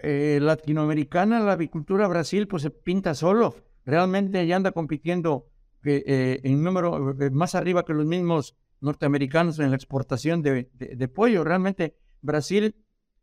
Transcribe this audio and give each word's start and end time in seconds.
eh, 0.00 0.38
latinoamericana, 0.40 1.40
la 1.40 1.52
avicultura 1.52 2.06
Brasil, 2.06 2.46
pues 2.46 2.62
se 2.62 2.70
pinta 2.70 3.14
solo. 3.14 3.56
Realmente 3.84 4.46
ya 4.46 4.56
anda 4.56 4.70
compitiendo 4.70 5.48
eh, 5.84 6.40
en 6.44 6.62
número 6.62 7.16
más 7.32 7.54
arriba 7.54 7.84
que 7.84 7.94
los 7.94 8.06
mismos 8.06 8.56
norteamericanos 8.80 9.58
en 9.58 9.70
la 9.70 9.76
exportación 9.76 10.42
de, 10.42 10.70
de, 10.74 11.08
pollo. 11.08 11.42
Realmente 11.42 11.96
Brasil, 12.20 12.76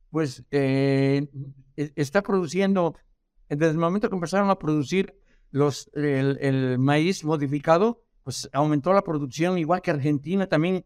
pues, 0.10 0.44
e, 0.52 1.30
está 1.76 2.22
produciendo, 2.22 2.96
desde 3.48 3.72
el 3.72 3.78
momento 3.78 4.10
que 4.10 4.16
empezaron 4.16 4.50
a 4.50 4.60
producir 4.60 5.16
los, 5.52 5.90
el, 5.94 6.78
maíz 6.78 7.24
modificado, 7.24 8.02
pues 8.24 8.50
aumentó 8.52 8.92
la 8.92 9.04
producción, 9.04 9.58
igual 9.58 9.82
que 9.82 9.92
Argentina 9.92 10.48
también, 10.48 10.84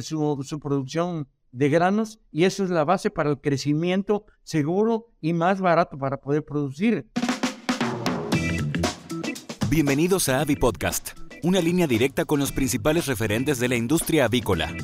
su, 0.00 0.42
su 0.42 0.58
producción 0.58 1.28
de 1.52 1.68
granos 1.68 2.20
y 2.30 2.44
eso 2.44 2.64
es 2.64 2.70
la 2.70 2.84
base 2.84 3.10
para 3.10 3.30
el 3.30 3.40
crecimiento 3.40 4.26
seguro 4.42 5.08
y 5.20 5.32
más 5.32 5.60
barato 5.60 5.98
para 5.98 6.18
poder 6.18 6.44
producir. 6.44 7.06
Bienvenidos 9.70 10.28
a 10.28 10.40
Avi 10.40 10.56
Podcast, 10.56 11.10
una 11.42 11.60
línea 11.60 11.86
directa 11.86 12.24
con 12.24 12.40
los 12.40 12.52
principales 12.52 13.06
referentes 13.06 13.58
de 13.58 13.68
la 13.68 13.76
industria 13.76 14.24
avícola. 14.24 14.74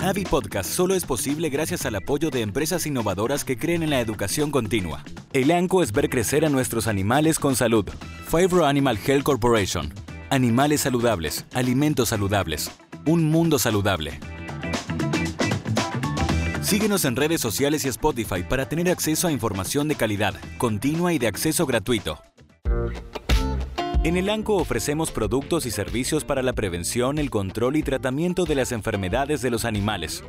Avi 0.00 0.24
Podcast 0.24 0.68
solo 0.68 0.96
es 0.96 1.04
posible 1.04 1.48
gracias 1.48 1.86
al 1.86 1.94
apoyo 1.94 2.30
de 2.30 2.40
empresas 2.40 2.86
innovadoras 2.86 3.44
que 3.44 3.56
creen 3.56 3.84
en 3.84 3.90
la 3.90 4.00
educación 4.00 4.50
continua. 4.50 5.04
El 5.32 5.52
ANCO 5.52 5.80
es 5.80 5.92
ver 5.92 6.10
crecer 6.10 6.44
a 6.44 6.48
nuestros 6.48 6.88
animales 6.88 7.38
con 7.38 7.54
salud. 7.54 7.88
Fibro 8.26 8.66
Animal 8.66 8.98
Health 8.98 9.22
Corporation. 9.22 9.94
Animales 10.28 10.80
saludables, 10.80 11.46
alimentos 11.54 12.08
saludables, 12.08 12.70
un 13.06 13.30
mundo 13.30 13.60
saludable. 13.60 14.18
Síguenos 16.72 17.04
en 17.04 17.16
redes 17.16 17.42
sociales 17.42 17.84
y 17.84 17.88
Spotify 17.88 18.44
para 18.48 18.66
tener 18.66 18.88
acceso 18.88 19.28
a 19.28 19.30
información 19.30 19.88
de 19.88 19.94
calidad, 19.94 20.32
continua 20.56 21.12
y 21.12 21.18
de 21.18 21.26
acceso 21.26 21.66
gratuito. 21.66 22.18
En 24.02 24.16
el 24.16 24.30
ANCO 24.30 24.54
ofrecemos 24.54 25.10
productos 25.10 25.66
y 25.66 25.70
servicios 25.70 26.24
para 26.24 26.40
la 26.40 26.54
prevención, 26.54 27.18
el 27.18 27.28
control 27.28 27.76
y 27.76 27.82
tratamiento 27.82 28.46
de 28.46 28.54
las 28.54 28.72
enfermedades 28.72 29.42
de 29.42 29.50
los 29.50 29.66
animales. 29.66 30.24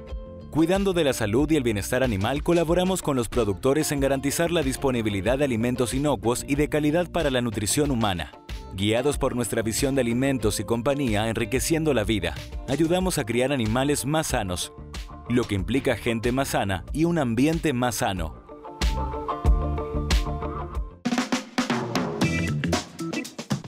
Cuidando 0.52 0.92
de 0.92 1.06
la 1.06 1.14
salud 1.14 1.50
y 1.50 1.56
el 1.56 1.64
bienestar 1.64 2.04
animal, 2.04 2.44
colaboramos 2.44 3.02
con 3.02 3.16
los 3.16 3.30
productores 3.30 3.94
en 3.94 4.02
garantizar 4.02 4.52
la 4.52 4.64
disponibilidad 4.64 5.38
de 5.38 5.46
alimentos 5.46 5.94
inocuos 5.94 6.44
y 6.46 6.56
de 6.56 6.68
calidad 6.68 7.10
para 7.10 7.32
la 7.32 7.40
nutrición 7.40 7.90
humana. 7.90 8.34
Guiados 8.76 9.18
por 9.18 9.34
nuestra 9.34 9.62
visión 9.62 9.96
de 9.96 10.02
alimentos 10.02 10.60
y 10.60 10.66
compañía 10.66 11.30
enriqueciendo 11.30 11.94
la 11.94 12.04
vida, 12.04 12.36
ayudamos 12.68 13.18
a 13.18 13.24
criar 13.24 13.54
animales 13.54 14.06
más 14.06 14.28
sanos, 14.28 14.74
lo 15.30 15.44
que 15.46 15.56
implica 15.56 15.96
gente 15.96 16.32
más 16.32 16.50
sana 16.50 16.84
y 16.94 17.06
un 17.06 17.18
ambiente 17.18 17.74
más 17.74 17.96
sano. 17.96 18.36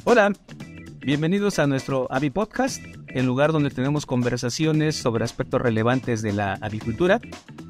Hola, 0.03 0.34
bienvenidos 1.00 1.58
a 1.59 1.67
nuestro 1.67 2.08
Avi 2.12 2.30
Podcast, 2.30 2.84
el 3.08 3.25
lugar 3.25 3.52
donde 3.52 3.72
tenemos 3.72 4.06
conversaciones 4.06 4.95
sobre 4.95 5.23
aspectos 5.23 5.62
relevantes 5.62 6.22
de 6.22 6.34
la 6.34 6.53
avicultura. 6.62 7.20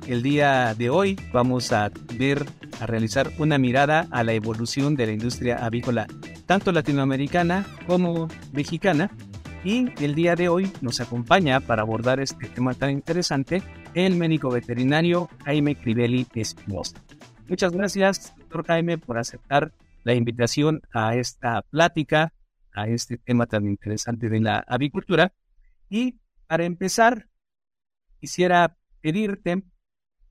El 0.08 0.22
día 0.22 0.75
de 0.75 0.89
hoy 0.89 1.20
vamos 1.31 1.72
a 1.72 1.92
ver, 2.17 2.45
a 2.81 2.86
realizar 2.86 3.31
una 3.38 3.58
mirada 3.58 4.08
a 4.11 4.23
la 4.23 4.33
evolución 4.33 4.95
de 4.95 5.05
la 5.05 5.14
industria 5.14 5.66
avícola, 5.66 6.08
tanto 6.45 6.72
latinoamericana 6.72 7.66
como 7.88 8.27
mexicana, 8.52 9.11
y 9.66 9.91
el 10.03 10.13
día 10.13 10.35
de 10.35 10.47
hoy 10.47 10.71
nos 10.81 11.02
acompaña 11.02 11.59
para 11.59 11.81
abordar 11.81 12.19
este 12.19 12.47
tema 12.47 12.75
tan 12.75 12.91
interesante 12.91 13.63
el 13.95 14.16
médico 14.16 14.52
veterinario 14.52 15.27
Jaime 15.44 15.75
Crivelli 15.75 16.27
Espinosa. 16.35 17.03
Muchas 17.47 17.73
gracias, 17.73 18.36
doctor 18.38 18.67
Jaime, 18.67 18.99
por 18.99 19.17
aceptar 19.17 19.73
la 20.03 20.13
invitación 20.13 20.83
a 20.93 21.16
esta 21.16 21.63
plática, 21.63 22.31
a 22.73 22.88
este 22.88 23.17
tema 23.17 23.47
tan 23.47 23.66
interesante 23.66 24.30
de 24.30 24.39
la 24.39 24.63
avicultura. 24.67 25.33
Y 25.89 26.20
para 26.45 26.65
empezar, 26.65 27.27
quisiera 28.20 28.77
pedirte 29.02 29.64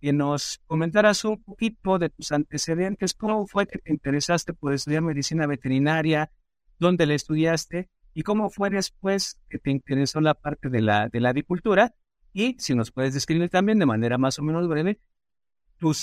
que 0.00 0.12
nos 0.12 0.60
comentaras 0.68 1.24
un 1.24 1.42
poquito 1.42 1.98
de 1.98 2.08
tus 2.08 2.30
antecedentes, 2.30 3.14
cómo 3.14 3.48
fue 3.48 3.66
que 3.66 3.80
te 3.80 3.90
interesaste 3.90 4.52
por 4.52 4.72
estudiar 4.72 5.02
medicina 5.02 5.48
veterinaria, 5.48 6.30
dónde 6.78 7.06
la 7.06 7.14
estudiaste 7.14 7.90
y 8.14 8.22
cómo 8.22 8.48
fue 8.48 8.70
después 8.70 9.40
que 9.50 9.58
te 9.58 9.70
interesó 9.70 10.20
la 10.20 10.34
parte 10.34 10.70
de 10.70 10.80
la, 10.80 11.08
de 11.08 11.20
la 11.20 11.30
avicultura 11.30 11.94
y 12.32 12.56
si 12.58 12.74
nos 12.74 12.90
puedes 12.90 13.14
describir 13.14 13.50
también 13.50 13.78
de 13.78 13.86
manera 13.86 14.18
más 14.18 14.38
o 14.38 14.42
menos 14.42 14.68
breve 14.68 15.00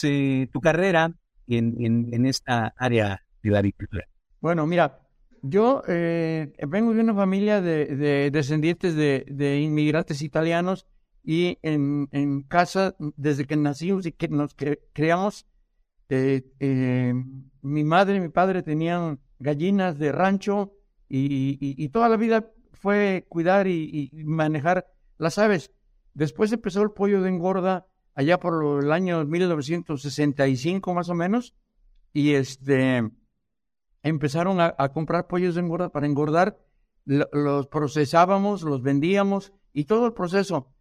eh, 0.04 0.48
tu 0.52 0.62
carrera 0.62 1.14
en, 1.48 1.76
en, 2.14 2.26
esta 2.26 2.74
área 2.78 3.24
de 3.42 3.50
la 3.50 3.60
agricultura. 3.60 4.06
Bueno, 4.40 4.68
mira, 4.68 5.00
yo 5.42 5.82
eh, 5.88 6.54
vengo 6.68 6.94
de 6.94 7.02
una 7.02 7.16
familia 7.16 7.62
de, 7.62 8.30
descendientes 8.32 8.96
de, 8.96 9.60
inmigrantes 9.60 10.22
italianos 10.22 10.86
y 11.24 11.58
en, 11.64 12.44
casa, 12.44 12.96
desde 13.00 13.46
que 13.46 13.56
nacimos 13.56 14.06
y 14.06 14.12
que 14.12 14.28
nos 14.28 14.56
creamos, 14.94 15.48
eh, 16.10 17.14
mi 17.62 17.84
madre 17.84 18.18
y 18.18 18.20
mi 18.20 18.30
padre 18.30 18.62
tenían 18.62 19.20
gallinas 19.40 19.98
de 19.98 20.12
rancho, 20.12 20.74
y, 21.14 21.90
toda 21.90 22.08
la 22.08 22.18
vida 22.18 22.52
fue 22.72 23.26
cuidar 23.28 23.68
y, 23.68 24.10
manejar 24.26 24.88
las 25.18 25.38
aves. 25.38 25.72
Después 26.14 26.52
empezó 26.52 26.82
el 26.82 26.92
pollo 26.92 27.22
de 27.22 27.30
engorda 27.30 27.88
allá 28.16 28.40
por 28.40 28.84
el 28.84 28.92
año 28.92 29.24
1965 29.26 30.94
más 30.94 31.10
o 31.10 31.16
menos 31.16 31.56
y 32.14 32.34
este 32.34 33.10
empezaron 34.04 34.60
a, 34.60 34.76
comprar 34.94 35.28
pollos 35.28 35.56
de 35.56 35.62
engorda 35.62 35.90
para 35.90 36.08
engordar, 36.08 36.58
los 37.06 37.68
procesábamos, 37.68 38.64
los 38.64 38.82
vendíamos 38.82 39.54
y 39.74 39.86
todo 39.86 40.06
el 40.08 40.14
proceso. 40.14 40.74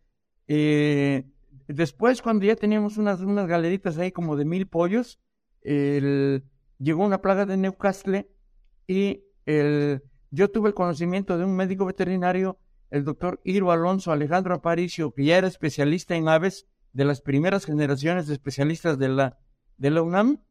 Eh, 0.48 1.24
después 1.68 2.22
cuando 2.22 2.46
ya 2.46 2.56
teníamos 2.56 2.98
unas, 2.98 3.20
unas 3.20 3.46
galeritas 3.46 3.98
ahí 3.98 4.10
como 4.12 4.36
de 4.36 4.44
mil 4.44 4.66
pollos, 4.68 5.18
llegó 5.62 7.04
una 7.04 7.20
plaga 7.20 7.46
de 7.46 7.56
Newcastle 7.56 8.28
y 8.86 9.24
el, 9.44 10.02
yo 10.30 10.50
tuve 10.50 10.68
el 10.68 10.74
conocimiento 10.74 11.36
de 11.38 11.44
un 11.44 11.56
médico 11.56 11.84
veterinario, 11.84 12.58
el 12.90 13.04
doctor 13.04 13.40
Iro 13.44 13.72
Alonso 13.72 14.12
Alejandro 14.12 14.54
Aparicio, 14.54 15.12
que 15.12 15.24
ya 15.24 15.38
era 15.38 15.48
especialista 15.48 16.16
en 16.16 16.28
aves, 16.28 16.66
de 16.92 17.04
las 17.04 17.20
primeras 17.20 17.64
generaciones 17.64 18.26
de 18.26 18.34
especialistas 18.34 18.98
de 18.98 19.08
la, 19.08 19.38
de 19.76 19.90
la 19.90 20.02
UNAM. 20.02 20.42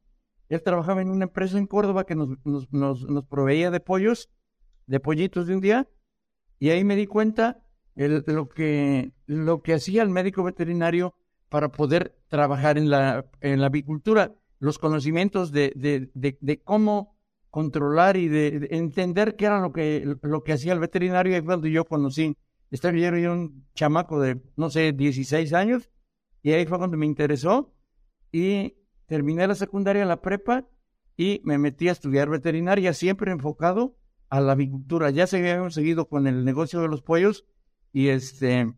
Él 0.48 0.64
trabajaba 0.64 1.02
en 1.02 1.10
una 1.10 1.26
empresa 1.26 1.58
en 1.58 1.68
Córdoba 1.68 2.06
que 2.06 2.16
nos, 2.16 2.30
nos, 2.46 2.72
nos, 2.72 3.26
proveía 3.26 3.72
de 3.72 3.80
pollos, 3.80 4.30
de 4.88 5.00
pollitos 5.00 5.48
de 5.48 5.56
un 5.56 5.62
día, 5.62 5.88
y 6.58 6.70
ahí 6.70 6.84
me 6.84 6.96
di 6.96 7.08
cuenta 7.08 7.62
de 7.96 8.24
lo, 8.28 8.48
que, 8.48 9.12
lo 9.26 9.62
que 9.62 9.74
hacía 9.74 10.02
el 10.02 10.10
médico 10.10 10.44
veterinario 10.44 11.16
para 11.50 11.70
poder 11.70 12.18
trabajar 12.30 12.78
en 12.78 12.90
la, 12.90 13.26
en 13.42 13.60
la 13.60 13.68
avicultura, 13.68 14.34
los 14.60 14.80
conocimientos 14.80 15.52
de, 15.52 15.74
de, 15.76 16.38
de 16.40 16.62
cómo 16.62 17.19
controlar 17.50 18.18
y 18.18 18.28
de, 18.28 18.68
entender 18.72 19.36
qué 19.36 19.46
era 19.46 19.60
lo 19.60 19.72
que, 19.72 20.16
lo 20.22 20.44
que 20.44 20.54
hacía 20.54 20.74
el 20.74 20.80
veterinario. 20.80 21.38
Y 21.38 21.42
cuando 21.42 21.68
yo 21.68 21.86
conocí, 21.86 22.38
estaba 22.72 22.96
yo 22.96 23.34
un 23.34 23.66
chamaco 23.74 24.20
de, 24.20 24.42
no 24.56 24.70
sé, 24.70 24.94
16 24.94 25.54
años, 25.54 25.90
y 26.42 26.52
ahí 26.52 26.66
fue 26.66 26.78
cuando 26.78 26.98
me 26.98 27.06
interesó. 27.06 27.74
Y 28.32 28.76
terminé 29.08 29.48
la 29.48 29.56
secundaria, 29.56 30.06
la 30.06 30.22
prepa, 30.22 30.68
y 31.18 31.42
me 31.44 31.58
metí 31.58 31.90
a 31.90 31.94
estudiar 31.94 32.30
veterinaria, 32.30 32.94
siempre 32.94 33.32
enfocado 33.32 33.98
a 34.30 34.40
la 34.40 34.54
avicultura. 34.54 35.10
Ya 35.10 35.28
se 35.28 35.38
había 35.38 35.70
seguido 35.72 36.08
con 36.08 36.28
el 36.28 36.46
negocio 36.46 36.82
de 36.82 36.88
los 36.88 37.02
pollos, 37.02 37.46
y 37.92 38.10
este, 38.10 38.74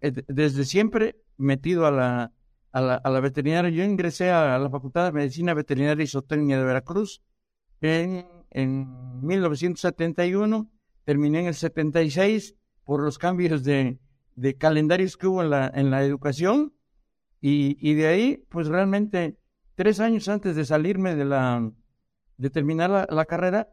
eh, 0.00 0.12
desde 0.26 0.64
siempre 0.64 1.22
metido 1.36 1.86
a 1.86 1.92
la, 1.92 2.32
a 2.72 2.80
la, 2.80 2.94
a 2.96 3.10
la 3.10 3.20
veterinaria. 3.20 3.70
Yo 3.70 3.84
ingresé 3.84 4.30
a 4.30 4.58
la 4.58 4.68
Facultad 4.68 5.06
de 5.06 5.12
Medicina 5.12 5.54
Veterinaria 5.54 6.02
y 6.02 6.08
Zootecnia 6.08 6.58
de 6.58 6.64
Veracruz 6.64 7.22
en, 7.80 8.26
en 8.50 9.26
1971, 9.26 10.70
terminé 11.04 11.40
en 11.40 11.46
el 11.46 11.54
76 11.54 12.54
por 12.84 13.02
los 13.02 13.18
cambios 13.18 13.64
de, 13.64 13.98
de 14.34 14.56
calendarios 14.56 15.16
que 15.16 15.26
hubo 15.26 15.42
en 15.42 15.50
la, 15.50 15.70
en 15.74 15.90
la 15.90 16.04
educación. 16.04 16.74
Y, 17.40 17.76
y, 17.80 17.94
de 17.94 18.06
ahí, 18.08 18.44
pues 18.48 18.66
realmente 18.66 19.38
tres 19.74 20.00
años 20.00 20.28
antes 20.28 20.56
de 20.56 20.64
salirme 20.64 21.14
de 21.14 21.24
la 21.24 21.70
de 22.36 22.50
terminar 22.50 22.90
la, 22.90 23.06
la 23.10 23.24
carrera, 23.24 23.68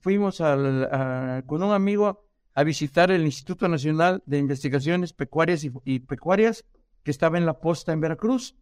fuimos 0.00 0.40
al, 0.40 1.44
con 1.46 1.62
un 1.62 1.72
amigo 1.72 2.26
a 2.54 2.64
visitar 2.64 3.10
el 3.10 3.24
Instituto 3.24 3.68
Nacional 3.68 4.22
de 4.26 4.38
Investigaciones 4.38 5.12
Pecuarias 5.12 5.64
y, 5.84 5.98
Pecuarias 6.00 6.64
que 7.02 7.10
estaba 7.10 7.38
en 7.38 7.46
la 7.46 7.58
posta 7.60 7.92
en 7.92 8.00
Veracruz. 8.00 8.56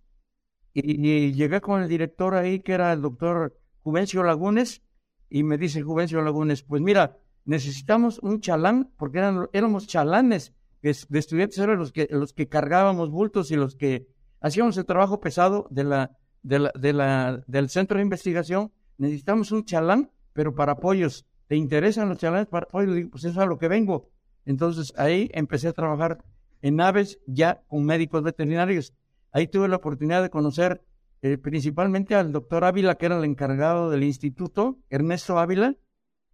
Y, 0.75 1.06
y, 1.06 1.32
llegué 1.32 1.61
con 1.61 1.82
el 1.82 1.88
director 1.88 2.34
ahí 2.34 2.61
que 2.61 2.73
era 2.73 2.93
el 2.93 3.02
doctor 3.02 3.58
Juvencio 3.82 4.23
Lagunes, 4.23 4.82
y 5.29 5.43
me 5.43 5.58
dice 5.58 5.82
Juvencio 5.82 6.23
Lagunes, 6.23 6.62
pues 6.62 6.82
mira, 6.82 7.19
necesitamos 7.44 8.19
un 8.20 8.40
chalán, 8.40 8.93
porque 8.96 9.19
eran, 9.19 9.49
éramos 9.52 9.87
chalanes 9.87 10.52
de, 10.82 10.90
estudiantes, 10.90 11.58
eran 11.58 11.79
los 11.79 11.93
que, 11.93 12.08
los 12.11 12.32
que 12.32 12.49
cargábamos 12.49 13.11
bultos 13.11 13.50
y 13.50 13.56
los 13.56 13.76
que 13.76 14.08
hacíamos 14.40 14.76
el 14.76 14.84
trabajo 14.84 15.20
pesado 15.20 15.67
de 15.70 15.84
la, 15.84 16.17
de 16.43 16.58
la, 16.58 16.73
de 16.75 16.93
la, 16.93 17.44
del 17.46 17.69
centro 17.69 17.99
de 17.99 18.02
investigación, 18.02 18.73
necesitamos 18.99 19.52
un 19.52 19.64
chalán, 19.64 20.11
pero 20.32 20.55
para 20.55 20.76
pollos. 20.76 21.26
¿Te 21.46 21.56
interesan 21.56 22.08
los 22.08 22.19
chalanes 22.19 22.46
para 22.46 22.67
pollos? 22.67 22.94
Digo, 22.94 23.11
pues 23.11 23.25
eso 23.25 23.32
es 23.32 23.38
a 23.38 23.46
lo 23.46 23.58
que 23.58 23.69
vengo. 23.69 24.11
Entonces 24.44 24.93
ahí 24.96 25.31
empecé 25.34 25.69
a 25.69 25.73
trabajar 25.73 26.25
en 26.62 26.81
aves 26.81 27.19
ya 27.26 27.62
con 27.69 27.84
médicos 27.84 28.23
veterinarios. 28.23 28.94
Ahí 29.32 29.49
tuve 29.49 29.69
la 29.69 29.76
oportunidad 29.76 30.23
de 30.23 30.31
conocer 30.31 30.84
eh, 31.22 31.38
principalmente 31.38 32.16
al 32.16 32.32
doctor 32.32 32.64
Ávila, 32.64 32.96
que 32.96 33.06
era 33.06 33.16
el 33.16 33.24
encargado 33.24 33.90
del 33.90 34.02
instituto, 34.02 34.80
Ernesto 34.90 35.38
Ávila, 35.38 35.76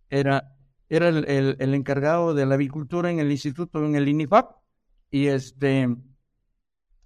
era, 0.08 0.56
era 0.88 1.08
el, 1.08 1.56
el, 1.58 1.74
encargado 1.74 2.32
de 2.32 2.46
la 2.46 2.54
avicultura 2.54 3.10
en 3.10 3.18
el 3.18 3.30
instituto, 3.30 3.84
en 3.84 3.96
el 3.96 4.08
INIFAP, 4.08 4.56
y 5.10 5.26
este, 5.26 5.94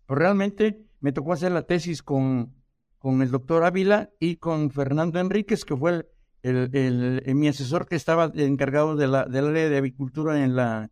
pues 0.07 0.19
realmente 0.19 0.87
me 1.01 1.13
tocó 1.13 1.33
hacer 1.33 1.51
la 1.51 1.63
tesis 1.63 2.05
con, 2.05 2.55
con 2.99 3.21
el 3.21 3.33
doctor 3.33 3.65
Ávila 3.65 4.11
y 4.21 4.37
con 4.37 4.71
Fernando 4.71 5.19
Enríquez, 5.19 5.65
que 5.65 5.77
fue 5.77 6.07
el, 6.43 6.71
el, 6.73 7.35
mi 7.35 7.49
asesor 7.49 7.89
que 7.89 7.97
estaba 7.97 8.31
encargado 8.35 8.95
de 8.95 9.09
la, 9.09 9.25
del 9.25 9.49
área 9.49 9.69
de 9.69 9.79
avicultura 9.79 10.45
en 10.45 10.55
la, 10.55 10.91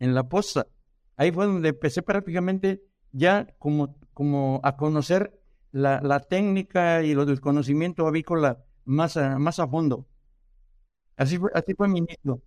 en 0.00 0.14
la 0.14 0.28
posta. 0.28 0.66
Ahí 1.16 1.30
fue 1.30 1.46
donde 1.46 1.68
empecé 1.68 2.02
prácticamente 2.02 2.82
ya 3.12 3.46
como, 3.58 3.96
como 4.12 4.60
a 4.64 4.76
conocer 4.76 5.38
la, 5.72 6.00
la 6.02 6.20
técnica 6.20 7.02
y 7.02 7.14
lo 7.14 7.26
del 7.26 7.40
conocimiento 7.40 8.06
avícola 8.06 8.64
más 8.84 9.16
a, 9.16 9.38
más 9.38 9.58
a 9.58 9.66
fondo. 9.66 10.06
Así 11.16 11.38
fue, 11.38 11.50
así 11.54 11.74
fue 11.74 11.88
mi 11.88 11.98
inicio. 11.98 12.42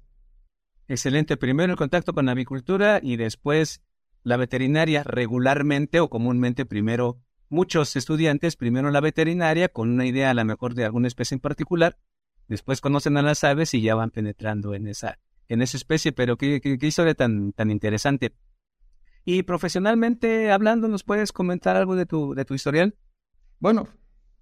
Excelente. 0.88 1.38
Primero 1.38 1.74
el 1.74 1.78
contacto 1.78 2.14
con 2.14 2.28
la 2.28 2.34
avicultura 2.34 3.00
y 3.02 3.18
después 3.18 3.82
la 4.24 4.38
veterinaria 4.38 5.04
regularmente 5.04 6.00
o 6.00 6.10
comúnmente 6.10 6.66
primero 6.66 7.20
muchos 7.50 7.96
estudiantes 7.96 8.56
primero 8.56 8.90
la 8.90 9.02
veterinaria 9.02 9.70
con 9.70 9.92
una 9.92 10.06
idea 10.06 10.32
a 10.32 10.34
lo 10.34 10.44
mejor 10.46 10.74
de 10.74 10.86
alguna 10.86 11.08
especie 11.08 11.36
en 11.36 11.42
particular, 11.42 11.98
después 12.48 12.82
conocen 12.82 13.18
a 13.18 13.22
las 13.22 13.44
aves 13.44 13.74
y 13.74 13.82
ya 13.82 13.96
van 13.96 14.12
penetrando 14.12 14.74
en 14.74 14.88
esa, 14.88 15.20
en 15.48 15.62
esa 15.62 15.78
especie, 15.78 16.12
pero 16.12 16.38
qué, 16.38 16.60
qué, 16.60 16.88
historia 16.88 17.14
tan, 17.14 17.54
tan 17.54 17.72
interesante. 17.72 18.34
Y 19.24 19.44
profesionalmente 19.44 20.52
hablando, 20.52 20.88
¿nos 20.88 21.04
puedes 21.04 21.32
comentar 21.32 21.76
algo 21.76 21.96
de 21.96 22.06
tu, 22.06 22.36
de 22.36 22.46
tu 22.46 22.54
historial? 22.54 22.96
Bueno, 23.60 23.88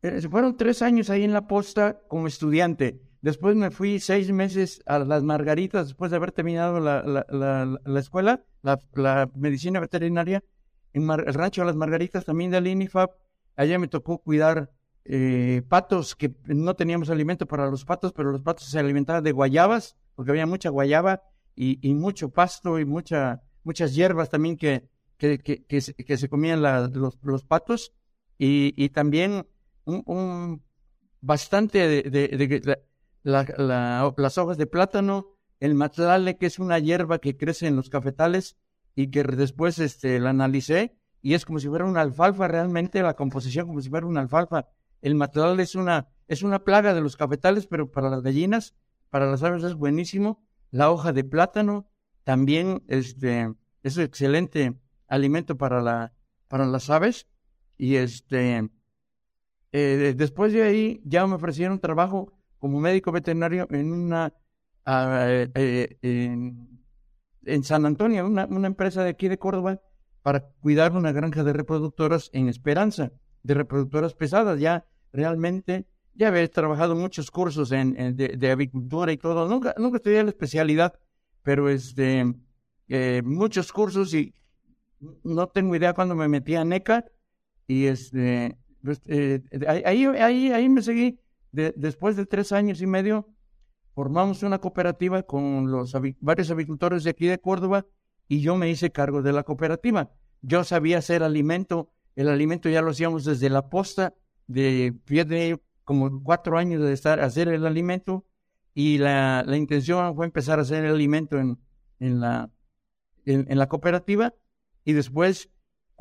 eh, 0.02 0.22
fueron 0.30 0.58
tres 0.58 0.82
años 0.82 1.10
ahí 1.10 1.24
en 1.24 1.34
la 1.34 1.48
posta 1.48 2.02
como 2.08 2.28
estudiante. 2.28 3.02
Después 3.22 3.56
me 3.56 3.72
fui 3.72 4.00
seis 4.00 4.32
meses 4.32 4.84
a 4.86 5.00
las 5.00 5.24
Margaritas 5.24 5.88
después 5.88 6.12
de 6.12 6.18
haber 6.18 6.34
terminado 6.34 6.80
la, 6.80 7.04
la, 7.04 7.26
la, 7.30 7.80
la 7.84 8.00
escuela, 8.00 8.44
la, 8.62 9.30
medicina 9.36 9.80
veterinaria 9.80 10.44
en 10.92 11.10
el 11.10 11.34
rancho 11.34 11.62
de 11.62 11.68
las 11.68 11.76
Margaritas, 11.76 12.26
también 12.26 12.52
del 12.52 12.68
INIFAP. 12.68 13.12
Allá 13.56 13.80
me 13.80 13.88
tocó 13.88 14.18
cuidar 14.18 14.72
eh, 15.06 15.62
patos, 15.70 16.16
que 16.16 16.34
no 16.46 16.76
teníamos 16.76 17.10
alimento 17.10 17.46
para 17.46 17.70
los 17.70 17.86
patos, 17.86 18.14
pero 18.14 18.32
los 18.32 18.42
patos 18.42 18.66
se 18.66 18.80
alimentaban 18.80 19.24
de 19.24 19.32
guayabas, 19.32 19.96
porque 20.16 20.32
había 20.32 20.46
mucha 20.46 20.70
guayaba 20.70 21.24
y, 21.56 21.80
y 21.88 21.94
mucho 21.94 22.30
pasto 22.30 22.80
y 22.80 22.86
mucha, 22.86 23.42
muchas 23.64 23.96
hierbas 23.96 24.30
también 24.30 24.58
que, 24.58 24.90
que, 25.18 25.40
que, 25.40 25.64
que 25.64 26.18
se, 26.18 26.30
comían 26.30 26.62
los, 26.62 27.18
los, 27.22 27.46
patos. 27.46 27.94
Y, 28.38 28.74
y 28.76 28.90
también 28.90 29.48
un, 29.86 30.04
un 30.06 30.64
bastante 31.22 31.88
de, 31.88 32.04
de, 32.04 32.80
la, 33.24 33.46
la, 33.58 34.14
las 34.18 34.38
hojas 34.38 34.58
de 34.58 34.68
plátano, 34.68 35.28
el 35.60 35.76
matlale, 35.76 36.38
que 36.38 36.46
es 36.46 36.60
una 36.60 36.80
hierba 36.80 37.20
que 37.20 37.38
crece 37.38 37.68
en 37.68 37.76
los 37.76 37.90
cafetales, 37.90 38.58
y 38.96 39.10
que 39.10 39.24
después 39.24 39.80
este, 39.80 40.20
la 40.20 40.32
analicé 40.32 40.96
y 41.22 41.34
es 41.34 41.46
como 41.46 41.60
si 41.60 41.68
fuera 41.68 41.86
una 41.86 42.02
alfalfa 42.02 42.48
realmente, 42.48 43.02
la 43.02 43.16
composición 43.16 43.66
como 43.68 43.82
si 43.82 43.90
fuera 43.90 44.06
una 44.06 44.22
alfalfa. 44.22 44.68
El 45.02 45.16
material 45.16 45.60
es 45.60 45.74
una, 45.74 46.10
es 46.28 46.44
una 46.44 46.64
plaga 46.64 46.94
de 46.94 47.02
los 47.02 47.16
cafetales, 47.16 47.66
pero 47.66 47.90
para 47.90 48.10
las 48.10 48.22
gallinas, 48.22 48.76
para 49.10 49.32
las 49.32 49.42
aves 49.42 49.64
es 49.64 49.76
buenísimo. 49.76 50.44
La 50.70 50.92
hoja 50.92 51.14
de 51.14 51.24
plátano 51.24 51.88
también 52.24 52.84
este, 52.88 53.54
es 53.84 53.98
un 53.98 54.04
excelente 54.04 54.78
alimento 55.08 55.58
para, 55.58 55.82
la, 55.82 56.14
para 56.50 56.66
las 56.66 56.90
aves. 56.90 57.28
Y 57.78 57.96
este, 57.96 58.70
eh, 59.72 60.14
después 60.16 60.54
de 60.54 60.64
ahí 60.64 61.02
ya 61.04 61.26
me 61.28 61.36
ofrecieron 61.36 61.80
trabajo 61.80 62.34
como 62.60 62.80
médico 62.80 63.12
veterinario 63.12 63.68
en 63.72 63.92
una, 63.92 64.34
en, 64.86 66.74
en 67.46 67.64
San 67.64 67.86
Antonio, 67.86 68.26
una, 68.26 68.46
una 68.46 68.68
empresa 68.68 69.04
de 69.04 69.10
aquí 69.10 69.28
de 69.28 69.38
Córdoba, 69.38 69.82
para 70.24 70.48
cuidar 70.62 70.94
una 70.94 71.12
granja 71.12 71.44
de 71.44 71.54
reproductoras 71.54 72.30
en 72.34 72.48
Esperanza, 72.48 73.12
de 73.44 73.54
reproductoras 73.54 74.16
pesadas. 74.16 74.60
Ya 74.60 74.86
realmente, 75.12 75.86
ya 76.16 76.30
había 76.30 76.50
trabajado 76.50 76.96
muchos 76.96 77.30
cursos 77.30 77.72
en, 77.72 78.16
de, 78.16 78.52
avicultura 78.52 79.12
y 79.12 79.18
todo. 79.18 79.48
Nunca, 79.48 79.76
nunca 79.78 79.98
estudié 79.98 80.24
la 80.24 80.30
especialidad, 80.30 80.94
pero 81.44 81.70
este, 81.70 82.34
eh, 82.88 83.22
muchos 83.24 83.72
cursos 83.72 84.14
y 84.14 84.34
no 85.24 85.48
tengo 85.48 85.76
idea 85.76 85.94
cuando 85.94 86.16
me 86.16 86.30
metí 86.30 86.56
a 86.56 86.64
NECA 86.64 87.06
y 87.68 87.86
este, 87.86 88.58
pues, 88.84 89.02
eh, 89.08 89.42
ahí, 89.68 90.06
ahí, 90.06 90.52
ahí 90.52 90.70
me 90.70 90.82
seguí. 90.82 91.20
después 91.52 92.16
de 92.16 92.26
tres 92.26 92.52
años 92.52 92.82
y 92.82 92.88
medio, 92.88 93.30
formamos 93.94 94.44
una 94.44 94.60
cooperativa 94.60 95.24
con 95.24 95.72
los 95.72 95.96
varios 96.20 96.50
avicultores 96.52 97.04
de 97.04 97.12
aquí 97.12 97.28
de 97.28 97.40
Córdoba 97.40 97.86
y 98.28 98.42
yo 98.42 98.56
me 98.56 98.70
hice 98.70 98.92
cargo 98.92 99.22
de 99.22 99.34
la 99.34 99.44
cooperativa. 99.44 100.12
Yo 100.42 100.64
sabía 100.64 100.98
hacer 100.98 101.24
alimento, 101.24 101.92
el 102.16 102.28
alimento 102.30 102.70
ya 102.70 102.82
lo 102.82 102.92
hacíamos 102.92 103.26
desde 103.26 103.50
la 103.50 103.70
posta, 103.70 104.14
de, 104.48 104.94
de 105.08 105.60
como 105.84 106.24
cuatro 106.24 106.58
años 106.58 106.82
de 106.82 106.94
estar 106.94 107.20
hacer 107.20 107.48
el 107.48 107.66
alimento 107.66 108.26
y 108.74 108.98
la, 108.98 109.44
la 109.46 109.58
intención 109.58 110.16
fue 110.16 110.26
empezar 110.26 110.60
a 110.60 110.64
hacer 110.64 110.86
el 110.86 110.94
alimento 110.94 111.38
en, 111.38 111.60
en, 112.00 112.20
la, 112.20 112.50
en, 113.26 113.58
la 113.58 113.68
cooperativa 113.68 114.34
y 114.84 114.94
después 114.94 115.50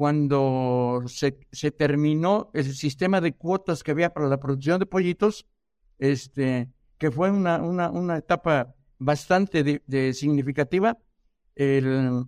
cuando 0.02 1.04
se, 1.06 1.31
terminó 1.70 2.50
el 2.54 2.75
sistema 2.75 3.20
de 3.20 3.37
cuotas 3.37 3.84
que 3.84 3.93
había 3.93 4.12
para 4.12 4.26
la 4.26 4.40
producción 4.40 4.81
de 4.81 4.87
pollitos, 4.87 5.46
este, 5.96 6.72
que 6.99 7.12
fue 7.12 7.31
una, 7.31 7.62
una, 7.62 7.88
una 7.88 8.16
etapa 8.16 8.75
bastante 8.99 9.81
de, 9.87 10.12
significativa. 10.12 10.99
El, 11.54 12.26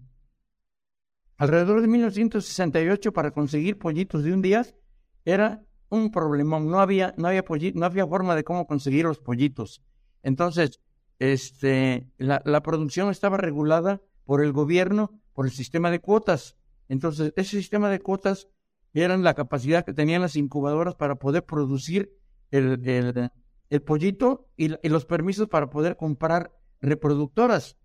alrededor 1.37 1.81
de 1.81 1.89
1968 1.89 3.13
para 3.13 3.33
conseguir 3.33 3.77
pollitos 3.77 4.23
de 4.23 4.33
un 4.33 4.41
día 4.41 4.65
era 5.25 5.65
un 5.89 6.13
problemón, 6.13 6.71
no 6.71 6.79
había, 6.79 7.13
no 7.17 7.27
había, 7.27 7.43
no 7.75 7.87
había 7.87 8.07
forma 8.07 8.37
de 8.37 8.45
cómo 8.45 8.69
conseguir 8.69 9.07
los 9.07 9.19
pollitos. 9.19 9.83
Entonces, 10.23 10.79
este, 11.19 12.09
la, 12.19 12.63
producción 12.63 13.11
estaba 13.11 13.37
regulada 13.37 14.01
por 14.25 14.45
el 14.45 14.53
gobierno, 14.53 15.21
por 15.33 15.47
el 15.47 15.51
sistema 15.51 15.91
de 15.91 15.99
cuotas. 15.99 16.57
Entonces, 16.89 17.33
ese 17.37 17.57
sistema 17.59 17.91
de 17.91 18.01
cuotas 18.01 18.49
eran 18.93 19.23
la 19.23 19.35
capacidad 19.35 19.85
que 19.85 19.93
tenían 19.93 20.23
las 20.23 20.37
incubadoras 20.37 20.95
para 20.95 21.17
poder 21.17 21.45
producir 21.45 22.17
el, 22.51 23.31
el, 23.69 23.83
pollito 23.83 24.49
y, 24.57 24.69
los 24.89 25.05
permisos 25.05 25.49
para 25.49 25.71
poder 25.71 25.97
comprar 25.97 26.53
reproductoras. 26.81 27.77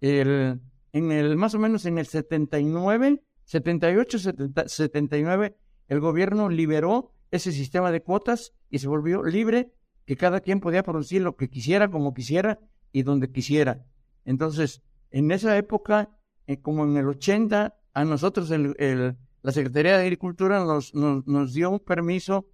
El, 0.00 0.60
en 0.92 1.12
el, 1.12 1.36
más 1.36 1.54
o 1.54 1.58
menos 1.58 1.84
en 1.86 1.98
el 1.98 2.06
79, 2.06 3.22
78, 3.44 4.18
79, 4.66 5.56
el 5.88 6.00
gobierno 6.00 6.48
liberó 6.48 7.12
ese 7.30 7.52
sistema 7.52 7.90
de 7.90 8.02
cuotas 8.02 8.54
y 8.70 8.78
se 8.78 8.88
volvió 8.88 9.22
libre, 9.22 9.72
que 10.04 10.16
cada 10.16 10.40
quien 10.40 10.60
podía 10.60 10.84
producir 10.84 11.22
lo 11.22 11.36
que 11.36 11.48
quisiera, 11.48 11.90
como 11.90 12.14
quisiera 12.14 12.60
y 12.92 13.02
donde 13.02 13.30
quisiera. 13.30 13.84
Entonces, 14.24 14.82
en 15.10 15.30
esa 15.30 15.56
época, 15.56 16.16
eh, 16.46 16.60
como 16.60 16.84
en 16.84 16.96
el 16.96 17.08
80, 17.08 17.76
a 17.96 18.04
nosotros 18.04 18.50
el, 18.50 19.16
la 19.40 19.52
Secretaría 19.52 19.96
de 19.96 20.02
Agricultura 20.02 20.62
nos, 20.62 21.54
dio 21.54 21.70
un 21.70 21.80
permiso 21.80 22.46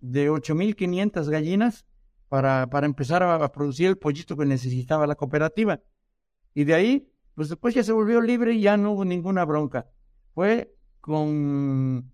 de 0.00 0.30
8.500 0.30 1.28
gallinas 1.28 1.84
para, 2.30 2.66
empezar 2.82 3.22
a, 3.22 3.52
producir 3.52 3.88
el 3.88 3.98
pollito 3.98 4.38
que 4.38 4.46
necesitaba 4.46 5.06
la 5.06 5.14
cooperativa. 5.14 5.82
Y 6.54 6.64
de 6.64 6.72
ahí, 6.72 7.12
pues 7.34 7.50
después 7.50 7.74
ya 7.74 7.82
se 7.82 7.92
volvió 7.92 8.22
libre 8.22 8.54
y 8.54 8.62
ya 8.62 8.78
no 8.78 8.92
hubo 8.92 9.04
ninguna 9.04 9.44
bronca. 9.44 9.86
Fue 10.32 10.74
con 11.02 12.10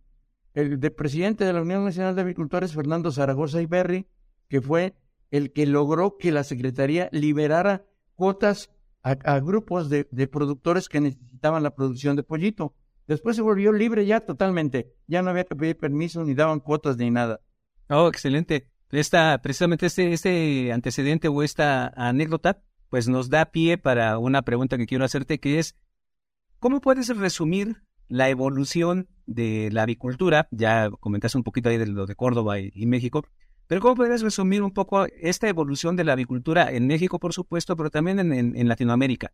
el 0.53 0.81
de 0.81 0.91
presidente 0.91 1.45
de 1.45 1.53
la 1.53 1.62
Unión 1.62 1.85
Nacional 1.85 2.17
de 2.17 2.23
Agricultores, 2.23 2.75
Fernando 2.75 3.12
Zaragoza 3.12 3.62
y 3.62 3.67
Berry, 3.67 4.09
que 4.49 4.61
fue 4.61 4.97
el 5.31 5.53
que 5.53 5.67
logró 5.67 6.17
que 6.19 6.33
la 6.33 6.43
Secretaría 6.43 7.09
liberara 7.12 7.85
cuotas 8.17 8.71
a, 9.02 9.40
grupos 9.40 9.88
de, 9.88 10.04
productores 10.28 10.88
que 10.88 11.00
necesitaban 11.00 11.62
la 11.62 11.75
producción 11.75 12.16
de 12.16 12.23
pollito. 12.23 12.75
Después 13.06 13.37
se 13.37 13.42
volvió 13.42 13.73
libre 13.73 14.06
ya 14.06 14.21
totalmente. 14.21 14.94
Ya 15.06 15.23
no 15.23 15.30
había 15.30 15.44
que 15.44 15.56
pedir 15.56 15.76
permiso 15.76 16.25
ni 16.25 16.35
daban 16.35 16.61
cuotas 16.61 16.97
ni 16.97 17.11
nada. 17.11 17.40
Oh, 17.88 18.09
excelente 18.09 18.73
esta, 18.92 19.40
precisamente 19.42 19.87
este, 19.87 20.12
este 20.12 20.73
antecedente 20.73 21.28
o 21.28 21.42
esta 21.42 21.92
anécdota, 21.97 22.62
pues 22.90 23.09
nos 23.09 23.30
da 23.30 23.47
pie 23.47 23.78
para 23.78 24.18
una 24.18 24.42
pregunta 24.42 24.76
que 24.76 24.87
quiero 24.87 25.04
hacerte, 25.04 25.40
que 25.40 25.59
es, 25.59 25.76
¿cómo 26.59 26.80
puedes 26.80 27.09
resumir 27.16 27.82
la 28.09 28.28
evolución 28.28 29.09
de 29.25 29.71
la 29.73 29.85
avicultura, 29.85 30.49
ya 30.50 30.90
comentaste 30.90 31.38
un 31.38 31.44
poquito 31.44 31.71
ahí 31.71 31.78
de 31.78 31.87
lo 31.87 32.04
de 32.04 32.14
Córdoba 32.14 32.61
y, 32.61 32.85
México, 32.85 33.25
pero 33.73 33.81
¿cómo 33.81 33.95
podrías 33.95 34.21
resumir 34.21 34.62
un 34.62 34.71
poco 34.71 35.07
esta 35.23 35.49
evolución 35.49 35.97
de 35.97 36.05
la 36.05 36.12
avicultura 36.12 36.71
en 36.71 36.87
México, 36.87 37.19
por 37.19 37.33
supuesto, 37.33 37.75
pero 37.75 37.88
también 37.88 38.19
en, 38.19 38.69
Latinoamérica, 38.69 39.33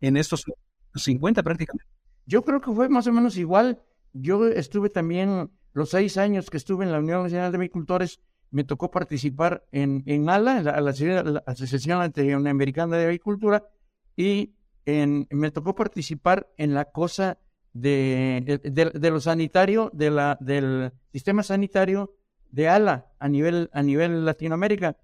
en 0.00 0.16
estos 0.16 0.46
50 0.94 1.42
prácticamente? 1.42 1.84
Yo 2.24 2.40
creo 2.40 2.62
que 2.62 2.72
fue 2.72 2.88
más 2.88 3.06
o 3.08 3.12
menos 3.12 3.36
igual. 3.36 3.82
Yo 4.14 4.46
estuve 4.46 4.88
también 4.88 5.50
los 5.74 5.90
seis 5.90 6.16
años 6.16 6.48
que 6.48 6.56
estuve 6.56 6.86
en 6.86 6.92
la 6.92 6.98
Unión 6.98 7.24
Nacional 7.24 7.52
de 7.52 7.58
Avicultores, 7.58 8.22
me 8.50 8.64
tocó 8.64 8.90
participar 8.90 9.66
en, 9.70 10.02
en 10.06 10.30
ALA, 10.30 10.62
la, 10.62 10.80
la, 10.80 11.42
Asociación 11.46 11.98
Latinoamericana 11.98 12.96
de 12.96 13.04
Avicultura, 13.04 13.68
y 14.16 14.54
me 14.86 15.50
tocó 15.50 15.74
participar 15.74 16.50
en 16.56 16.72
la 16.72 16.86
cosa 16.86 17.38
de, 17.74 18.62
de, 18.64 19.10
lo 19.10 19.20
sanitario, 19.20 19.90
de 19.92 20.10
la, 20.10 20.38
del 20.40 20.90
sistema 21.12 21.42
sanitario 21.42 22.16
de 22.50 22.68
ALA 22.68 23.06
a 23.18 23.28
nivel, 23.28 23.70
a 23.72 23.82
nivel 23.82 24.24
Latinoamérica. 24.24 24.96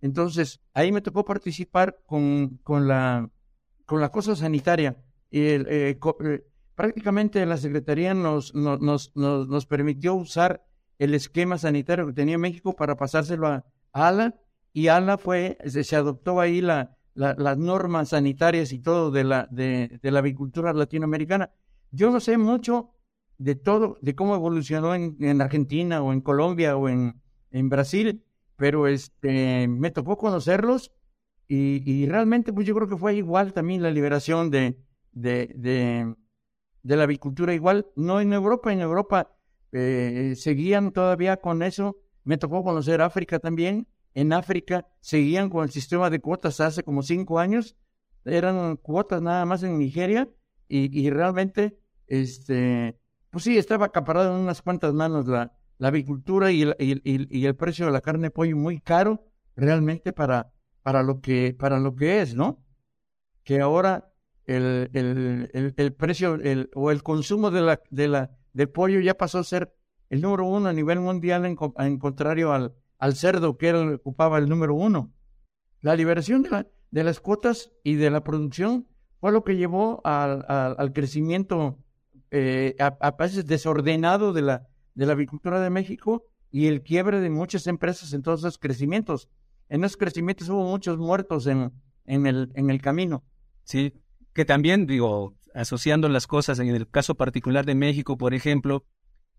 Entonces, 0.00 0.60
ahí 0.72 0.92
me 0.92 1.00
tocó 1.00 1.24
participar 1.24 1.98
con, 2.06 2.58
con, 2.62 2.88
la, 2.88 3.30
con 3.84 4.00
la 4.00 4.10
cosa 4.10 4.34
sanitaria. 4.34 4.96
El, 5.30 5.66
eh, 5.68 5.98
eh, 6.24 6.46
prácticamente 6.74 7.44
la 7.44 7.58
Secretaría 7.58 8.14
nos, 8.14 8.54
nos, 8.54 8.80
nos, 8.80 9.12
nos, 9.14 9.66
permitió 9.66 10.14
usar 10.14 10.64
el 10.98 11.14
esquema 11.14 11.58
sanitario 11.58 12.06
que 12.06 12.12
tenía 12.12 12.38
México 12.38 12.74
para 12.74 12.96
pasárselo 12.96 13.46
a, 13.46 13.64
ALA 13.92 14.36
y 14.72 14.88
ALA 14.88 15.18
fue, 15.18 15.58
se, 15.66 15.96
adoptó 15.96 16.40
ahí 16.40 16.60
la, 16.60 16.96
las 17.14 17.58
normas 17.58 18.10
sanitarias 18.10 18.72
y 18.72 18.78
todo 18.78 19.10
de 19.10 19.24
la, 19.24 19.48
de, 19.50 19.98
de, 20.00 20.10
la 20.10 20.20
avicultura 20.20 20.72
latinoamericana. 20.72 21.50
Yo 21.90 22.10
no 22.10 22.20
sé 22.20 22.38
mucho 22.38 22.92
de 23.40 23.54
todo, 23.54 23.96
de 24.02 24.14
cómo 24.14 24.34
evolucionó 24.34 24.94
en, 24.94 25.16
en 25.18 25.40
Argentina 25.40 26.02
o 26.02 26.12
en 26.12 26.20
Colombia 26.20 26.76
o 26.76 26.90
en, 26.90 27.22
en 27.50 27.70
Brasil, 27.70 28.22
pero 28.56 28.86
este, 28.86 29.66
me 29.66 29.90
tocó 29.90 30.18
conocerlos 30.18 30.92
y, 31.48 31.82
y, 31.90 32.06
realmente 32.06 32.52
pues 32.52 32.66
yo 32.66 32.74
creo 32.74 32.86
que 32.86 32.98
fue 32.98 33.14
igual 33.14 33.54
también 33.54 33.82
la 33.82 33.90
liberación 33.90 34.50
de, 34.50 34.76
de, 35.12 36.14
de 36.82 36.96
la 36.96 37.04
avicultura 37.04 37.54
igual, 37.54 37.86
no 37.96 38.20
en 38.20 38.34
Europa, 38.34 38.74
en 38.74 38.80
Europa 38.80 39.32
eh, 39.72 40.34
seguían 40.36 40.92
todavía 40.92 41.38
con 41.38 41.62
eso, 41.62 41.96
me 42.24 42.36
tocó 42.36 42.62
conocer 42.62 43.00
África 43.00 43.38
también, 43.38 43.88
en 44.12 44.34
África 44.34 44.86
seguían 45.00 45.48
con 45.48 45.64
el 45.64 45.70
sistema 45.70 46.10
de 46.10 46.20
cuotas 46.20 46.60
hace 46.60 46.82
como 46.82 47.02
cinco 47.02 47.38
años, 47.38 47.74
eran 48.26 48.76
cuotas 48.76 49.22
nada 49.22 49.46
más 49.46 49.62
en 49.62 49.78
Nigeria 49.78 50.28
y, 50.68 51.08
realmente, 51.08 51.78
este, 52.06 52.99
pues 53.30 53.44
sí, 53.44 53.56
estaba 53.56 53.86
acaparado 53.86 54.34
en 54.34 54.42
unas 54.42 54.62
cuantas 54.62 54.92
manos 54.92 55.26
la, 55.26 55.52
la 55.78 55.88
avicultura 55.88 56.50
y 56.50 56.62
el, 56.62 56.76
y, 56.78 57.46
el 57.46 57.56
precio 57.56 57.86
de 57.86 57.92
la 57.92 58.00
carne 58.00 58.24
de 58.24 58.30
pollo 58.30 58.56
muy 58.56 58.80
caro 58.80 59.24
realmente 59.56 60.12
para, 60.12 60.52
para, 60.82 61.02
lo, 61.02 61.20
que, 61.20 61.56
para 61.58 61.78
lo 61.78 61.94
que 61.94 62.20
es, 62.20 62.34
¿no? 62.34 62.64
Que 63.44 63.60
ahora 63.60 64.12
el, 64.46 64.90
el, 64.92 65.74
el, 65.76 65.92
precio 65.94 66.34
el, 66.34 66.70
o 66.74 66.90
el 66.90 67.02
consumo 67.02 67.50
de 67.50 67.60
la, 67.60 67.80
de 67.90 68.08
la, 68.08 68.36
del 68.52 68.68
pollo 68.68 69.00
ya 69.00 69.16
pasó 69.16 69.38
a 69.38 69.44
ser 69.44 69.74
el 70.08 70.20
número 70.20 70.46
uno 70.46 70.68
a 70.68 70.72
nivel 70.72 71.00
mundial 71.00 71.46
en, 71.46 71.56
en 71.78 71.98
contrario 71.98 72.52
al, 72.52 72.74
al 72.98 73.14
cerdo 73.14 73.56
que 73.56 73.68
era, 73.68 73.80
ocupaba 73.94 74.38
el 74.38 74.48
número 74.48 74.74
uno. 74.74 75.12
La 75.80 75.96
liberación 75.96 76.42
de, 76.42 76.50
la, 76.50 76.66
de 76.90 77.04
las 77.04 77.20
cuotas 77.20 77.72
y 77.82 77.94
de 77.94 78.10
la 78.10 78.22
producción 78.22 78.86
fue 79.20 79.32
lo 79.32 79.44
que 79.44 79.56
llevó 79.56 80.00
al, 80.04 80.44
al, 80.48 80.92
crecimiento 80.92 81.78
eh, 82.30 82.76
a, 82.78 82.96
a, 83.00 83.10
veces 83.12 83.46
desordenado 83.46 84.32
de 84.32 84.42
la, 84.42 84.68
de 84.94 85.06
la 85.06 85.12
agricultura 85.12 85.60
de 85.60 85.70
México 85.70 86.24
y 86.50 86.66
el 86.66 86.82
quiebre 86.82 87.20
de 87.20 87.30
muchas 87.30 87.66
empresas 87.66 88.12
en 88.12 88.22
todos 88.22 88.40
esos 88.40 88.58
crecimientos. 88.58 89.28
En 89.68 89.84
esos 89.84 89.96
crecimientos 89.96 90.48
hubo 90.48 90.64
muchos 90.64 90.98
muertos 90.98 91.46
en, 91.46 91.72
en, 92.06 92.26
el, 92.26 92.50
en 92.54 92.70
el 92.70 92.80
camino. 92.80 93.24
Sí, 93.64 93.94
que 94.32 94.44
también, 94.44 94.86
digo, 94.86 95.34
asociando 95.54 96.08
las 96.08 96.26
cosas, 96.26 96.58
en 96.58 96.68
el 96.68 96.88
caso 96.88 97.14
particular 97.14 97.64
de 97.66 97.74
México, 97.74 98.16
por 98.16 98.34
ejemplo, 98.34 98.84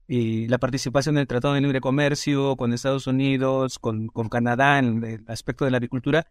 y 0.08 0.48
la 0.48 0.58
participación 0.58 1.16
en 1.16 1.22
el 1.22 1.28
Tratado 1.28 1.54
de 1.54 1.62
Libre 1.62 1.80
Comercio 1.80 2.56
con 2.58 2.74
Estados 2.74 3.08
Unidos, 3.08 3.80
con, 3.80 4.08
con 4.08 4.30
Canadá 4.30 4.80
en 4.80 5.04
el 5.04 5.24
aspecto 5.28 5.66
de 5.66 5.72
la 5.72 5.78
agricultura, 5.78 6.28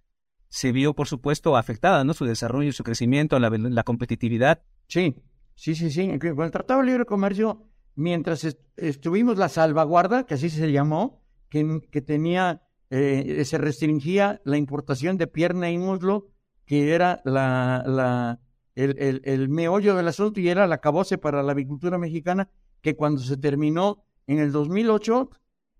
se 0.49 0.73
vio, 0.73 0.95
por 0.95 1.07
supuesto, 1.07 1.57
afectada, 1.57 2.05
¿no? 2.05 2.13
Su 2.13 2.25
desarrollo, 2.25 2.73
su 2.73 2.83
crecimiento, 2.83 3.39
la, 3.39 3.51
la 3.51 3.85
competitividad. 3.85 4.63
Sí, 4.89 5.15
sí, 5.61 5.75
sí, 5.75 5.91
sí. 5.91 6.19
Con 6.19 6.45
el 6.45 6.51
Tratado 6.51 6.81
de 6.81 6.87
Libre 6.87 7.05
Comercio, 7.05 7.67
mientras 7.95 8.57
estuvimos 8.77 9.37
la 9.37 9.51
salvaguarda, 9.51 10.25
que 10.25 10.35
así 10.35 10.49
se 10.49 10.73
llamó, 10.73 11.23
que, 11.51 11.83
que 11.91 12.01
tenía, 12.01 12.63
eh, 12.89 13.45
se 13.45 13.59
restringía 13.59 14.41
la 14.45 14.57
importación 14.57 15.19
de 15.19 15.27
pierna 15.27 15.71
y 15.71 15.77
muslo, 15.77 16.29
que 16.65 16.95
era 16.95 17.21
la, 17.25 17.85
la 17.87 18.41
el, 18.75 19.21
el, 19.25 19.49
meollo 19.51 19.95
del 19.95 20.09
asunto 20.09 20.41
y 20.41 20.49
era 20.49 20.67
la 20.67 20.79
cabose 20.79 21.19
para 21.19 21.43
la 21.43 21.53
agricultura 21.53 21.99
mexicana, 21.99 22.49
que 22.81 22.97
cuando 22.97 23.21
se 23.21 23.37
terminó 23.37 24.05
en 24.27 24.39
el 24.39 24.53
2008, 24.53 25.31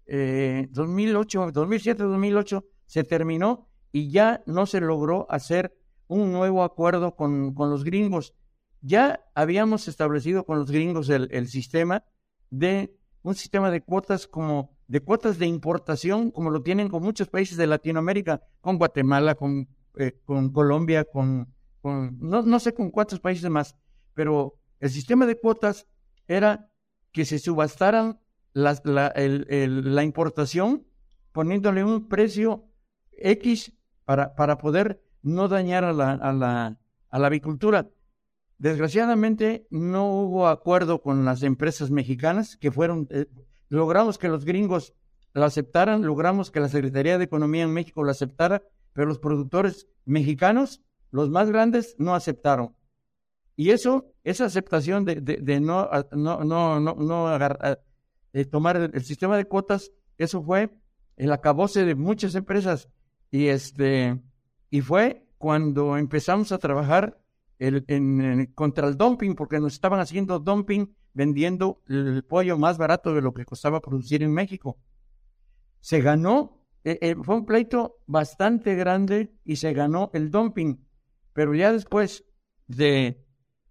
eh, 0.07 0.69
2008, 0.73 1.53
2007, 1.53 2.03
2008, 2.03 2.65
se 2.85 3.05
terminó 3.05 3.69
y 3.93 4.11
ya 4.11 4.43
no 4.45 4.67
se 4.67 4.81
logró 4.81 5.27
hacer 5.31 5.75
un 6.07 6.33
nuevo 6.33 6.65
acuerdo 6.65 7.15
con, 7.15 7.55
con 7.55 7.71
los 7.71 7.85
gringos. 7.85 8.35
Ya 8.83 9.25
habíamos 9.35 9.89
establecido 9.89 10.45
con 10.45 10.59
los 10.59 10.71
gringos 10.71 11.09
el, 11.09 11.29
el 11.33 11.49
sistema 11.49 12.05
de 12.51 12.97
un 13.23 13.35
sistema 13.35 13.71
de 13.71 13.83
cuotas 13.83 14.27
como 14.27 14.71
de 14.89 15.01
cuotas 15.01 15.39
de 15.39 15.47
importación, 15.47 16.31
como 16.31 16.51
lo 16.51 16.63
tienen 16.63 16.89
con 16.89 17.03
muchos 17.03 17.29
países 17.29 17.57
de 17.57 17.67
Latinoamérica, 17.67 18.43
con 18.61 18.79
Guatemala, 18.79 19.35
con, 19.37 19.69
eh, 19.97 20.19
con 20.25 20.51
Colombia, 20.53 21.05
con 21.05 21.55
no, 21.83 22.43
no 22.43 22.61
sé 22.61 22.75
con 22.75 22.91
cuántos 22.91 23.21
países 23.21 23.49
más, 23.49 23.77
pero 24.15 24.59
el 24.81 24.91
sistema 24.91 25.27
de 25.27 25.39
cuotas 25.39 25.87
era 26.27 26.71
que 27.13 27.25
se 27.25 27.39
subastaran 27.39 28.21
la, 28.53 28.81
la 28.85 30.05
importación 30.05 30.87
poniéndole 31.33 31.85
un 31.85 32.09
precio 32.09 32.65
X 33.13 33.73
para, 34.05 34.35
para 34.35 34.59
poder 34.59 35.03
no 35.23 35.49
dañar 35.49 35.85
a 35.85 35.93
la, 35.93 36.13
a, 36.13 36.33
la, 36.33 36.79
a 37.11 37.19
la 37.19 37.27
avicultura. 37.27 37.89
Desgraciadamente 38.61 39.67
no 39.71 40.21
hubo 40.21 40.47
acuerdo 40.47 41.01
con 41.01 41.25
las 41.25 41.43
empresas 41.43 41.91
mexicanas 41.91 42.59
que 42.59 42.71
fueron, 42.71 43.09
eh, 43.09 43.25
logramos 43.71 44.19
que 44.19 44.29
los 44.29 44.45
gringos 44.45 44.93
lo 45.33 45.45
aceptaran, 45.45 46.03
logramos 46.03 46.51
que 46.51 46.61
la 46.61 46.69
Secretaría 46.69 47.17
de 47.17 47.25
Economía 47.25 47.63
en 47.63 47.73
México 47.73 48.05
lo 48.05 48.11
aceptara, 48.11 48.63
pero 48.93 49.09
los 49.09 49.19
productores 49.19 49.89
mexicanos 50.05 50.83
los 51.11 51.31
más 51.31 51.49
grandes 51.49 51.97
no 51.99 52.15
aceptaron. 52.15 52.77
Y 53.57 53.71
eso, 53.71 54.13
esa 54.25 54.45
aceptación 54.45 55.07
de, 55.07 55.23
de, 55.23 55.61
no, 55.61 55.89
no, 56.13 56.45
no, 56.45 56.81
no, 56.81 57.39
de 58.35 58.45
tomar 58.45 58.77
el, 58.77 59.05
sistema 59.05 59.39
de 59.39 59.47
cuotas, 59.47 59.91
eso 60.19 60.43
fue 60.43 60.69
el 61.17 61.33
acabose 61.33 61.87
de 61.87 61.95
muchas 61.95 62.35
empresas. 62.35 62.91
Y 63.31 63.47
este, 63.47 64.21
y 64.69 64.83
fue 64.83 65.27
cuando 65.39 65.97
empezamos 65.97 66.53
a 66.53 66.59
trabajar 66.59 67.20
contra 68.55 68.89
el 68.89 68.97
dumping, 68.97 69.35
porque 69.35 69.61
nos 69.61 69.75
estaban 69.75 70.01
haciendo 70.01 70.39
dumping 70.39 70.95
vendiendo 71.13 71.83
el 71.89 72.25
pollo 72.25 72.57
más 72.57 72.79
barato 72.79 73.15
de 73.15 73.21
lo 73.21 73.35
que 73.35 73.45
costaba 73.45 73.81
producir 73.81 74.23
en 74.23 74.33
México. 74.33 74.79
Se 75.81 76.01
ganó, 76.01 76.65
eh, 76.85 76.99
eh, 77.03 77.17
fue 77.23 77.37
un 77.37 77.45
pleito 77.45 77.99
bastante 78.07 78.75
grande 78.75 79.35
y 79.45 79.57
se 79.57 79.73
ganó 79.73 80.11
el 80.15 80.31
dumping. 80.31 80.79
Pero 81.33 81.55
ya 81.55 81.73
después 81.73 82.25
de, 82.67 83.25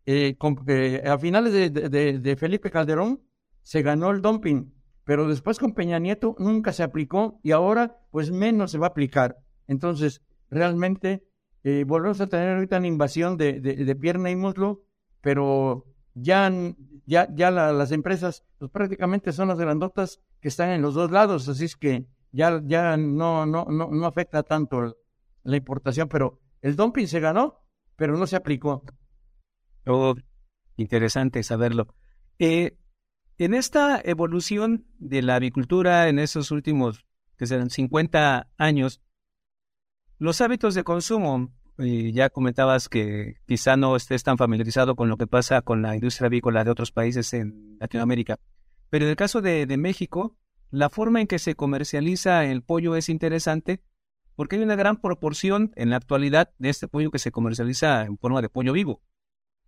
eh, 0.06 0.36
eh, 0.68 1.04
a 1.06 1.18
finales 1.18 1.54
de, 1.54 2.36
Felipe 2.38 2.72
Calderón, 2.72 3.22
se 3.62 3.82
ganó 3.82 4.10
el 4.12 4.22
dumping, 4.22 4.74
pero 5.04 5.28
después 5.28 5.60
con 5.60 5.74
Peña 5.74 6.00
Nieto 6.00 6.36
nunca 6.40 6.74
se 6.74 6.84
aplicó 6.84 7.40
y 7.44 7.52
ahora 7.52 8.02
pues 8.12 8.32
menos 8.32 8.72
se 8.72 8.78
va 8.78 8.88
a 8.88 8.90
aplicar. 8.90 9.38
Entonces, 9.68 10.22
realmente 10.50 11.29
eh, 11.64 11.84
volvemos 11.86 12.22
a 12.22 12.28
tener 12.28 12.56
ahorita 12.56 12.78
una 12.78 12.88
invasión 12.88 13.38
de, 13.38 13.98
pierna 14.00 14.32
y 14.32 14.36
muslo, 14.36 14.84
pero 15.22 15.86
ya, 16.14 16.52
ya, 17.06 17.28
ya 17.34 17.52
las 17.52 17.92
empresas 17.92 18.46
pues 18.58 18.72
prácticamente 18.72 19.32
son 19.32 19.50
las 19.50 19.60
grandotas 19.60 20.22
que 20.42 20.48
están 20.48 20.70
en 20.70 20.82
los 20.82 20.94
dos 20.94 21.12
lados, 21.12 21.48
así 21.50 21.66
es 21.66 21.76
que 21.76 22.08
ya, 22.32 22.62
ya 22.64 22.96
no, 22.98 23.46
no, 23.46 23.66
no, 23.66 23.90
no 23.92 24.06
afecta 24.06 24.44
tanto 24.44 24.98
la 25.44 25.58
importación, 25.58 26.08
pero 26.08 26.40
el 26.62 26.76
dumping 26.76 27.08
se 27.08 27.20
ganó, 27.20 27.62
pero 27.96 28.18
no 28.18 28.28
se 28.28 28.36
aplicó. 28.36 28.84
Oh, 29.86 30.16
interesante 30.78 31.44
saberlo. 31.44 31.88
Eh, 32.38 32.78
en 33.38 33.54
esta 33.54 34.02
evolución 34.04 34.86
de 34.98 35.22
la 35.22 35.36
avicultura 35.36 36.10
en 36.10 36.20
esos 36.20 36.52
últimos, 36.52 37.06
que 37.38 37.48
serán 37.48 37.70
50 37.70 38.50
años, 38.58 39.02
los 40.20 40.42
hábitos 40.42 40.76
de 40.76 40.84
consumo, 40.84 41.52
eh, 41.78 42.12
ya 42.14 42.30
comentabas 42.30 42.90
que 42.90 43.38
quizá 43.48 43.78
no 43.78 43.96
estés 43.96 44.24
tan 44.24 44.38
familiarizado 44.38 44.96
con 44.96 45.10
lo 45.10 45.18
que 45.18 45.28
pasa 45.28 45.62
con 45.62 45.82
la 45.82 45.96
industria 45.96 46.28
avícola 46.28 46.64
de 46.64 46.72
otros 46.72 46.92
países 46.92 47.34
en 47.34 47.78
Latinoamérica, 47.80 48.38
pero 48.90 49.06
en 49.06 49.12
el 49.12 49.16
caso 49.16 49.42
de, 49.42 49.66
de 49.66 49.78
México, 49.78 50.36
la 50.72 50.90
forma 50.90 51.22
en 51.22 51.28
que 51.28 51.40
se 51.40 51.56
comercializa 51.56 52.46
el 52.46 52.62
pollo 52.62 52.96
es 52.96 53.10
interesante 53.10 53.82
porque 54.36 54.56
hay 54.56 54.62
una 54.62 54.76
gran 54.76 55.02
proporción 55.02 55.74
en 55.76 55.90
la 55.90 55.98
actualidad 55.98 56.52
de 56.60 56.70
este 56.70 56.88
pollo 56.88 57.12
que 57.12 57.20
se 57.20 57.32
comercializa 57.32 58.04
en 58.04 58.18
forma 58.18 58.42
de 58.42 58.48
pollo 58.48 58.72
vivo. 58.72 59.02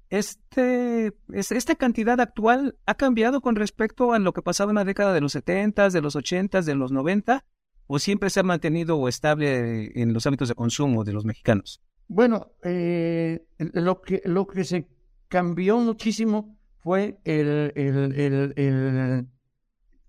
Este, 0.10 1.14
¿Esta 1.34 1.76
cantidad 1.76 2.20
actual 2.20 2.78
ha 2.86 2.96
cambiado 2.96 3.42
con 3.42 3.56
respecto 3.56 4.14
a 4.14 4.20
lo 4.20 4.34
que 4.34 4.42
pasaba 4.42 4.72
en 4.72 4.76
la 4.76 4.84
década 4.84 5.14
de 5.14 5.22
los 5.22 5.32
70, 5.32 5.90
de 5.90 6.02
los 6.02 6.16
80, 6.16 6.62
de 6.62 6.76
los 6.76 6.92
90? 6.92 7.46
¿O 7.94 8.00
siempre 8.00 8.30
se 8.30 8.40
ha 8.40 8.44
mantenido 8.44 9.06
estable 9.10 9.92
en 10.02 10.14
los 10.14 10.26
hábitos 10.26 10.48
de 10.48 10.56
consumo 10.56 11.04
de 11.04 11.12
los 11.12 11.26
mexicanos? 11.26 11.82
Bueno, 12.08 12.54
eh, 12.64 13.44
lo, 13.58 14.02
que, 14.02 14.22
lo 14.24 14.48
que 14.48 14.64
se 14.64 14.88
cambió 15.28 15.78
muchísimo 15.78 16.58
fue 16.78 17.20
el, 17.26 17.74
el, 17.76 19.28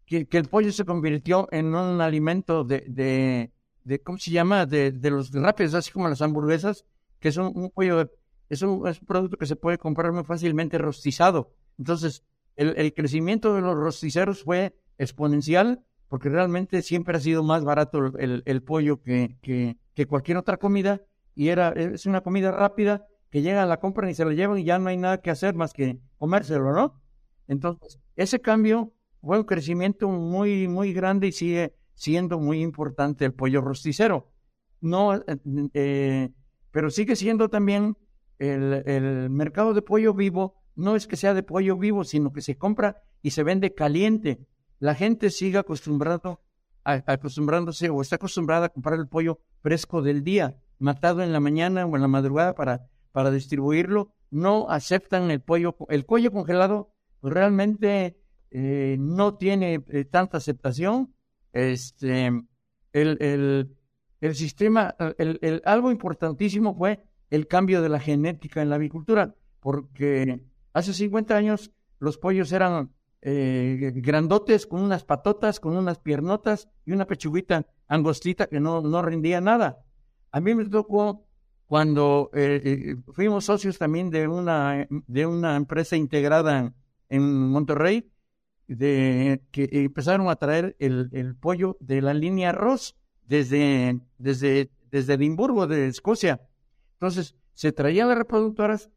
que, 0.07 0.39
el 0.39 0.45
pollo 0.45 0.71
se 0.71 0.85
convirtió 0.85 1.49
en 1.51 1.75
un 1.75 2.01
alimento 2.01 2.62
de, 2.62 3.51
de, 3.83 3.99
¿cómo 3.99 4.17
se 4.17 4.31
llama? 4.31 4.65
De, 4.65 4.93
de 4.93 5.11
los 5.11 5.33
rápidos, 5.33 5.75
así 5.75 5.91
como 5.91 6.09
las 6.09 6.23
hamburguesas, 6.23 6.85
que 7.19 7.33
son 7.33 7.51
un 7.53 7.69
pollo 7.71 8.09
es 8.49 8.62
un, 8.62 8.85
producto 9.09 9.37
que 9.37 9.47
se 9.47 9.57
puede 9.57 9.79
comprar 9.79 10.12
muy 10.12 10.23
fácilmente 10.23 10.79
rostizado. 10.79 11.53
Entonces, 11.79 12.23
el, 12.55 12.95
crecimiento 12.95 13.57
de 13.57 13.61
los 13.61 13.75
rosticeros 13.75 14.45
fue 14.45 14.73
exponencial 14.99 15.83
porque 16.12 16.28
realmente 16.28 16.83
siempre 16.83 17.16
ha 17.16 17.21
sido 17.21 17.42
más 17.42 17.64
barato 17.64 18.12
el, 18.19 18.62
pollo 18.62 19.00
que, 19.00 19.38
que, 19.40 20.07
cualquier 20.07 20.37
otra 20.37 20.59
comida 20.59 21.00
y 21.35 21.49
era, 21.49 21.71
es 21.71 22.04
una 22.04 22.21
comida 22.21 22.52
rápida 22.52 23.07
que 23.31 23.40
llega 23.40 23.62
a 23.62 23.66
la 23.66 23.81
compra 23.81 24.11
y 24.11 24.14
se 24.14 24.26
la 24.26 24.35
llevan 24.35 24.59
y 24.59 24.64
ya 24.64 24.78
no 24.78 24.90
hay 24.90 24.99
nada 24.99 25.23
que 25.23 25.31
hacer 25.31 25.54
más 25.54 25.73
que 25.73 26.00
comérselo, 26.19 26.75
¿no? 26.75 27.00
Entonces, 27.49 27.99
ese 28.14 28.42
cambio 28.42 28.92
fue 29.23 29.38
un 29.38 29.45
crecimiento 29.45 30.07
muy, 30.11 30.69
muy 30.69 30.92
grande 30.92 31.28
y 31.28 31.33
sigue 31.33 31.75
siendo 31.95 32.38
muy 32.38 32.61
importante 32.61 33.25
el 33.25 33.33
pollo 33.33 33.62
rosticero. 33.62 34.31
No, 34.83 35.14
eh, 35.14 35.23
eh, 35.73 36.28
pero 36.73 36.90
sigue 36.90 37.16
siendo 37.16 37.49
también 37.49 37.97
el, 38.38 39.31
mercado 39.31 39.73
de 39.73 39.81
pollo 39.81 40.12
vivo 40.12 40.62
no 40.75 40.95
es 40.95 41.07
que 41.07 41.16
sea 41.16 41.33
de 41.33 41.42
pollo 41.42 41.78
vivo, 41.78 42.04
sino 42.04 42.35
que 42.35 42.42
se 42.42 42.59
compra 42.59 43.02
y 43.23 43.31
se 43.31 43.45
vende 43.45 43.73
caliente. 43.73 44.47
La 44.83 44.97
gente 44.97 45.31
sigue 45.31 45.59
acostumbrado, 45.59 46.41
acostumbrándose 46.83 47.89
o 47.89 48.03
está 48.03 48.17
acostumbrada 48.17 48.67
a 48.67 48.69
comprar 48.71 48.99
el 48.99 49.07
pollo 49.07 49.39
fresco 49.61 50.03
del 50.03 50.25
día, 50.25 50.61
matado 50.81 51.23
en 51.23 51.33
la 51.33 51.39
mañana 51.39 51.87
o 51.87 51.95
en 51.95 52.03
la 52.03 52.09
madrugada 52.09 52.57
para, 52.57 52.91
para 53.12 53.31
distribuirlo. 53.31 54.12
No 54.33 54.69
aceptan 54.69 55.31
el 55.31 55.41
pollo, 55.41 55.77
el 55.89 56.05
pollo 56.05 56.33
congelado 56.33 56.93
pues 57.21 57.33
realmente 57.33 58.19
eh, 58.51 58.97
no 58.99 59.37
tiene 59.37 59.85
eh, 59.87 60.05
tanta 60.05 60.39
aceptación. 60.39 61.15
Este, 61.53 62.27
el, 62.93 63.19
el, 63.21 63.77
el 64.21 64.35
sistema, 64.35 64.97
el, 65.17 65.62
algo 65.65 65.93
importantísimo 65.93 66.75
fue 66.75 67.05
el 67.31 67.47
cambio 67.47 67.83
de 67.83 67.89
la 67.89 68.01
genética 68.01 68.62
en 68.62 68.71
la 68.71 68.75
avicultura, 68.75 69.37
porque 69.61 70.43
hace 70.73 70.93
50 70.93 71.37
años 71.37 71.71
los 72.01 72.19
pollos 72.19 72.51
eran 72.51 72.91
eh, 73.23 73.93
grandotes, 73.95 74.67
con 74.67 74.83
unas 74.83 75.05
patotas, 75.05 75.61
con 75.61 75.76
unas 75.76 75.99
piernotas 76.00 76.69
y 76.85 76.93
una 76.93 77.07
pechuguita 77.07 77.67
angostita 77.87 78.49
que 78.49 78.59
no, 78.59 78.81
no 78.81 79.00
rendía 79.00 79.41
nada. 79.41 79.85
A 80.33 80.41
mí 80.41 80.55
me 80.55 80.64
tocó 80.64 81.25
cuando 81.67 82.31
eh, 82.35 82.61
eh, 82.64 82.97
fuimos 83.12 83.45
socios 83.45 83.79
también 83.79 84.11
de 84.11 84.26
una, 84.26 84.87
de 84.91 85.26
una 85.26 85.57
empresa 85.57 85.97
integrada 85.97 86.75
en, 87.09 87.49
Monterrey, 87.49 88.11
de, 88.67 89.43
que 89.50 89.69
empezaron 89.73 90.29
a 90.29 90.37
traer 90.37 90.76
el, 90.81 91.09
el, 91.12 91.37
pollo 91.37 91.76
de 91.81 92.02
la 92.02 92.14
línea 92.14 92.52
Ross 92.52 92.97
desde, 93.25 94.00
desde, 94.19 94.71
desde 94.91 95.14
Edimburgo, 95.14 95.67
de 95.67 95.87
Escocia. 95.87 96.40
Entonces, 96.94 97.37
se 97.55 97.73
traían 97.73 98.09
las 98.09 98.18
reproductoras 98.18 98.90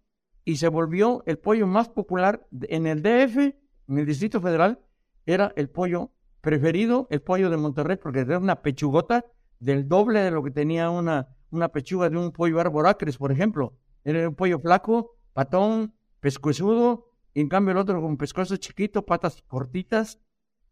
y 0.43 0.57
se 0.57 0.67
volvió 0.67 1.23
el 1.25 1.37
pollo 1.37 1.67
más 1.67 1.89
popular 1.89 2.47
en 2.51 2.87
el 2.87 3.01
DF, 3.01 3.53
en 3.87 3.97
el 3.99 4.05
Distrito 4.05 4.41
Federal, 4.41 4.79
era 5.25 5.53
el 5.55 5.69
pollo 5.69 6.11
preferido, 6.41 7.07
el 7.09 7.21
pollo 7.21 7.49
de 7.49 7.57
Monterrey, 7.57 7.97
porque 7.97 8.19
era 8.19 8.37
una 8.37 8.61
pechugota 8.61 9.25
del 9.59 9.87
doble 9.87 10.19
de 10.19 10.31
lo 10.31 10.43
que 10.43 10.51
tenía 10.51 10.89
una, 10.89 11.29
una 11.49 11.69
pechuga 11.69 12.09
de 12.09 12.17
un 12.17 12.31
pollo 12.31 12.59
arboracres, 12.59 13.17
por 13.17 13.31
ejemplo. 13.31 13.77
Era 14.03 14.29
un 14.29 14.35
pollo 14.35 14.59
flaco, 14.59 15.17
patón, 15.33 15.93
pescuezudo, 16.19 17.11
y 17.33 17.41
en 17.41 17.49
cambio 17.49 17.71
el 17.71 17.77
otro 17.77 18.01
con 18.01 18.17
pescuezo 18.17 18.57
chiquito, 18.57 19.05
patas 19.05 19.41
cortitas, 19.47 20.19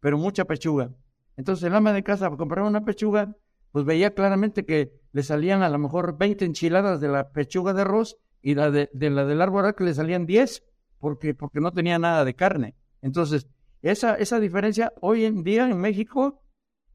pero 0.00 0.16
mucha 0.16 0.44
pechuga. 0.44 0.90
Entonces 1.36 1.64
el 1.64 1.74
ama 1.74 1.92
de 1.92 2.04
casa 2.04 2.30
compraba 2.30 2.68
una 2.68 2.84
pechuga 2.84 3.36
pues 3.74 3.84
veía 3.84 4.14
claramente 4.14 4.64
que 4.64 4.92
le 5.10 5.24
salían 5.24 5.64
a 5.64 5.68
lo 5.68 5.80
mejor 5.80 6.16
20 6.16 6.44
enchiladas 6.44 7.00
de 7.00 7.08
la 7.08 7.32
pechuga 7.32 7.74
de 7.74 7.80
arroz 7.80 8.16
y 8.40 8.54
la 8.54 8.70
de, 8.70 8.88
la 8.92 9.24
del 9.24 9.42
árbol 9.42 9.74
que 9.74 9.82
le 9.82 9.92
salían 9.92 10.26
10 10.26 10.62
porque, 11.00 11.34
porque 11.34 11.58
no 11.58 11.72
tenía 11.72 11.98
nada 11.98 12.24
de 12.24 12.36
carne. 12.36 12.76
Entonces, 13.04 13.46
esa, 13.82 14.14
esa 14.14 14.40
diferencia 14.40 14.92
hoy 15.02 15.26
en 15.26 15.44
día 15.44 15.68
en 15.68 15.78
México 15.78 16.42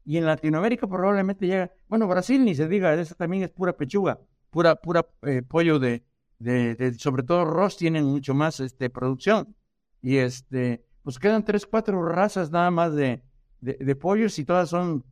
y 0.04 0.16
en 0.16 0.26
Latinoamérica 0.26 0.88
probablemente 0.88 1.46
llega, 1.46 1.70
bueno, 1.86 2.08
Brasil 2.08 2.44
ni 2.44 2.54
se 2.54 2.66
diga, 2.66 2.92
esa 2.94 3.14
también 3.14 3.44
es 3.44 3.50
pura 3.50 3.76
pechuga, 3.76 4.18
pura, 4.50 4.74
pura 4.74 5.06
eh, 5.22 5.42
pollo 5.42 5.78
de, 5.78 6.02
de, 6.40 6.94
sobre 6.98 7.22
todo 7.22 7.42
arroz 7.42 7.76
tienen 7.76 8.04
mucho 8.04 8.34
más 8.34 8.58
este, 8.58 8.90
producción. 8.90 9.54
Y 10.02 10.16
este, 10.16 10.84
pues 11.04 11.18
quedan 11.20 11.44
tres, 11.44 11.64
cuatro 11.64 12.02
razas 12.02 12.50
nada 12.50 12.72
más 12.72 12.92
de, 12.94 13.22
de 13.60 13.94
pollos 13.94 14.38
y 14.40 14.44
todas 14.44 14.70
son 14.70 15.04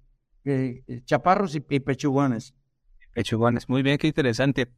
eh, 0.45 0.83
chaparros 1.05 1.55
y, 1.55 1.61
pechugones. 1.61 2.55
Pechugones, 3.13 3.69
muy 3.69 3.83
bien, 3.83 3.99
qué 3.99 4.07
interesante. 4.07 4.73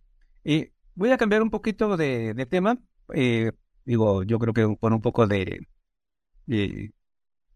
Y 0.45 0.69
voy 0.95 1.13
a 1.13 1.17
cambiar 1.17 1.43
un 1.43 1.51
poquito 1.51 1.97
de, 1.97 2.47
tema. 2.51 2.79
Eh, 3.15 3.53
digo, 3.85 4.25
yo 4.25 4.39
creo 4.39 4.53
que 4.53 4.77
por 4.77 4.93
un 4.93 5.01
poco 5.01 5.27
de, 5.27 5.69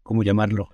¿cómo 0.03 0.23
llamarlo? 0.23 0.69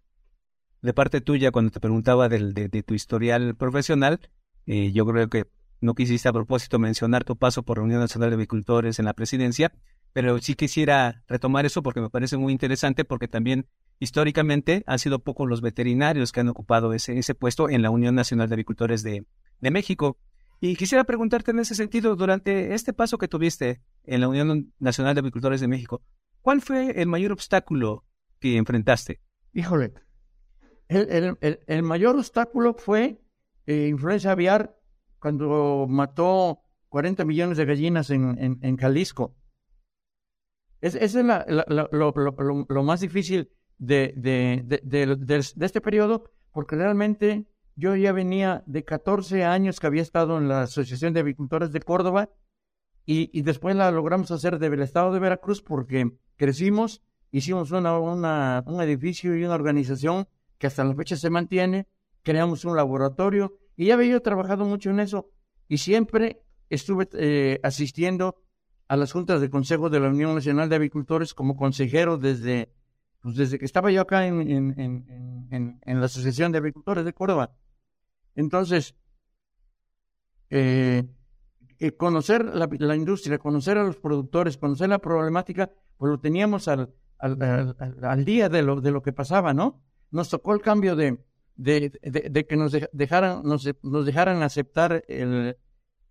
De 0.82 0.94
parte 0.94 1.22
tuya, 1.22 1.52
cuando 1.52 1.72
te 1.72 1.80
preguntaba 1.80 2.28
del, 2.28 2.54
de, 2.54 2.84
tu 2.84 2.94
historial 2.94 3.56
profesional, 3.56 4.20
eh, 4.66 4.92
yo 4.92 5.06
creo 5.06 5.30
que 5.30 5.46
no 5.80 5.96
quisiste 5.96 6.28
a 6.28 6.34
propósito 6.34 6.80
mencionar 6.80 7.24
tu 7.24 7.36
paso 7.36 7.64
por 7.64 7.78
la 7.78 7.84
Unión 7.84 8.00
Nacional 8.00 8.30
de 8.30 8.36
Agricultores 8.36 9.00
en 9.00 9.06
la 9.06 9.14
presidencia, 9.14 9.74
pero 10.14 10.40
sí 10.40 10.56
quisiera 10.56 11.24
retomar 11.28 11.66
eso 11.66 11.84
porque 11.84 12.02
me 12.02 12.10
parece 12.10 12.38
muy 12.38 12.52
interesante 12.52 13.06
porque 13.06 13.28
también 13.28 13.68
históricamente 14.00 14.84
han 14.88 15.00
sido 15.00 15.20
pocos 15.20 15.48
los 15.48 15.62
veterinarios 15.62 16.32
que 16.32 16.40
han 16.40 16.50
ocupado 16.50 16.94
ese, 16.94 17.18
ese 17.18 17.36
puesto 17.36 17.70
en 17.70 17.82
la 17.82 17.92
Unión 17.92 18.16
Nacional 18.16 18.50
de 18.50 18.56
Agricultores 18.56 19.04
de, 19.04 19.26
de 19.60 19.72
México. 19.72 20.18
Y 20.60 20.76
quisiera 20.76 21.04
preguntarte 21.04 21.52
en 21.52 21.60
ese 21.60 21.76
sentido, 21.76 22.16
durante 22.16 22.74
este 22.74 22.94
paso 22.94 23.18
que 23.18 23.28
tuviste 23.28 23.82
en 24.04 24.22
la 24.22 24.28
Unión 24.28 24.74
Nacional 24.80 25.16
de 25.16 25.20
Agricultores 25.20 25.62
de 25.62 25.68
México, 25.68 26.02
¿cuál 26.42 26.62
fue 26.62 27.02
el 27.02 27.08
mayor 27.08 27.32
obstáculo 27.32 28.06
enfrentaste? 28.44 29.22
Híjole, 29.54 29.94
el, 30.88 31.38
el, 31.42 31.60
el, 31.66 31.84
mayor 31.84 32.16
obstáculo 32.16 32.74
fue 32.74 33.22
eh, 33.66 33.88
influencia 33.88 34.32
aviar 34.32 34.78
cuando 35.20 35.86
mató 35.88 36.64
40 36.90 37.24
millones 37.26 37.58
de 37.58 37.66
gallinas 37.66 38.10
en, 38.10 38.38
en, 38.38 38.60
en 38.62 38.78
Jalisco. 38.78 39.36
Es, 40.82 40.96
ese 40.96 41.20
es 41.20 41.26
la, 41.26 41.46
lo, 41.48 42.12
lo, 42.12 42.66
lo, 42.68 42.84
más 42.84 43.02
difícil 43.02 43.52
de, 43.78 44.14
de, 44.18 44.82
de, 44.84 45.16
de, 45.16 45.38
este 45.38 45.80
periodo, 45.80 46.32
porque 46.52 46.76
realmente 46.76 47.46
yo 47.76 47.96
ya 47.96 48.12
venía 48.12 48.64
de 48.66 48.84
14 48.84 49.44
años 49.46 49.80
que 49.80 49.88
había 49.88 50.02
estado 50.02 50.38
en 50.38 50.50
la 50.50 50.64
Asociación 50.64 51.14
de 51.14 51.20
Agricultores 51.20 51.72
de 51.72 51.82
Córdoba 51.82 52.30
y, 53.06 53.30
y 53.38 53.44
después 53.44 53.76
la 53.76 53.92
logramos 53.92 54.32
hacer 54.32 54.60
del 54.60 54.82
estado 54.82 55.14
de 55.14 55.20
Veracruz 55.20 55.62
porque 55.62 56.12
crecimos, 56.36 57.04
hicimos 57.32 57.72
una, 57.72 57.98
una, 57.98 58.64
un 58.66 58.82
edificio 58.82 59.36
y 59.36 59.44
una 59.44 59.56
organización 59.56 60.28
que 60.58 60.68
hasta 60.68 60.84
la 60.84 60.94
fecha 60.94 61.16
se 61.16 61.30
mantiene, 61.30 61.88
creamos 62.24 62.66
un 62.66 62.76
laboratorio 62.76 63.58
y 63.76 63.86
ya 63.88 63.96
había 63.96 64.12
yo 64.12 64.22
trabajado 64.22 64.66
mucho 64.66 64.90
en 64.90 65.00
eso 65.00 65.30
y 65.68 65.78
siempre 65.78 66.44
estuve 66.70 67.10
eh, 67.14 67.60
asistiendo 67.64 68.44
a 68.88 68.98
las 68.98 69.12
juntas 69.12 69.42
de 69.42 69.50
consejo 69.50 69.90
de 69.90 70.00
la 70.00 70.10
Unión 70.10 70.36
Nacional 70.36 70.70
de 70.70 70.76
Agricultores 70.76 71.34
como 71.34 71.56
consejero 71.56 72.18
desde 72.18 72.74
pues 73.22 73.36
desde 73.36 73.60
que 73.60 73.66
estaba 73.66 73.92
yo 73.92 74.02
acá 74.02 74.26
en, 74.26 74.42
en, 74.50 75.80
en, 75.86 76.00
la 76.00 76.06
Asociación 76.06 76.52
de 76.52 76.58
Agricultores 76.58 77.06
de 77.06 77.14
Córdoba. 77.14 77.54
Entonces, 78.36 78.96
eh, 80.50 81.04
eh, 81.78 81.92
conocer 81.92 82.44
la, 82.44 82.68
la, 82.80 82.96
industria, 82.96 83.38
conocer 83.38 83.78
a 83.78 83.84
los 83.84 83.98
productores, 83.98 84.58
conocer 84.58 84.90
la 84.90 84.98
problemática, 84.98 85.72
pues 85.98 86.10
lo 86.10 86.20
teníamos 86.20 86.68
al, 86.68 86.94
al, 87.22 88.26
día 88.26 88.50
de 88.50 88.62
lo, 88.62 88.82
de 88.82 88.92
lo 88.92 89.02
que 89.02 89.14
pasaba, 89.14 89.54
¿no? 89.54 89.82
Nos 90.10 90.30
tocó 90.30 90.54
el 90.54 90.62
cambio 90.62 90.96
de, 90.96 91.20
de, 91.56 92.46
que 92.48 92.58
nos 92.58 92.76
dejaran, 92.92 93.44
nos, 93.44 93.70
nos 93.84 94.06
dejaran 94.06 94.42
aceptar 94.44 95.04
el, 95.08 95.58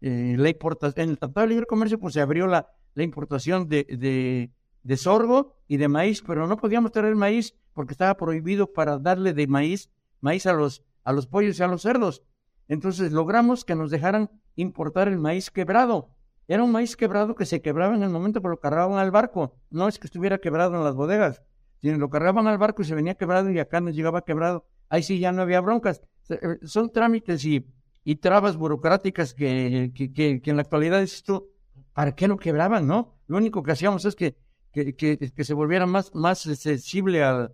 eh, 0.01 0.37
la 0.39 0.49
importación, 0.49 1.05
en 1.05 1.11
el 1.11 1.19
Tratado 1.19 1.47
de 1.47 1.53
Libre 1.53 1.67
Comercio 1.67 1.99
pues 1.99 2.15
se 2.15 2.21
abrió 2.21 2.47
la, 2.47 2.69
la 2.95 3.03
importación 3.03 3.69
de, 3.69 3.85
de, 3.85 4.51
de 4.83 4.97
sorgo 4.97 5.57
y 5.69 5.77
de 5.77 5.89
maíz, 5.89 6.23
pero 6.27 6.47
no 6.47 6.57
podíamos 6.57 6.93
traer 6.93 7.17
maíz 7.17 7.55
porque 7.75 7.93
estaba 7.93 8.17
prohibido 8.17 8.73
para 8.73 8.99
darle 8.99 9.33
de 9.33 9.47
maíz, 9.47 9.91
maíz 10.21 10.47
a 10.47 10.53
los, 10.53 10.85
a 11.05 11.13
los 11.13 11.27
pollos 11.27 11.59
y 11.59 11.63
a 11.63 11.67
los 11.67 11.83
cerdos. 11.83 12.23
Entonces 12.69 13.13
logramos 13.13 13.65
que 13.65 13.75
nos 13.75 13.91
dejaran 13.91 14.31
importar 14.55 15.09
el 15.09 15.19
maíz 15.19 15.51
quebrado. 15.51 16.11
Era 16.51 16.65
un 16.65 16.73
maíz 16.73 16.97
quebrado 16.97 17.37
que 17.37 17.47
se 17.47 17.63
quebraba 17.63 17.95
en 17.95 18.03
el 18.03 18.11
momento 18.11 18.43
que 18.43 18.49
lo 18.49 18.59
cargaban 18.59 18.99
al 18.99 19.13
barco. 19.13 19.55
No 19.71 19.87
es 19.87 20.01
que 20.01 20.09
estuviera 20.09 20.39
quebrado 20.39 20.75
en 20.75 20.83
las 20.83 20.97
bodegas, 20.97 21.45
sino 21.81 21.97
lo 21.97 22.11
cargaban 22.11 22.49
al 22.49 22.59
barco 22.59 22.83
y 22.83 22.87
se 22.87 22.97
venía 22.97 23.15
quebrado 23.15 23.53
y 23.53 23.61
acá 23.61 23.81
nos 23.81 23.95
llegaba 23.95 24.25
quebrado. 24.25 24.67
Ahí 24.89 25.05
sí 25.05 25.21
ya 25.21 25.31
no 25.31 25.43
había 25.43 25.61
broncas. 25.61 26.03
Eh, 26.29 26.59
son 26.65 26.91
trámites 26.91 27.45
y, 27.45 27.69
y 28.03 28.17
trabas 28.17 28.57
burocráticas 28.57 29.33
que, 29.33 29.93
que, 29.95 30.13
que, 30.43 30.51
en 30.51 30.57
la 30.57 30.63
actualidad 30.63 31.01
es 31.01 31.15
esto, 31.15 31.47
¿para 31.93 32.17
qué 32.17 32.27
no 32.27 32.37
quebraban, 32.37 32.85
no? 32.85 33.15
Lo 33.29 33.37
único 33.37 33.63
que 33.63 33.71
hacíamos 33.71 34.05
es 34.05 34.17
que, 34.17 34.37
que, 34.73 34.97
que, 34.97 35.45
se 35.45 35.55
volviera 35.55 35.87
más, 35.87 36.13
más 36.17 36.41
sensible 36.41 37.23
a, 37.23 37.53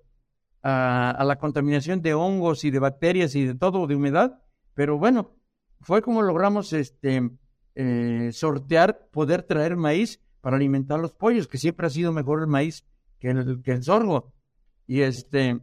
a, 0.63 1.23
la 1.23 1.37
contaminación 1.37 2.01
de 2.01 2.15
hongos 2.15 2.65
y 2.65 2.71
de 2.71 2.79
bacterias 2.79 3.35
y 3.35 3.45
de 3.45 3.55
todo, 3.57 3.87
de 3.87 3.95
humedad. 3.95 4.41
Pero 4.73 4.97
bueno, 4.97 5.37
fue 5.83 6.01
como 6.01 6.23
logramos 6.23 6.73
este, 6.73 7.31
eh, 7.77 8.31
sortear, 8.33 9.09
poder 9.11 9.43
traer 9.43 9.77
maíz 9.77 10.21
para 10.41 10.57
alimentar 10.57 10.99
los 10.99 11.13
pollos, 11.13 11.47
que 11.47 11.59
siempre 11.59 11.87
ha 11.87 11.91
sido 11.91 12.13
mejor 12.13 12.41
el 12.41 12.47
maíz 12.47 12.85
que 13.19 13.31
el, 13.31 13.63
que 13.63 13.73
el 13.73 13.83
sorgo. 13.83 14.33
Y 14.87 15.03
este, 15.03 15.61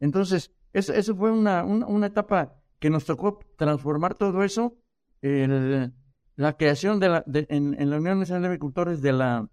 entonces, 0.00 0.52
eso, 0.72 1.16
fue 1.16 1.30
una, 1.30 1.64
una, 1.64 2.06
etapa 2.06 2.54
que 2.78 2.90
nos 2.90 3.04
tocó 3.04 3.40
transformar 3.56 4.14
todo 4.14 4.44
eso, 4.44 4.76
la 5.20 6.56
creación 6.56 7.00
de 7.00 7.08
la, 7.08 7.24
en, 7.26 7.90
la 7.90 7.98
Unión 7.98 8.20
Nacional 8.20 8.42
de 8.42 8.48
Agricultores 8.48 9.02
de 9.02 9.12
la 9.12 9.48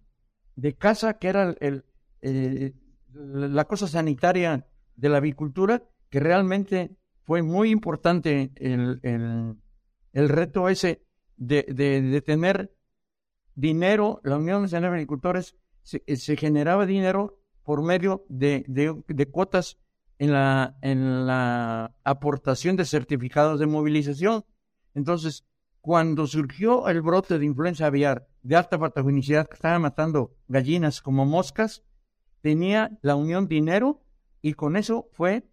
de 0.56 0.74
casa, 0.74 1.16
que 1.18 1.28
era 1.28 1.56
el, 1.60 1.84
eh, 2.22 2.74
la 3.14 3.66
cosa 3.66 3.88
sanitaria 3.88 4.68
de 4.96 5.10
la 5.10 5.18
avicultura, 5.18 5.84
que 6.10 6.20
realmente 6.20 6.96
fue 7.24 7.42
muy 7.42 7.72
importante 7.72 8.52
el, 8.56 9.58
reto 10.30 10.70
ese 10.70 11.06
de, 11.38 11.64
de, 11.64 12.22
tener 12.22 12.74
dinero, 13.54 14.22
la 14.24 14.38
Unión 14.38 14.62
Nacional 14.62 14.92
de 14.92 14.96
Agricultores 14.96 15.58
se, 15.82 16.02
se 16.16 16.38
generaba 16.38 16.86
dinero 16.86 17.40
por 17.64 17.84
medio 17.84 18.26
de, 18.30 18.64
de, 18.68 19.26
cuotas 19.26 19.78
en 20.18 20.32
la, 20.32 20.78
en 20.82 21.28
la 21.28 21.94
aportación 22.04 22.78
de 22.78 22.86
certificados 22.86 23.60
de 23.60 23.68
movilización. 23.68 24.46
Entonces, 24.94 25.46
cuando 25.82 26.28
surgió 26.28 26.88
el 26.88 27.02
brote 27.02 27.38
de 27.38 27.46
influenza 27.46 27.88
aviar 27.88 28.28
de 28.42 28.56
alta 28.56 28.80
patogenicidad 28.80 29.48
que 29.48 29.56
estaba 29.56 29.78
matando 29.80 30.36
gallinas 30.48 31.02
como 31.02 31.26
moscas, 31.26 31.84
tenía 32.42 32.98
la 33.02 33.16
Unión 33.16 33.48
dinero 33.48 34.02
y 34.42 34.54
con 34.54 34.78
eso 34.78 35.10
fue 35.12 35.48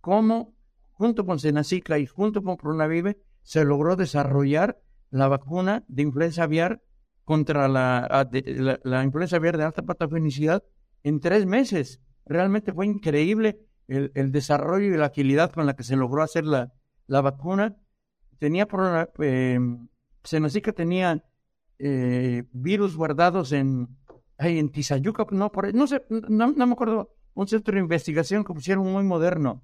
como, 0.00 0.54
junto 0.92 1.26
con 1.26 1.38
Senacica 1.38 1.98
y 1.98 2.06
junto 2.06 2.42
con 2.42 2.58
Pronavive, 2.58 3.18
se 3.44 3.64
logró 3.64 3.94
desarrollar 3.94 4.80
la 5.10 5.28
vacuna 5.28 5.84
de 5.86 6.02
influenza 6.02 6.42
aviar 6.42 6.82
contra 7.24 7.68
la, 7.68 8.28
la, 8.82 9.04
influenza 9.04 9.36
aviar 9.36 9.56
de 9.56 9.64
alta 9.64 9.82
patogenicidad 9.82 10.64
en 11.04 11.20
tres 11.20 11.46
meses. 11.46 12.00
Realmente 12.26 12.72
fue 12.72 12.86
increíble 12.86 13.60
el, 13.86 14.32
desarrollo 14.32 14.92
y 14.92 14.96
la 14.96 15.06
agilidad 15.06 15.52
con 15.52 15.66
la 15.66 15.76
que 15.76 15.84
se 15.84 15.94
logró 15.94 16.22
hacer 16.22 16.44
la, 16.44 16.72
la 17.06 17.20
vacuna. 17.20 17.76
Tenía, 18.38 18.66
eh, 19.20 19.58
Senacica 20.24 20.72
tenía 20.72 21.22
eh, 21.78 22.44
virus 22.52 22.96
guardados 22.96 23.52
en, 23.52 23.88
en 24.38 24.70
Tizayuca, 24.70 25.26
no, 25.30 25.52
por, 25.52 25.72
no 25.74 25.86
sé, 25.86 26.02
no, 26.08 26.48
me 26.48 26.72
acuerdo, 26.72 27.14
un 27.34 27.46
centro 27.46 27.74
de 27.74 27.80
investigación 27.80 28.42
que 28.42 28.54
pusieron 28.54 28.90
muy 28.90 29.04
moderno. 29.04 29.62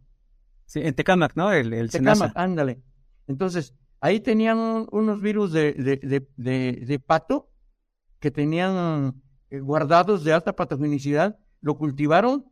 Sí, 0.66 0.81
en 0.81 0.95
Tecamac, 0.95 1.35
¿no? 1.35 1.53
El, 1.53 1.73
el 1.73 1.90
Tecamac, 1.90 2.33
ándale. 2.37 2.83
Entonces, 3.31 3.75
ahí 4.01 4.21
tenían 4.21 4.87
unos 4.90 5.21
virus 5.21 5.53
de, 5.53 5.73
de, 5.73 6.29
de, 6.37 6.99
pato 6.99 7.49
que 8.19 8.31
tenían 8.31 9.23
eh, 9.51 9.61
guardados 9.61 10.25
de 10.25 10.33
alta 10.33 10.57
patogenicidad, 10.57 11.38
lo 11.61 11.79
cultivaron, 11.79 12.47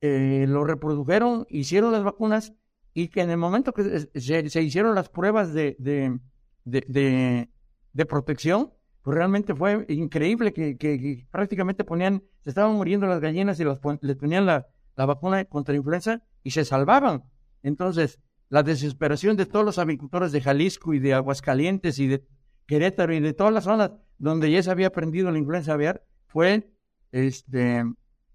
eh, 0.00 0.46
lo 0.48 0.64
reprodujeron, 0.64 1.46
hicieron 1.50 1.92
las 1.92 2.04
vacunas 2.04 2.54
y 2.94 3.08
que 3.08 3.20
en 3.20 3.30
el 3.30 3.36
momento 3.36 3.72
que 3.72 4.08
se, 4.14 4.48
se 4.48 4.62
hicieron 4.62 4.94
las 4.94 5.10
pruebas 5.10 5.52
de, 5.52 5.76
de, 5.78 6.18
de 6.64 8.06
protección, 8.06 8.72
pues 9.02 9.14
realmente 9.14 9.54
fue 9.54 9.84
increíble 9.88 10.54
que, 10.54 11.26
prácticamente 11.30 11.84
ponían, 11.84 12.22
se 12.44 12.50
estaban 12.50 12.74
muriendo 12.76 13.06
las 13.06 13.20
gallinas 13.20 13.60
y 13.60 13.64
les 13.64 14.16
ponían 14.16 14.46
la, 14.46 14.66
vacuna 14.96 15.44
contra 15.44 15.72
la 15.72 15.78
influenza 15.78 16.22
y 16.42 16.50
se 16.50 16.64
salvaban. 16.64 17.24
Entonces, 17.62 18.20
la 18.48 18.62
desesperación 18.62 19.36
de 19.36 19.46
todos 19.46 19.64
los 19.64 19.78
agricultores 19.78 20.32
de 20.32 20.40
Jalisco 20.40 20.94
y 20.94 20.98
de 20.98 21.14
Aguascalientes 21.14 21.98
y 21.98 22.06
de 22.06 22.24
Querétaro 22.66 23.14
y 23.14 23.20
de 23.20 23.32
todas 23.32 23.52
las 23.52 23.64
zonas 23.64 23.92
donde 24.18 24.50
ya 24.50 24.62
se 24.62 24.70
había 24.70 24.88
aprendido 24.88 25.30
la 25.30 25.38
influenza 25.38 25.72
aviar 25.72 26.04
fue 26.26 26.70
este 27.12 27.84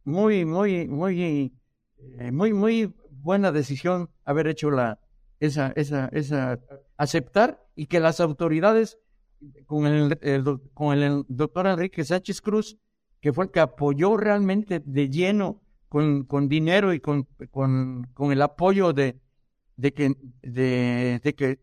muy 0.04 0.46
muy 0.46 0.88
muy 0.88 1.54
eh, 1.98 2.32
muy 2.32 2.54
muy 2.54 2.94
buena 3.12 3.52
decisión 3.52 4.10
haber 4.24 4.48
hecho 4.48 4.72
la 4.72 5.00
esa 5.40 5.74
esa 5.76 6.10
esa 6.14 6.60
aceptar 6.98 7.64
y 7.76 7.88
que 7.88 8.00
las 8.00 8.20
autoridades 8.20 8.98
con 9.66 9.86
el, 9.88 10.18
con 10.74 10.98
el 10.98 11.26
doctor 11.28 11.68
Enrique 11.68 12.04
Sánchez 12.04 12.42
Cruz, 12.42 12.78
que 13.20 13.34
fue 13.34 13.46
el 13.46 13.52
que 13.52 13.60
apoyó 13.60 14.18
realmente 14.18 14.82
de 14.84 15.10
lleno 15.10 15.62
con, 15.90 16.24
con 16.24 16.48
dinero 16.48 16.94
y 16.94 17.00
con, 17.00 17.28
con, 17.52 18.08
con 18.14 18.32
el 18.32 18.42
apoyo 18.42 18.94
de, 18.94 19.20
de, 19.84 19.94
que, 19.94 20.16
de, 20.42 21.20
de 21.22 21.36
que 21.36 21.60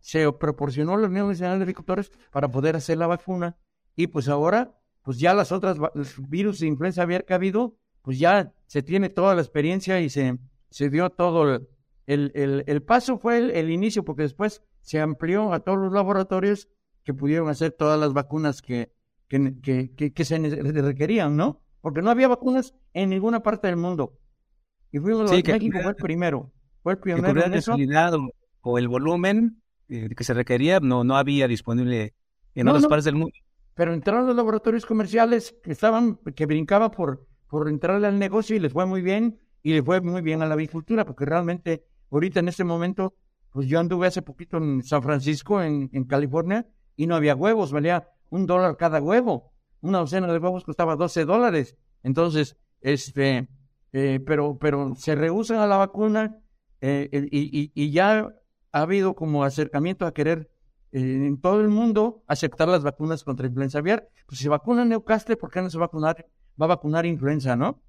se 0.00 0.30
proporcionó 0.32 0.96
la 0.96 1.06
Unión 1.06 1.28
Nacional 1.28 1.58
de 1.58 1.62
Agricultores 1.62 2.10
para 2.32 2.48
poder 2.48 2.74
hacer 2.74 2.98
la 2.98 3.06
vacuna. 3.06 3.56
Y 3.94 4.08
pues 4.08 4.28
ahora, 4.28 4.76
pues 5.02 5.20
ya 5.20 5.34
las 5.34 5.52
otras 5.52 5.78
virus 6.18 6.58
de 6.58 6.66
influenza 6.66 7.02
aviar 7.02 7.24
que 7.24 7.32
ha 7.32 7.36
habido, 7.36 7.76
pues 8.02 8.18
ya 8.18 8.52
se 8.66 8.82
tiene 8.82 9.08
toda 9.08 9.36
la 9.36 9.42
experiencia 9.42 10.00
y 10.00 10.10
se, 10.10 10.36
se 10.68 10.90
dio 10.90 11.10
todo 11.10 11.60
el, 12.06 12.32
el, 12.34 12.64
el, 12.66 12.82
paso 12.82 13.18
fue 13.18 13.38
el, 13.38 13.50
el, 13.52 13.70
inicio, 13.70 14.04
porque 14.04 14.22
después 14.22 14.64
se 14.80 14.98
amplió 14.98 15.52
a 15.52 15.60
todos 15.60 15.78
los 15.78 15.92
laboratorios 15.92 16.68
que 17.04 17.14
pudieron 17.14 17.48
hacer 17.48 17.70
todas 17.70 18.00
las 18.00 18.12
vacunas 18.12 18.62
que, 18.62 18.92
que, 19.28 19.60
que, 19.62 20.12
que, 20.12 20.24
se 20.24 20.38
requerían, 20.38 21.36
¿no? 21.36 21.62
Porque 21.80 22.02
no 22.02 22.10
había 22.10 22.26
vacunas 22.26 22.74
en 22.94 23.10
ninguna 23.10 23.44
parte 23.44 23.68
del 23.68 23.76
mundo. 23.76 24.18
Y 24.90 24.98
fuimos 24.98 25.30
sí, 25.30 25.40
México 25.46 25.78
fue 25.80 25.90
el 25.90 25.96
primero. 25.96 26.50
Fue 26.82 26.94
el 26.94 26.98
primero 26.98 27.44
en 27.44 27.54
eso. 27.54 27.76
O 28.62 28.78
el 28.78 28.88
volumen 28.88 29.62
eh, 29.88 30.10
que 30.14 30.24
se 30.24 30.34
requería 30.34 30.80
no, 30.80 31.02
no 31.02 31.16
había 31.16 31.48
disponible 31.48 32.14
en 32.54 32.68
otras 32.68 32.86
partes 32.86 33.04
del 33.04 33.14
mundo. 33.14 33.32
Pero 33.74 33.94
entraron 33.94 34.26
los 34.26 34.36
laboratorios 34.36 34.84
comerciales 34.84 35.56
que 35.62 35.72
estaban, 35.72 36.16
que 36.36 36.46
brincaban 36.46 36.90
por, 36.90 37.26
por 37.48 37.68
entrarle 37.68 38.06
al 38.06 38.18
negocio 38.18 38.54
y 38.54 38.60
les 38.60 38.72
fue 38.72 38.84
muy 38.84 39.00
bien, 39.00 39.38
y 39.62 39.72
les 39.72 39.84
fue 39.84 40.00
muy 40.00 40.20
bien 40.20 40.42
a 40.42 40.46
la 40.46 40.54
avicultura, 40.54 41.04
porque 41.04 41.24
realmente 41.24 41.84
ahorita 42.10 42.40
en 42.40 42.48
este 42.48 42.64
momento, 42.64 43.14
pues 43.50 43.66
yo 43.66 43.80
anduve 43.80 44.06
hace 44.06 44.20
poquito 44.20 44.58
en 44.58 44.82
San 44.82 45.02
Francisco, 45.02 45.62
en, 45.62 45.88
en 45.92 46.04
California, 46.04 46.66
y 46.96 47.06
no 47.06 47.14
había 47.14 47.34
huevos, 47.34 47.72
valía 47.72 48.08
un 48.28 48.46
dólar 48.46 48.76
cada 48.76 49.00
huevo. 49.00 49.52
Una 49.80 49.98
docena 49.98 50.26
de 50.30 50.38
huevos 50.38 50.64
costaba 50.64 50.96
12 50.96 51.24
dólares. 51.24 51.76
Entonces, 52.02 52.56
este, 52.80 53.48
eh, 53.92 54.20
pero, 54.24 54.58
pero 54.58 54.94
se 54.94 55.14
rehusan 55.14 55.58
a 55.58 55.66
la 55.66 55.76
vacuna 55.76 56.36
eh, 56.80 57.28
y, 57.30 57.72
y, 57.74 57.90
ya 57.90 58.32
ha 58.72 58.80
habido 58.80 59.14
como 59.14 59.44
acercamiento 59.44 60.06
a 60.06 60.14
querer 60.14 60.50
eh, 60.92 61.00
en 61.00 61.40
todo 61.40 61.60
el 61.60 61.68
mundo 61.68 62.22
aceptar 62.26 62.68
las 62.68 62.82
vacunas 62.82 63.24
contra 63.24 63.46
influenza 63.46 63.78
aviar. 63.78 64.08
Pues 64.26 64.38
si 64.38 64.44
se 64.44 64.48
vacuna 64.48 64.84
Newcastle, 64.84 65.36
¿por 65.36 65.50
qué 65.50 65.62
no 65.62 65.70
se 65.70 65.78
va 65.78 65.84
a 65.84 65.88
vacunar, 65.88 66.26
va 66.60 66.66
a 66.66 66.68
vacunar 66.68 67.06
influenza, 67.06 67.56
no? 67.56 67.82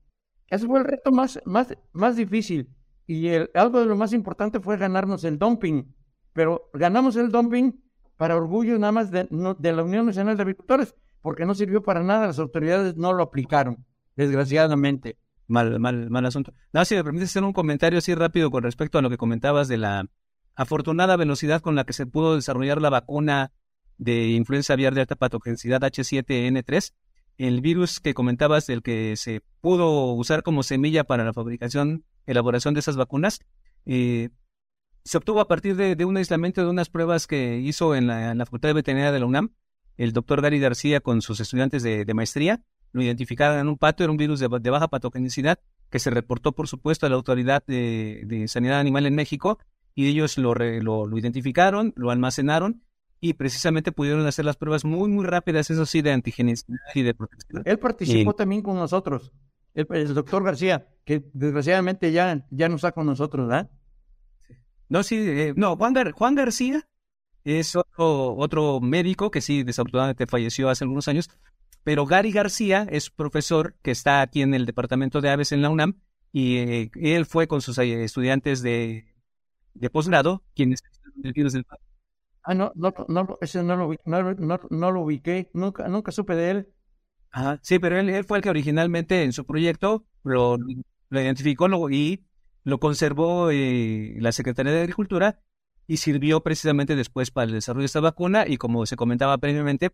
Ese 0.47 0.67
fue 0.67 0.79
el 0.79 0.85
reto 0.85 1.11
más, 1.11 1.39
más, 1.45 1.73
más 1.93 2.15
difícil. 2.15 2.69
Y 3.07 3.29
algo 3.53 3.79
de 3.79 3.85
lo 3.85 3.95
más 3.95 4.13
importante 4.13 4.59
fue 4.59 4.77
ganarnos 4.77 5.23
el 5.23 5.39
dumping. 5.39 5.93
Pero 6.33 6.69
ganamos 6.73 7.15
el 7.15 7.31
dumping 7.31 7.73
para 8.21 8.35
orgullo 8.35 8.77
nada 8.77 8.91
más 8.91 9.09
de, 9.09 9.27
la 9.31 9.83
Unión 9.83 10.05
Nacional 10.05 10.37
de 10.37 10.43
Agricultores, 10.43 10.95
porque 11.21 11.45
no 11.45 11.55
sirvió 11.55 11.81
para 11.81 12.03
nada, 12.03 12.27
las 12.27 12.39
autoridades 12.39 12.95
no 12.95 13.13
lo 13.13 13.23
aplicaron, 13.23 13.83
desgraciadamente. 14.15 15.17
Mal, 15.51 15.81
mal, 15.81 16.09
mal 16.09 16.25
asunto. 16.25 16.53
Nada, 16.71 16.85
si 16.85 16.95
me 16.95 17.03
permites 17.03 17.29
hacer 17.29 17.43
un 17.43 17.51
comentario 17.51 17.99
así 17.99 18.15
rápido 18.15 18.49
con 18.51 18.63
respecto 18.63 18.97
a 18.97 19.01
lo 19.01 19.09
que 19.09 19.17
comentabas 19.17 19.67
de 19.67 19.77
la 19.77 20.05
afortunada 20.55 21.17
velocidad 21.17 21.59
con 21.59 21.75
la 21.75 21.83
que 21.83 21.91
se 21.91 22.05
pudo 22.05 22.35
desarrollar 22.35 22.81
la 22.81 22.89
vacuna 22.89 23.51
de 23.97 24.29
influenza 24.29 24.73
aviar 24.73 24.95
de 24.95 25.01
alta 25.01 25.17
patogenicidad 25.17 25.81
H7N3, 25.81 26.93
el 27.37 27.59
virus 27.59 27.99
que 27.99 28.13
comentabas 28.13 28.65
del 28.65 28.81
que 28.81 29.17
se 29.17 29.41
pudo 29.59 30.13
usar 30.13 30.41
como 30.41 30.63
semilla 30.63 31.03
para 31.03 31.25
la 31.25 31.33
fabricación, 31.33 32.05
elaboración 32.27 32.73
de 32.73 32.79
esas 32.79 32.95
vacunas, 32.95 33.41
eh, 33.85 34.29
se 35.03 35.17
obtuvo 35.17 35.41
a 35.41 35.49
partir 35.49 35.75
de, 35.75 36.05
un 36.05 36.15
aislamiento 36.15 36.61
de 36.63 36.69
unas 36.69 36.89
pruebas 36.89 37.27
que 37.27 37.57
hizo 37.57 37.93
en 37.93 38.07
la, 38.07 38.33
Facultad 38.45 38.69
de 38.69 38.73
Veterinaria 38.73 39.11
de 39.11 39.19
la 39.19 39.25
UNAM, 39.25 39.53
el 39.97 40.13
doctor 40.13 40.41
Gary 40.41 40.59
García 40.59 41.01
con 41.01 41.21
sus 41.21 41.41
estudiantes 41.41 41.83
de, 41.83 42.13
maestría, 42.13 42.61
lo 42.91 43.01
identificaron 43.01 43.59
en 43.59 43.67
un 43.67 43.77
pato, 43.77 44.03
era 44.03 44.11
un 44.11 44.17
virus 44.17 44.39
de, 44.39 44.47
baja 44.47 44.87
patogenicidad 44.87 45.59
que 45.89 45.99
se 45.99 46.09
reportó, 46.09 46.53
por 46.53 46.67
supuesto, 46.67 47.05
a 47.05 47.09
la 47.09 47.15
Autoridad 47.15 47.63
de, 47.65 48.45
Sanidad 48.47 48.79
Animal 48.79 49.05
en 49.05 49.15
México 49.15 49.59
y 49.93 50.07
ellos 50.07 50.37
lo, 50.37 50.53
lo, 50.53 51.17
identificaron, 51.17 51.93
lo 51.95 52.11
almacenaron 52.11 52.83
y 53.19 53.33
precisamente 53.33 53.91
pudieron 53.91 54.25
hacer 54.25 54.45
las 54.45 54.57
pruebas 54.57 54.83
muy, 54.83 55.09
muy 55.09 55.25
rápidas, 55.25 55.69
eso 55.69 55.85
sí, 55.85 56.01
de 56.01 56.11
antigenicidad 56.11 56.79
y 56.95 57.03
de 57.03 57.13
protección. 57.13 57.61
Él 57.65 57.77
participó 57.77 58.33
también 58.33 58.61
con 58.61 58.75
nosotros, 58.75 59.31
el, 59.73 60.13
doctor 60.13 60.43
García, 60.43 60.87
que 61.05 61.23
desgraciadamente 61.33 62.11
ya, 62.11 62.45
ya 62.49 62.67
no 62.67 62.75
está 62.75 62.91
con 62.93 63.05
nosotros, 63.05 63.47
¿verdad? 63.47 63.69
No, 64.89 65.03
sí, 65.03 65.17
eh, 65.17 65.53
no, 65.55 65.77
Juan, 65.77 65.93
Juan 66.11 66.35
García 66.35 66.87
es 67.43 67.75
otro, 67.75 68.35
otro 68.35 68.79
médico 68.81 69.31
que 69.31 69.41
sí, 69.41 69.63
desafortunadamente 69.63 70.27
falleció 70.27 70.69
hace 70.69 70.83
algunos 70.83 71.07
años, 71.07 71.29
pero 71.83 72.05
Gary 72.05 72.31
García 72.31 72.87
es 72.89 73.09
profesor 73.09 73.75
que 73.81 73.91
está 73.91 74.21
aquí 74.21 74.41
en 74.41 74.53
el 74.53 74.65
departamento 74.65 75.21
de 75.21 75.29
aves 75.29 75.51
en 75.51 75.61
la 75.61 75.69
UNAM 75.69 75.99
y 76.31 76.57
eh, 76.57 76.91
él 76.95 77.25
fue 77.25 77.47
con 77.47 77.61
sus 77.61 77.77
eh, 77.77 78.03
estudiantes 78.03 78.61
de, 78.61 79.13
de 79.73 79.89
posgrado, 79.89 80.43
quienes 80.55 80.81
del 81.15 81.65
Ah, 82.43 82.55
no, 82.55 82.71
no, 82.75 82.93
no, 83.07 83.37
ese 83.41 83.61
no 83.61 83.75
lo, 83.75 83.93
no, 84.05 84.33
no, 84.33 84.59
no 84.69 84.91
lo 84.91 85.01
ubiqué, 85.01 85.51
nunca, 85.53 85.87
nunca 85.87 86.11
supe 86.11 86.35
de 86.35 86.49
él. 86.49 86.73
Ajá, 87.29 87.59
sí, 87.61 87.77
pero 87.77 87.99
él, 87.99 88.09
él, 88.09 88.23
fue 88.23 88.39
el 88.39 88.43
que 88.43 88.49
originalmente 88.49 89.23
en 89.23 89.31
su 89.31 89.45
proyecto 89.45 90.05
lo, 90.23 90.57
lo 91.09 91.21
identificó 91.21 91.67
y 91.91 92.25
lo 92.63 92.79
conservó 92.79 93.51
eh, 93.51 94.15
la 94.19 94.31
Secretaría 94.31 94.71
de 94.71 94.81
Agricultura 94.81 95.39
y 95.87 95.97
sirvió 95.97 96.41
precisamente 96.41 96.95
después 96.95 97.31
para 97.31 97.45
el 97.45 97.53
desarrollo 97.53 97.83
de 97.83 97.87
esta 97.87 97.99
vacuna 97.99 98.45
y 98.47 98.57
como 98.57 98.85
se 98.85 98.95
comentaba 98.95 99.37
previamente, 99.37 99.91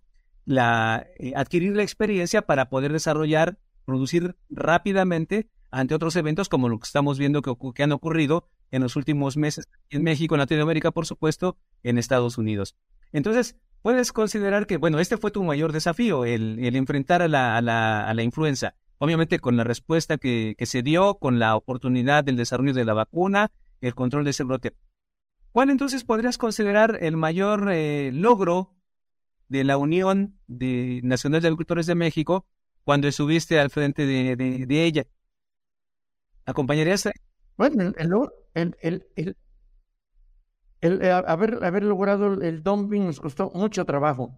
la, 0.48 1.06
eh, 1.20 1.34
adquirir 1.36 1.76
la 1.76 1.84
experiencia 1.84 2.42
para 2.42 2.70
poder 2.70 2.92
desarrollar, 2.92 3.60
producir 3.86 4.36
rápidamente 4.50 5.50
ante 5.70 5.94
otros 5.94 6.16
eventos 6.16 6.50
como 6.50 6.70
lo 6.70 6.80
que 6.80 6.88
estamos 6.88 7.20
viendo 7.20 7.42
que, 7.42 7.84
han 7.84 7.92
ocurrido 7.92 8.48
en 8.72 8.82
los 8.82 8.96
últimos 8.96 9.38
meses 9.38 9.68
en 9.90 10.04
México, 10.04 10.34
en 10.34 10.40
Latinoamérica, 10.40 10.92
por 10.92 11.06
supuesto, 11.06 11.58
en 11.84 11.98
Estados 11.98 12.38
Unidos. 12.38 12.76
Entonces, 13.12 13.58
puedes 13.82 14.12
considerar 14.12 14.66
que, 14.66 14.78
bueno, 14.78 15.00
este 15.00 15.18
fue 15.18 15.32
tu 15.32 15.44
mayor 15.44 15.74
desafío, 15.74 16.26
el, 16.26 16.58
el 16.60 16.76
enfrentar 16.76 17.22
a 17.22 17.28
la, 17.28 17.58
a, 17.58 17.62
la, 17.62 18.08
a 18.08 18.14
la 18.14 18.24
influenza 18.24 18.76
obviamente 19.00 19.40
con 19.40 19.58
la 19.58 19.64
respuesta 19.64 20.18
que, 20.18 20.56
se 20.60 20.82
dio, 20.82 21.16
con 21.16 21.40
la 21.40 21.56
oportunidad 21.56 22.24
del 22.24 22.38
desarrollo 22.38 22.74
de 22.74 22.86
la 22.86 22.94
vacuna, 22.94 23.52
el 23.82 23.96
control 23.96 24.24
de 24.24 24.32
ese 24.32 24.44
brote. 24.44 24.74
¿Cuál 25.52 25.70
entonces 25.70 26.04
podrías 26.04 26.38
considerar 26.38 26.98
el 27.02 27.18
mayor 27.18 27.70
eh, 27.72 28.12
logro 28.14 28.77
de 29.50 29.64
la 29.64 29.78
Unión 29.78 30.38
de 30.48 31.02
Nacional 31.04 31.42
de 31.42 31.48
Agricultores 31.48 31.86
de 31.86 31.96
México 31.96 32.46
cuando 32.84 33.08
estuviste 33.08 33.60
al 33.60 33.70
frente 33.70 34.06
de, 34.06 34.86
ella? 34.86 35.06
¿Acompañarías? 36.46 37.10
Bueno, 37.58 37.94
el, 38.54 38.76
el, 39.16 39.36
eh, 40.82 41.12
haber, 41.12 41.64
haber 41.64 41.84
logrado 41.84 42.34
el 42.42 42.64
dumping 42.64 43.06
nos 43.06 43.20
costó 43.20 43.52
mucho 43.54 43.84
trabajo, 43.86 44.38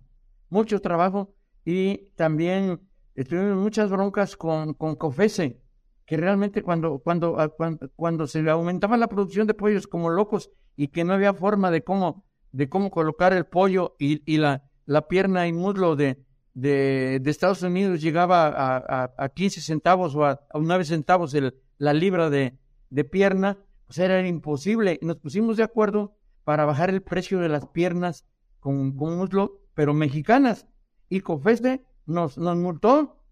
mucho 0.50 0.80
trabajo 0.80 1.36
y 1.66 2.12
también 2.16 2.80
tuvimos 3.28 3.58
muchas 3.58 3.90
broncas 3.90 4.38
con, 4.38 4.74
con 4.74 4.96
COFESE, 4.96 5.62
que 6.06 6.18
realmente 6.18 6.64
cuando, 6.64 7.00
cuando, 7.00 7.40
ah, 7.40 7.50
cuando, 7.50 7.90
cuando, 7.96 8.26
se 8.26 8.48
aumentaba 8.50 8.98
la 8.98 9.08
producción 9.08 9.48
de 9.48 9.54
pollos 9.54 9.88
como 9.88 10.10
locos 10.10 10.50
y 10.76 10.88
que 10.88 11.04
no 11.04 11.14
había 11.14 11.34
forma 11.34 11.72
de 11.72 11.84
cómo, 11.84 12.26
de 12.52 12.70
cómo 12.70 12.90
colocar 12.90 13.34
el 13.34 13.46
pollo 13.46 13.96
y 14.00 14.38
la, 14.38 14.69
la 14.90 15.08
pierna 15.08 15.48
y 15.48 15.54
muslo 15.54 15.96
de, 15.96 16.18
de, 16.56 17.22
Estados 17.26 17.62
Unidos 17.62 18.02
llegaba 18.02 18.48
a, 18.48 19.14
a, 19.16 19.30
15 19.30 19.62
centavos 19.62 20.16
o 20.16 20.26
a, 20.26 20.32
a 20.32 20.60
9 20.60 20.84
centavos 20.84 21.36
el, 21.36 21.54
la 21.78 21.94
libra 21.94 22.32
de, 22.32 22.58
de 22.90 23.04
pierna, 23.04 23.60
pues 23.86 24.00
era 24.00 24.28
imposible. 24.28 24.98
Nos 25.04 25.18
pusimos 25.18 25.58
de 25.58 25.64
acuerdo 25.64 26.18
para 26.44 26.66
bajar 26.66 26.90
el 26.90 27.04
precio 27.04 27.38
de 27.40 27.50
las 27.50 27.68
piernas 27.68 28.26
con, 28.60 28.98
con 28.98 29.16
muslo, 29.16 29.62
pero 29.76 29.94
mexicanas. 29.94 30.66
Y 31.08 31.22
COFESE 31.22 31.84
nos, 32.08 32.40
nos 32.40 32.58
multó, 32.58 33.24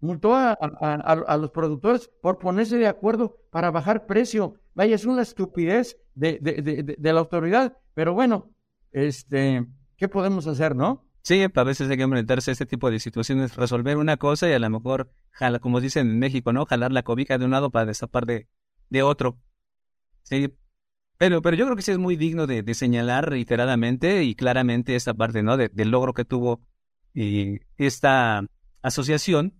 multó 0.00 0.34
a, 0.34 0.54
a, 0.54 1.36
los 1.36 1.52
productores 1.52 2.10
por 2.20 2.40
ponerse 2.40 2.78
de 2.78 2.88
acuerdo 2.88 3.38
para 3.52 3.70
bajar 3.70 4.06
precio. 4.06 4.56
Vaya, 4.74 4.96
es 4.96 5.06
una 5.06 5.22
estupidez 5.22 6.00
de, 6.16 6.40
de, 6.40 6.96
de, 6.98 7.12
la 7.12 7.20
autoridad, 7.20 7.76
pero 7.94 8.12
bueno, 8.12 8.50
este, 8.90 9.68
¿qué 10.02 10.08
podemos 10.08 10.48
hacer, 10.48 10.74
no? 10.74 11.06
Sí, 11.22 11.44
a 11.54 11.62
veces 11.62 11.88
hay 11.88 11.96
que 11.96 12.02
enfrentarse 12.02 12.50
a 12.50 12.54
este 12.54 12.66
tipo 12.66 12.90
de 12.90 12.98
situaciones, 12.98 13.54
resolver 13.54 13.98
una 13.98 14.16
cosa 14.16 14.50
y 14.50 14.52
a 14.52 14.58
lo 14.58 14.68
mejor, 14.68 15.12
jala, 15.30 15.60
como 15.60 15.80
dicen 15.80 16.10
en 16.10 16.18
México, 16.18 16.52
¿no? 16.52 16.66
Jalar 16.66 16.90
la 16.90 17.04
cobija 17.04 17.38
de 17.38 17.44
un 17.44 17.52
lado 17.52 17.70
para 17.70 17.86
destapar 17.86 18.26
de, 18.26 18.48
de 18.90 19.02
otro. 19.04 19.38
Sí, 20.24 20.52
pero, 21.18 21.40
pero 21.40 21.56
yo 21.56 21.66
creo 21.66 21.76
que 21.76 21.82
sí 21.82 21.92
es 21.92 21.98
muy 21.98 22.16
digno 22.16 22.48
de, 22.48 22.64
de 22.64 22.74
señalar 22.74 23.30
reiteradamente 23.30 24.24
y 24.24 24.34
claramente 24.34 24.96
esta 24.96 25.14
parte, 25.14 25.44
¿no? 25.44 25.56
del 25.56 25.90
logro 25.92 26.14
que 26.14 26.24
tuvo 26.24 26.66
y 27.14 27.60
esta 27.76 28.44
asociación 28.82 29.54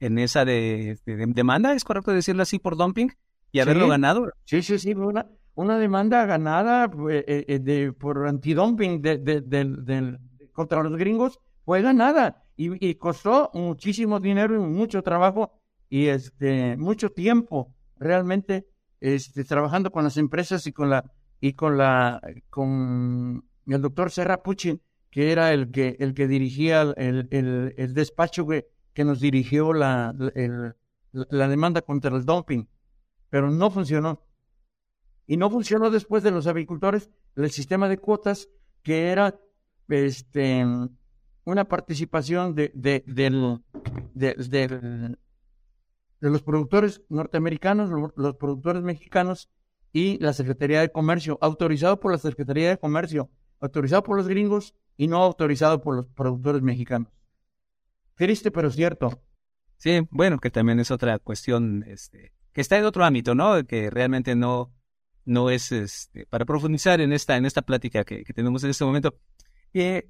en 0.00 0.18
esa 0.18 0.44
de, 0.44 0.98
demanda, 1.06 1.74
¿es 1.74 1.84
correcto 1.84 2.10
decirlo 2.10 2.42
así, 2.42 2.58
por 2.58 2.76
dumping 2.76 3.12
y 3.52 3.60
haberlo 3.60 3.86
ganado? 3.86 4.32
Sí, 4.46 4.62
sí, 4.62 4.80
sí, 4.80 4.94
una, 4.94 5.28
una 5.54 5.78
demanda 5.78 6.24
ganada 6.26 6.90
eh, 7.10 7.24
eh, 7.26 7.62
eh, 7.66 7.92
por 7.92 8.26
antidumping 8.26 9.02
de, 9.02 10.18
contra 10.52 10.82
los 10.82 10.96
gringos 10.96 11.40
fue 11.64 11.82
ganada 11.82 12.44
y, 12.56 12.94
costó 12.96 13.50
muchísimo 13.54 14.20
dinero 14.20 14.54
y 14.54 14.58
mucho 14.58 15.02
trabajo 15.02 15.52
y 15.88 16.06
este 16.06 16.76
mucho 16.76 17.10
tiempo 17.10 17.74
realmente 17.96 18.66
este 19.00 19.44
trabajando 19.44 19.90
con 19.90 20.04
las 20.04 20.16
empresas 20.16 20.66
y 20.66 20.72
con 20.72 20.90
la 20.90 21.10
y 21.40 21.54
con 21.54 21.78
la 21.78 22.20
con 22.50 23.44
el 23.66 23.80
doctor 23.80 24.10
Serra 24.10 24.42
Puchin 24.42 24.80
que 25.10 25.32
era 25.32 25.52
el 25.52 25.70
que, 25.70 25.96
el 25.98 26.14
que 26.14 26.28
dirigía 26.28 26.82
el, 26.82 27.28
el, 27.30 27.74
el 27.76 27.94
despacho 27.94 28.46
que, 28.46 28.68
que, 28.94 29.04
nos 29.04 29.20
dirigió 29.20 29.72
la, 29.72 30.14
la 31.12 31.48
demanda 31.48 31.82
contra 31.82 32.16
el 32.16 32.24
dumping, 32.24 32.68
pero 33.28 33.50
no 33.50 33.70
funcionó. 33.70 34.22
Y 35.30 35.36
no 35.36 35.48
funcionó 35.48 35.90
después 35.90 36.24
de 36.24 36.32
los 36.32 36.48
agricultores 36.48 37.08
el 37.36 37.52
sistema 37.52 37.88
de 37.88 37.98
cuotas, 37.98 38.48
que 38.82 39.12
era 39.12 39.38
este, 39.86 40.66
una 41.44 41.66
participación 41.66 42.56
de, 42.56 42.72
de, 42.74 43.04
de, 43.06 43.30
los 46.18 46.42
productores 46.42 47.02
norteamericanos, 47.08 48.12
los 48.16 48.34
productores 48.34 48.82
mexicanos 48.82 49.48
y 49.92 50.18
la 50.18 50.32
Secretaría 50.32 50.80
de 50.80 50.90
Comercio, 50.90 51.38
autorizado 51.40 52.00
por 52.00 52.10
la 52.10 52.18
Secretaría 52.18 52.70
de 52.70 52.78
Comercio, 52.78 53.30
autorizado 53.60 54.02
por 54.02 54.16
los 54.16 54.26
gringos 54.26 54.74
y 54.96 55.06
no 55.06 55.18
autorizado 55.18 55.80
por 55.80 55.94
los 55.94 56.06
productores 56.06 56.60
mexicanos. 56.60 57.12
Triste, 58.16 58.50
pero 58.50 58.68
cierto. 58.68 59.22
Sí, 59.76 60.08
bueno, 60.10 60.40
que 60.40 60.50
también 60.50 60.80
es 60.80 60.90
otra 60.90 61.20
cuestión 61.20 61.84
este, 61.86 62.32
que 62.52 62.62
está 62.62 62.76
en 62.76 62.84
otro 62.84 63.04
ámbito, 63.04 63.36
¿no? 63.36 63.64
Que 63.64 63.90
realmente 63.90 64.34
no, 64.34 64.72
no 65.30 65.48
es 65.48 65.70
este, 65.72 66.26
para 66.26 66.44
profundizar 66.44 67.00
en 67.00 67.12
esta, 67.12 67.36
en 67.36 67.46
esta 67.46 67.62
plática 67.62 68.04
que, 68.04 68.24
tenemos 68.34 68.64
en 68.64 68.70
este 68.70 68.84
momento. 68.84 69.14
Eh, 69.72 70.08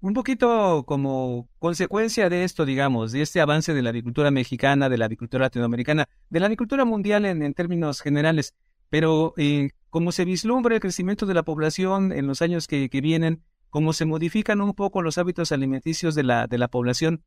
un 0.00 0.12
poquito 0.12 0.84
como 0.86 1.48
consecuencia 1.58 2.28
de 2.28 2.44
esto, 2.44 2.64
digamos, 2.64 3.10
de 3.10 3.22
este 3.22 3.40
avance 3.40 3.74
de 3.74 3.82
la 3.82 3.88
agricultura 3.88 4.30
mexicana, 4.30 4.88
de 4.88 4.98
la 4.98 5.06
agricultura 5.06 5.46
latinoamericana, 5.46 6.08
de 6.28 6.40
la 6.40 6.46
agricultura 6.46 6.84
mundial 6.84 7.24
en, 7.24 7.42
en 7.42 7.54
términos 7.54 8.00
generales, 8.00 8.54
pero 8.90 9.34
eh, 9.38 9.70
como 9.90 10.12
se 10.12 10.24
vislumbra 10.24 10.74
el 10.74 10.80
crecimiento 10.80 11.26
de 11.26 11.34
la 11.34 11.42
población 11.42 12.12
en 12.12 12.26
los 12.26 12.42
años 12.42 12.68
que, 12.68 12.88
que 12.90 13.00
vienen, 13.00 13.42
cómo 13.70 13.92
se 13.92 14.04
modifican 14.04 14.60
un 14.60 14.74
poco 14.74 15.02
los 15.02 15.18
hábitos 15.18 15.52
alimenticios 15.52 16.14
de 16.14 16.22
la, 16.22 16.46
de 16.46 16.58
la 16.58 16.68
población. 16.68 17.24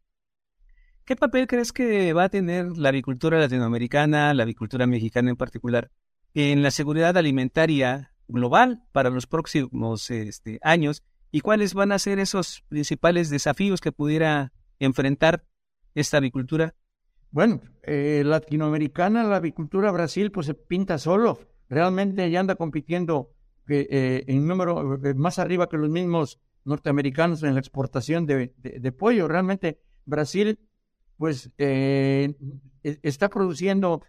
¿Qué 1.04 1.16
papel 1.16 1.48
crees 1.48 1.74
que 1.74 2.14
va 2.14 2.26
a 2.26 2.30
tener 2.30 2.78
la 2.78 2.90
agricultura 2.90 3.40
latinoamericana, 3.40 4.34
la 4.36 4.44
agricultura 4.44 4.86
mexicana 4.86 5.32
en 5.32 5.36
particular, 5.36 5.90
en 6.34 6.64
la 6.64 6.72
seguridad 6.72 7.18
alimentaria 7.18 8.14
global 8.28 8.84
para 8.92 9.10
los 9.10 9.28
próximos 9.28 10.10
este, 10.10 10.60
años? 10.62 11.04
¿Y 11.32 11.42
cuáles 11.42 11.74
van 11.74 11.92
a 11.92 12.00
ser 12.00 12.20
esos 12.20 12.64
principales 12.68 13.30
desafíos 13.30 13.82
que 13.82 13.92
pudiera 13.92 14.52
enfrentar 14.80 15.46
esta 15.96 16.18
agricultura? 16.18 16.76
Bueno, 17.32 17.62
eh, 17.84 18.24
latinoamericana, 18.26 19.24
la 19.24 19.38
agricultura 19.38 19.92
Brasil, 19.92 20.32
pues 20.32 20.48
se 20.48 20.54
pinta 20.54 20.98
solo. 20.98 21.40
Realmente 21.70 22.30
ya 22.30 22.42
anda 22.42 22.56
compitiendo 22.56 23.32
que, 23.66 23.88
eh, 23.90 24.26
en 24.28 24.46
número 24.48 25.00
eh, 25.06 25.14
más 25.14 25.40
arriba 25.40 25.70
que 25.70 25.78
los 25.78 25.90
mismos 25.90 26.40
norteamericanos 26.66 27.44
en 27.44 27.54
la 27.54 27.60
exportación 27.60 28.26
de, 28.26 28.54
de, 28.58 28.92
pollo. 28.92 29.28
Realmente 29.28 29.80
Brasil, 30.06 30.60
pues, 31.18 31.52
eh, 31.58 32.36
e, 32.84 33.00
está 33.04 33.30
produciendo, 33.30 34.04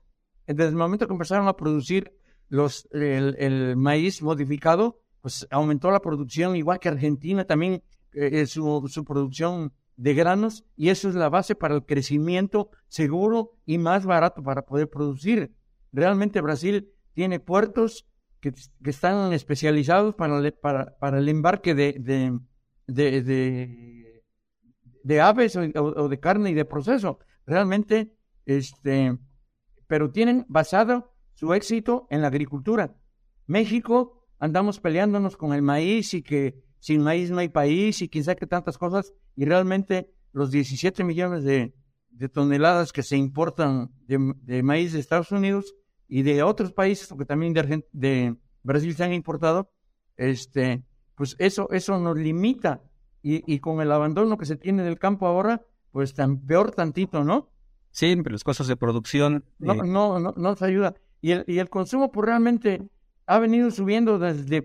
desde 0.46 0.68
el 0.68 0.76
momento 0.76 1.06
que 1.06 1.12
empezaron 1.12 1.48
a 1.48 1.56
producir 1.56 2.12
los, 2.48 2.88
el, 2.92 3.76
maíz 3.76 4.22
modificado, 4.22 5.00
pues 5.20 5.46
aumentó 5.50 5.90
la 5.90 6.00
producción, 6.00 6.56
igual 6.56 6.78
que 6.78 6.88
Argentina 6.88 7.44
también 7.44 7.82
eh, 8.12 8.46
su, 8.46 8.86
su 8.88 9.04
producción 9.04 9.72
de 9.96 10.14
granos, 10.14 10.64
y 10.76 10.88
eso 10.88 11.08
es 11.08 11.14
la 11.14 11.28
base 11.28 11.54
para 11.54 11.74
el 11.74 11.84
crecimiento 11.84 12.70
seguro 12.88 13.52
y 13.66 13.78
más 13.78 14.04
barato 14.04 14.42
para 14.42 14.62
poder 14.62 14.88
producir. 14.88 15.54
Realmente 15.92 16.40
Brasil 16.40 16.90
tiene 17.14 17.40
puertos 17.40 18.06
que, 18.40 18.52
están 18.84 19.32
especializados 19.32 20.14
para, 20.14 20.50
para, 20.60 20.98
para 20.98 21.18
el 21.18 21.28
embarque 21.28 21.74
de, 21.74 21.92
de, 22.00 22.40
de, 22.86 24.22
de, 25.04 25.20
aves 25.20 25.56
o, 25.56 26.08
de 26.08 26.20
carne 26.20 26.50
y 26.50 26.54
de 26.54 26.64
proceso. 26.64 27.20
Realmente, 27.46 28.12
este, 28.44 29.16
pero 29.92 30.10
tienen 30.10 30.46
basado 30.48 31.12
su 31.34 31.52
éxito 31.52 32.06
en 32.08 32.22
la 32.22 32.28
agricultura. 32.28 32.96
México 33.46 34.24
andamos 34.38 34.80
peleándonos 34.80 35.36
con 35.36 35.52
el 35.52 35.60
maíz 35.60 36.14
y 36.14 36.22
que 36.22 36.64
sin 36.78 37.02
maíz 37.02 37.30
no 37.30 37.40
hay 37.40 37.50
país 37.50 38.00
y 38.00 38.08
quién 38.08 38.24
sabe 38.24 38.38
qué 38.38 38.46
tantas 38.46 38.78
cosas 38.78 39.12
y 39.36 39.44
realmente 39.44 40.10
los 40.32 40.50
17 40.50 41.04
millones 41.04 41.44
de, 41.44 41.74
toneladas 42.32 42.90
que 42.90 43.02
se 43.02 43.18
importan 43.18 43.90
de, 44.06 44.32
de, 44.40 44.62
maíz 44.62 44.94
de 44.94 44.98
Estados 44.98 45.30
Unidos 45.30 45.74
y 46.08 46.22
de 46.22 46.42
otros 46.42 46.72
países, 46.72 47.08
porque 47.08 47.26
también 47.26 47.52
de, 47.52 47.84
de 47.92 48.34
Brasil 48.62 48.94
se 48.94 49.04
han 49.04 49.12
importado, 49.12 49.74
este, 50.16 50.84
pues 51.16 51.36
eso, 51.38 51.68
eso 51.70 51.98
nos 51.98 52.16
limita. 52.16 52.82
Y, 53.20 53.44
y, 53.46 53.60
con 53.60 53.82
el 53.82 53.92
abandono 53.92 54.38
que 54.38 54.46
se 54.46 54.56
tiene 54.56 54.84
del 54.84 54.98
campo 54.98 55.26
ahora, 55.26 55.66
pues 55.90 56.14
tan 56.14 56.40
peor 56.40 56.72
tantito, 56.72 57.24
¿no? 57.24 57.51
Sí, 57.92 58.16
pero 58.16 58.32
los 58.32 58.42
costos 58.42 58.66
de 58.66 58.76
producción. 58.76 59.44
No, 59.58 59.74
eh, 59.74 59.80
no, 59.84 60.18
no, 60.18 60.34
nos 60.36 60.60
ayuda. 60.62 60.94
Y 61.20 61.30
el, 61.30 61.44
y 61.46 61.58
el 61.58 61.70
consumo, 61.70 62.10
pues 62.10 62.26
realmente 62.26 62.82
ha 63.26 63.38
venido 63.38 63.70
subiendo 63.70 64.18
desde, 64.18 64.64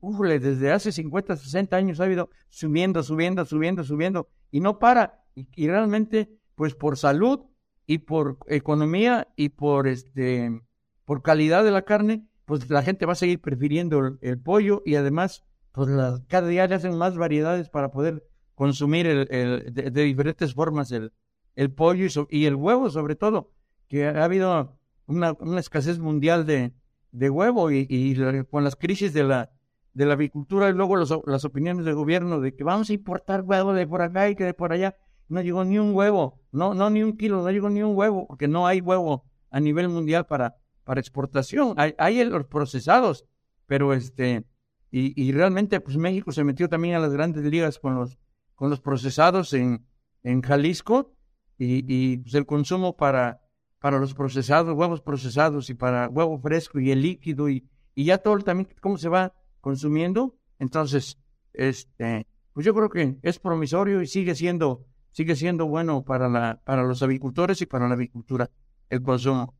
desde 0.00 0.72
hace 0.72 0.92
50, 0.92 1.36
60 1.36 1.76
años, 1.76 2.00
ha 2.00 2.08
ido 2.08 2.30
subiendo, 2.48 3.02
subiendo, 3.02 3.44
subiendo, 3.44 3.84
subiendo, 3.84 4.28
y 4.50 4.60
no 4.60 4.78
para. 4.78 5.22
Y, 5.34 5.48
y 5.54 5.68
realmente, 5.68 6.30
pues 6.54 6.74
por 6.74 6.96
salud 6.96 7.40
y 7.86 7.98
por 7.98 8.38
economía 8.46 9.28
y 9.36 9.50
por 9.50 9.86
este 9.86 10.62
por 11.04 11.22
calidad 11.22 11.64
de 11.64 11.70
la 11.70 11.82
carne, 11.82 12.26
pues 12.44 12.68
la 12.68 12.82
gente 12.82 13.06
va 13.06 13.12
a 13.12 13.16
seguir 13.16 13.40
prefiriendo 13.40 14.18
el, 14.20 14.38
pollo 14.38 14.82
y 14.84 14.96
además, 14.96 15.42
pues 15.72 15.88
cada 16.28 16.48
día 16.48 16.66
le 16.66 16.74
hacen 16.74 16.98
más 16.98 17.16
variedades 17.16 17.70
para 17.70 17.90
poder 17.90 18.26
consumir 18.54 19.06
el, 19.06 19.72
de, 19.72 19.90
diferentes 19.90 20.52
formas 20.52 20.92
el, 20.92 21.14
el 21.58 21.72
pollo 21.72 22.06
y, 22.30 22.46
el 22.46 22.54
huevo 22.54 22.88
sobre 22.88 23.16
todo, 23.16 23.50
que 23.88 24.06
ha 24.06 24.22
habido 24.22 24.78
una, 25.06 25.36
escasez 25.58 25.98
mundial 25.98 26.46
de, 26.46 26.72
de 27.10 27.30
huevo 27.30 27.72
y, 27.72 28.16
con 28.48 28.62
las 28.62 28.76
crisis 28.76 29.12
de 29.12 29.24
la, 29.24 29.50
de 29.92 30.06
la 30.06 30.12
avicultura 30.12 30.68
y 30.68 30.72
luego 30.72 30.96
las 30.96 31.44
opiniones 31.44 31.84
del 31.84 31.96
gobierno 31.96 32.40
de 32.40 32.54
que 32.54 32.62
vamos 32.62 32.90
a 32.90 32.92
importar 32.92 33.42
huevo 33.42 33.72
de 33.72 33.88
por 33.88 34.02
acá 34.02 34.30
y 34.30 34.36
que 34.36 34.44
de 34.44 34.54
por 34.54 34.72
allá, 34.72 34.94
no 35.28 35.42
llegó 35.42 35.64
ni 35.64 35.80
un 35.80 35.96
huevo, 35.96 36.40
no, 36.52 36.74
no 36.74 36.90
ni 36.90 37.02
un 37.02 37.16
kilo, 37.16 37.42
no 37.42 37.50
llegó 37.50 37.68
ni 37.70 37.82
un 37.82 37.96
huevo, 37.96 38.28
porque 38.28 38.46
no 38.46 38.68
hay 38.68 38.80
huevo 38.80 39.24
a 39.50 39.58
nivel 39.58 39.88
mundial 39.88 40.26
para, 40.26 40.58
para 40.84 41.00
exportación. 41.00 41.74
Hay, 41.76 41.92
hay 41.98 42.24
los 42.24 42.46
procesados, 42.46 43.24
pero 43.66 43.94
este, 43.94 44.44
y, 44.92 45.20
y, 45.20 45.32
realmente 45.32 45.80
pues 45.80 45.96
México 45.96 46.30
se 46.30 46.44
metió 46.44 46.68
también 46.68 46.94
a 46.94 47.00
las 47.00 47.12
grandes 47.12 47.42
ligas 47.42 47.80
con 47.80 47.96
los, 47.96 48.16
con 48.54 48.70
los 48.70 48.80
procesados 48.80 49.52
en, 49.54 49.84
en 50.22 50.40
Jalisco 50.40 51.17
y, 51.58 51.84
y 51.86 52.18
pues 52.18 52.34
el 52.34 52.46
consumo 52.46 52.96
para, 52.96 53.40
para 53.78 53.98
los 53.98 54.14
procesados, 54.14 54.76
huevos 54.76 55.00
procesados 55.00 55.68
y 55.70 55.74
para 55.74 56.08
huevo 56.08 56.38
fresco 56.38 56.78
y 56.78 56.90
el 56.90 57.02
líquido 57.02 57.48
y, 57.48 57.68
y 57.94 58.04
ya 58.04 58.18
todo 58.18 58.38
también 58.38 58.68
cómo 58.80 58.96
se 58.96 59.08
va 59.08 59.34
consumiendo. 59.60 60.36
Entonces, 60.58 61.18
este, 61.52 62.26
pues 62.52 62.64
yo 62.64 62.74
creo 62.74 62.88
que 62.88 63.18
es 63.22 63.38
promisorio 63.38 64.02
y 64.02 64.06
sigue 64.06 64.34
siendo, 64.34 64.86
sigue 65.10 65.36
siendo 65.36 65.66
bueno 65.66 66.04
para 66.04 66.28
la, 66.28 66.60
para 66.64 66.82
los 66.82 67.02
avicultores 67.02 67.60
y 67.62 67.66
para 67.66 67.88
la 67.88 67.94
avicultura 67.94 68.50
el 68.90 69.02
consumo. 69.02 69.54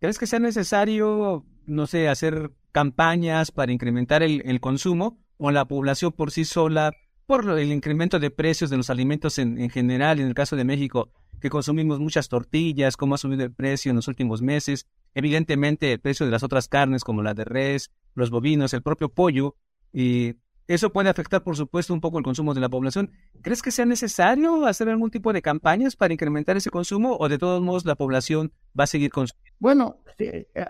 ¿Crees 0.00 0.18
que 0.18 0.26
sea 0.26 0.38
necesario, 0.38 1.44
no 1.66 1.86
sé, 1.86 2.08
hacer 2.08 2.52
campañas 2.72 3.50
para 3.50 3.72
incrementar 3.72 4.22
el, 4.22 4.60
consumo 4.60 5.18
o 5.36 5.50
la 5.50 5.66
población 5.66 6.12
por 6.12 6.30
sí 6.30 6.44
sola, 6.44 6.92
por 7.30 7.48
el 7.60 7.70
incremento 7.70 8.18
de 8.18 8.32
precios 8.32 8.70
de 8.70 8.76
los 8.76 8.90
alimentos 8.90 9.38
en, 9.38 9.70
general, 9.70 10.18
en 10.18 10.26
el 10.26 10.34
caso 10.34 10.56
de 10.56 10.64
México, 10.64 11.10
que 11.40 11.48
consumimos 11.48 12.00
muchas 12.00 12.28
tortillas, 12.28 12.96
cómo 12.96 13.14
ha 13.14 13.18
subido 13.18 13.44
el 13.44 13.52
precio 13.52 13.90
en 13.90 13.94
los 13.94 14.08
últimos 14.08 14.42
meses, 14.42 14.88
evidentemente 15.14 15.92
el 15.92 16.00
precio 16.00 16.26
de 16.26 16.32
las 16.32 16.42
otras 16.42 16.66
carnes 16.66 17.04
como 17.04 17.22
la 17.22 17.32
de 17.32 17.44
res, 17.44 17.92
los 18.16 18.30
bovinos, 18.30 18.74
el 18.74 18.82
propio 18.82 19.10
pollo, 19.10 19.54
y 19.92 20.34
eso 20.66 20.90
puede 20.90 21.08
afectar, 21.08 21.44
por 21.44 21.56
supuesto, 21.56 21.94
un 21.94 22.00
poco 22.00 22.18
el 22.18 22.24
consumo 22.24 22.52
de 22.52 22.62
la 22.62 22.68
población. 22.68 23.12
¿Crees 23.42 23.62
que 23.62 23.70
sea 23.70 23.86
necesario 23.86 24.66
hacer 24.66 24.88
algún 24.88 25.12
tipo 25.12 25.32
de 25.32 25.40
campañas 25.40 25.94
para 25.94 26.12
incrementar 26.12 26.56
ese 26.56 26.70
consumo 26.70 27.16
o 27.16 27.28
de 27.28 27.38
todos 27.38 27.62
modos 27.62 27.84
la 27.84 27.94
población 27.94 28.52
va 28.76 28.82
a 28.84 28.88
seguir 28.88 29.12
consumiendo? 29.12 29.56
Bueno, 29.60 29.98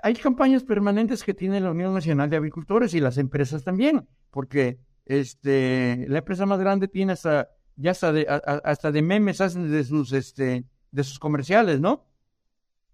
hay 0.02 0.12
campañas 0.12 0.62
permanentes 0.62 1.24
que 1.24 1.32
tiene 1.32 1.58
la 1.58 1.70
Unión 1.70 1.94
Nacional 1.94 2.28
de 2.28 2.36
Agricultores 2.36 2.92
y 2.92 3.00
las 3.00 3.16
empresas 3.16 3.64
también, 3.64 4.06
porque 4.30 4.78
este, 5.06 6.06
la 6.08 6.18
empresa 6.18 6.46
más 6.46 6.60
grande 6.60 6.88
tiene 6.88 7.12
hasta, 7.12 7.50
ya 7.76 7.90
hasta 7.92 8.12
de, 8.12 8.26
hasta 8.28 8.92
de 8.92 9.02
memes 9.02 9.40
hacen 9.40 9.70
de 9.70 9.84
sus, 9.84 10.12
este, 10.12 10.64
de 10.90 11.04
sus 11.04 11.18
comerciales, 11.18 11.80
¿no? 11.80 12.06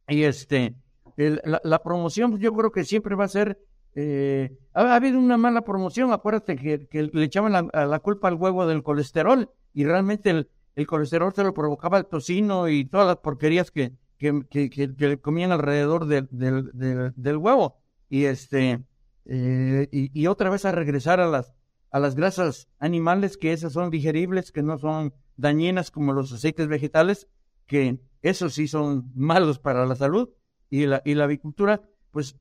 Y 0.09 0.23
este, 0.23 0.75
la, 1.17 1.83
promoción 1.83 2.31
pues, 2.31 2.43
yo 2.43 2.53
creo 2.53 2.71
que 2.71 2.85
siempre 2.85 3.15
va 3.15 3.25
a 3.25 3.29
ser 3.29 3.59
eh, 3.99 4.55
ha, 4.75 4.95
habido 4.95 5.19
una 5.19 5.39
mala 5.39 5.63
promoción, 5.63 6.13
acuérdate 6.13 6.57
que, 6.57 7.11
le 7.13 7.25
echaban 7.25 7.71
la, 7.73 7.99
culpa 8.01 8.29
al 8.29 8.35
huevo 8.35 8.67
del 8.67 8.83
colesterol 8.83 9.51
y 9.73 9.85
realmente 9.85 10.31
el, 10.75 10.87
colesterol 10.87 11.33
se 11.35 11.43
lo 11.43 11.55
provocaba 11.55 11.97
el 11.97 12.05
tocino 12.05 12.69
y 12.69 12.85
todas 12.85 13.07
las 13.07 13.17
porquerías 13.17 13.71
que, 13.71 13.93
que, 14.19 14.45
que, 14.51 15.19
comían 15.19 15.51
alrededor 15.51 16.07
del, 16.07 17.37
huevo. 17.39 17.79
Y 18.11 18.27
este 18.27 18.83
eh, 19.25 19.89
y, 19.91 20.27
otra 20.27 20.51
vez 20.51 20.67
a 20.67 20.73
regresar 20.73 21.19
a 21.19 21.27
las, 21.27 21.55
a 21.91 22.01
las 22.01 22.15
grasas 22.15 22.69
animales, 22.79 23.37
que 23.37 23.53
esas 23.53 23.73
son 23.73 23.91
digeribles, 23.91 24.53
que 24.53 24.63
no 24.63 24.79
son 24.79 25.15
dañinas 25.37 25.91
como 25.91 26.13
los 26.13 26.33
aceites 26.33 26.69
vegetales, 26.69 27.29
que 27.67 28.01
esos 28.23 28.55
sí 28.55 28.69
son 28.69 29.11
malos 29.15 29.59
para 29.59 29.87
la 29.87 29.97
salud. 29.97 30.31
Y 30.69 30.87
la, 30.87 31.01
y 31.05 31.15
la 31.15 31.25
avicultura, 31.25 31.83
pues 32.11 32.37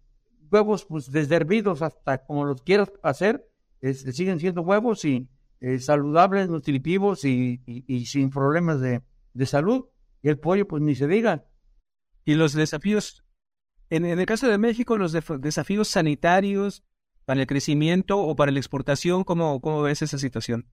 huevos 0.52 0.86
pues 0.86 1.12
desde 1.12 1.36
hervidos 1.36 1.82
hasta 1.82 2.26
como 2.26 2.46
los 2.46 2.62
quieras 2.64 2.92
hacer, 3.04 3.48
siguen 3.94 4.40
siendo 4.40 4.62
huevos 4.62 5.06
y 5.06 5.30
eh, 5.62 5.80
saludables, 5.80 6.50
nutritivos 6.50 7.24
y, 7.24 7.62
y, 7.66 8.06
sin 8.06 8.30
problemas 8.30 8.82
de, 8.82 9.02
de, 9.34 9.46
salud. 9.46 9.86
Y 10.22 10.30
el 10.30 10.40
pollo 10.40 10.68
pues 10.68 10.82
ni 10.82 10.96
se 10.96 11.08
diga. 11.08 11.46
Y 12.24 12.36
los 12.36 12.54
desafíos, 12.54 13.24
en, 13.90 14.06
el 14.06 14.26
caso 14.26 14.48
de 14.48 14.58
México, 14.58 14.98
los 14.98 15.12
desafíos 15.40 15.88
sanitarios 15.88 16.84
para 17.26 17.42
el 17.42 17.48
crecimiento 17.48 18.20
o 18.20 18.36
para 18.36 18.52
la 18.52 18.60
exportación, 18.60 19.24
¿cómo, 19.24 19.60
cómo 19.60 19.82
ves 19.82 20.02
esa 20.02 20.18
situación? 20.18 20.68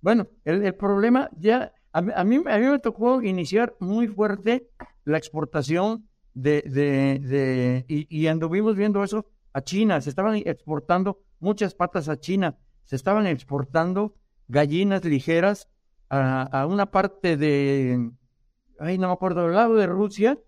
Bueno, 0.00 0.28
el, 0.44 0.64
el 0.64 0.74
problema 0.74 1.30
ya, 1.38 1.72
a, 1.92 1.98
a, 1.98 2.24
mí, 2.24 2.36
a 2.36 2.58
mí 2.58 2.66
me 2.66 2.78
tocó 2.78 3.22
iniciar 3.22 3.74
muy 3.80 4.08
fuerte 4.08 4.68
la 5.04 5.18
exportación 5.18 6.08
de, 6.34 6.62
de, 6.62 7.84
y, 7.88 8.06
y, 8.10 8.26
anduvimos 8.26 8.76
viendo 8.76 9.02
eso 9.02 9.26
a 9.54 9.62
China, 9.62 10.00
se 10.02 10.10
estaban 10.10 10.36
exportando 10.36 11.22
muchas 11.40 11.74
patas 11.74 12.10
a 12.10 12.18
China, 12.18 12.58
se 12.84 12.96
estaban 12.96 13.26
exportando 13.26 14.14
gallinas 14.48 15.04
ligeras 15.04 15.68
a, 16.10 16.42
a 16.42 16.66
una 16.66 16.90
parte 16.90 17.38
de, 17.38 18.10
ay, 18.78 18.98
no 18.98 19.06
me 19.06 19.14
acuerdo, 19.14 19.44
del 19.44 19.54
lado 19.54 19.76
de 19.76 19.86
Rusia, 19.86 20.38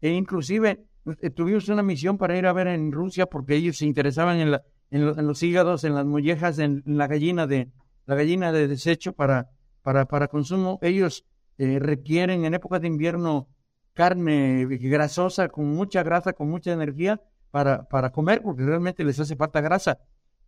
e 0.00 0.10
inclusive 0.10 0.86
tuvimos 1.34 1.68
una 1.68 1.82
misión 1.82 2.18
para 2.18 2.36
ir 2.36 2.46
a 2.46 2.52
ver 2.52 2.66
en 2.68 2.92
Rusia 2.92 3.26
porque 3.26 3.56
ellos 3.56 3.78
se 3.78 3.86
interesaban 3.86 4.38
en, 4.38 4.50
la, 4.52 4.62
en, 4.90 5.26
los 5.26 5.42
hígados, 5.42 5.84
en 5.84 5.94
las 5.94 6.04
mollejas, 6.04 6.58
en, 6.58 6.82
la 6.84 7.06
gallina 7.06 7.46
de 7.46 7.70
la 8.06 8.14
gallina 8.14 8.52
de 8.52 8.66
desecho 8.68 9.12
para, 9.12 9.50
para, 9.82 10.06
para 10.06 10.28
consumo. 10.28 10.78
Ellos 10.82 11.24
eh, 11.58 11.78
requieren 11.78 12.44
en 12.44 12.54
época 12.54 12.78
de 12.78 12.88
invierno 12.88 13.48
carne 13.94 14.66
grasosa, 14.66 15.48
con 15.48 15.66
mucha 15.68 16.02
grasa, 16.02 16.32
con 16.32 16.48
mucha 16.48 16.72
energía 16.72 17.20
para, 17.50 17.88
para 17.88 18.10
comer, 18.10 18.42
porque 18.42 18.62
realmente 18.64 19.04
les 19.04 19.18
hace 19.20 19.36
falta 19.36 19.60
grasa. 19.60 19.98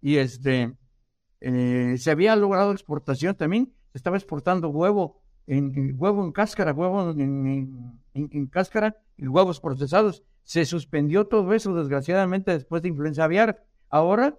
Y 0.01 0.17
este, 0.17 0.75
eh, 1.41 1.97
se 1.99 2.11
había 2.11 2.35
logrado 2.37 2.73
exportación 2.73 3.35
también, 3.35 3.73
se 3.93 3.99
estaba 3.99 4.17
exportando 4.17 4.69
huevo, 4.69 5.22
en, 5.47 5.97
huevo 5.99 6.25
en 6.25 6.33
cáscara, 6.33 6.73
huevo 6.73 7.11
en, 7.11 8.01
en, 8.15 8.47
cáscara 8.47 8.97
y 9.17 9.27
huevos 9.27 9.61
procesados. 9.61 10.23
Se 10.45 10.65
suspendió 10.65 11.27
todo 11.27 11.53
eso, 11.53 11.75
desgraciadamente, 11.75 12.53
después 12.53 12.83
de 12.83 12.89
influenza 12.89 13.25
aviar. 13.25 13.65
Ahora, 13.89 14.39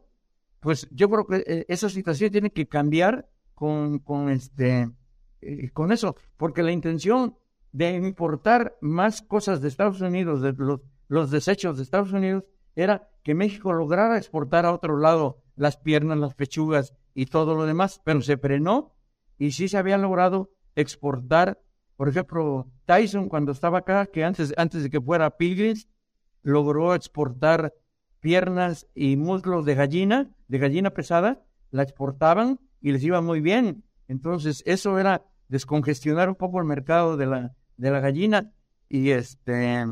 pues 0.59 0.87
yo 0.91 1.09
creo 1.09 1.27
que 1.27 1.43
eh, 1.45 1.65
esa 1.67 1.89
situación 1.89 2.31
tiene 2.31 2.51
que 2.51 2.67
cambiar 2.67 3.29
con, 3.53 3.99
con 3.99 4.29
este, 4.29 4.89
eh, 5.41 5.69
con 5.71 5.91
eso, 5.91 6.15
porque 6.37 6.63
la 6.63 6.71
intención 6.71 7.37
de 7.71 7.91
importar 7.95 8.77
más 8.81 9.21
cosas 9.21 9.61
de 9.61 9.67
Estados 9.67 10.01
Unidos, 10.01 10.41
de 10.41 10.53
los, 10.53 10.81
los 11.07 11.31
desechos 11.31 11.77
de 11.77 11.83
Estados 11.83 12.11
Unidos, 12.11 12.43
era 12.75 13.09
que 13.23 13.35
México 13.35 13.73
lograra 13.73 14.17
exportar 14.17 14.65
a 14.65 14.73
otro 14.73 14.97
lado 14.97 15.41
las 15.55 15.77
piernas, 15.77 16.17
las 16.17 16.33
pechugas 16.33 16.93
y 17.13 17.27
todo 17.27 17.55
lo 17.55 17.65
demás, 17.65 18.01
pero 18.03 18.21
se 18.21 18.37
frenó 18.37 18.93
y 19.37 19.51
sí 19.51 19.67
se 19.67 19.77
había 19.77 19.97
logrado 19.97 20.51
exportar, 20.75 21.61
por 21.95 22.09
ejemplo, 22.09 22.67
Tyson 22.85 23.29
cuando 23.29 23.51
estaba 23.51 23.79
acá, 23.79 24.05
que 24.07 24.23
antes, 24.23 24.53
antes 24.57 24.83
de 24.83 24.89
que 24.89 25.01
fuera 25.01 25.37
Pilgrims, 25.37 25.87
logró 26.41 26.93
exportar 26.93 27.73
piernas 28.19 28.87
y 28.95 29.15
muslos 29.15 29.65
de 29.65 29.75
gallina, 29.75 30.29
de 30.47 30.57
gallina 30.57 30.91
pesada, 30.91 31.43
la 31.71 31.83
exportaban 31.83 32.59
y 32.81 32.91
les 32.91 33.03
iba 33.03 33.21
muy 33.21 33.41
bien. 33.41 33.83
Entonces, 34.07 34.63
eso 34.65 34.99
era 34.99 35.25
descongestionar 35.47 36.29
un 36.29 36.35
poco 36.35 36.59
el 36.59 36.65
mercado 36.65 37.17
de 37.17 37.25
la, 37.25 37.55
de 37.77 37.91
la 37.91 37.99
gallina 37.99 38.51
y 38.89 39.11
este 39.11 39.85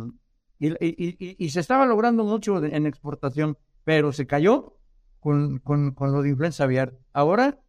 y, 0.60 1.50
se 1.50 1.60
estaba 1.60 1.88
logrando 1.88 2.24
mucho 2.24 2.64
en 2.64 2.86
exportación, 2.86 3.58
pero 3.84 4.12
se 4.12 4.28
cayó 4.28 4.78
con, 5.20 5.58
con, 5.58 5.92
con, 5.92 6.12
lo 6.12 6.22
de 6.22 6.30
influenza 6.30 6.66
aviar. 6.66 6.94
Ahora, 7.14 7.60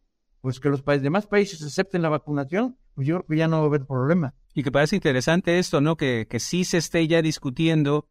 pues 0.43 0.59
que 0.59 0.67
los 0.67 0.83
demás 0.83 1.25
países 1.25 1.63
acepten 1.63 2.01
la 2.01 2.09
vacunación, 2.09 2.77
pues 2.95 3.07
yo 3.07 3.15
creo 3.15 3.27
que 3.27 3.37
ya 3.37 3.47
no 3.47 3.59
va 3.59 3.63
a 3.63 3.67
haber 3.67 3.85
problema. 3.85 4.35
Y 4.53 4.61
que 4.61 4.73
parece 4.73 4.97
interesante 4.97 5.57
esto, 5.57 5.79
¿no? 5.79 5.95
Que, 5.95 6.27
que 6.29 6.41
sí 6.41 6.65
se 6.65 6.79
esté 6.79 7.07
ya 7.07 7.21
discutiendo 7.21 8.09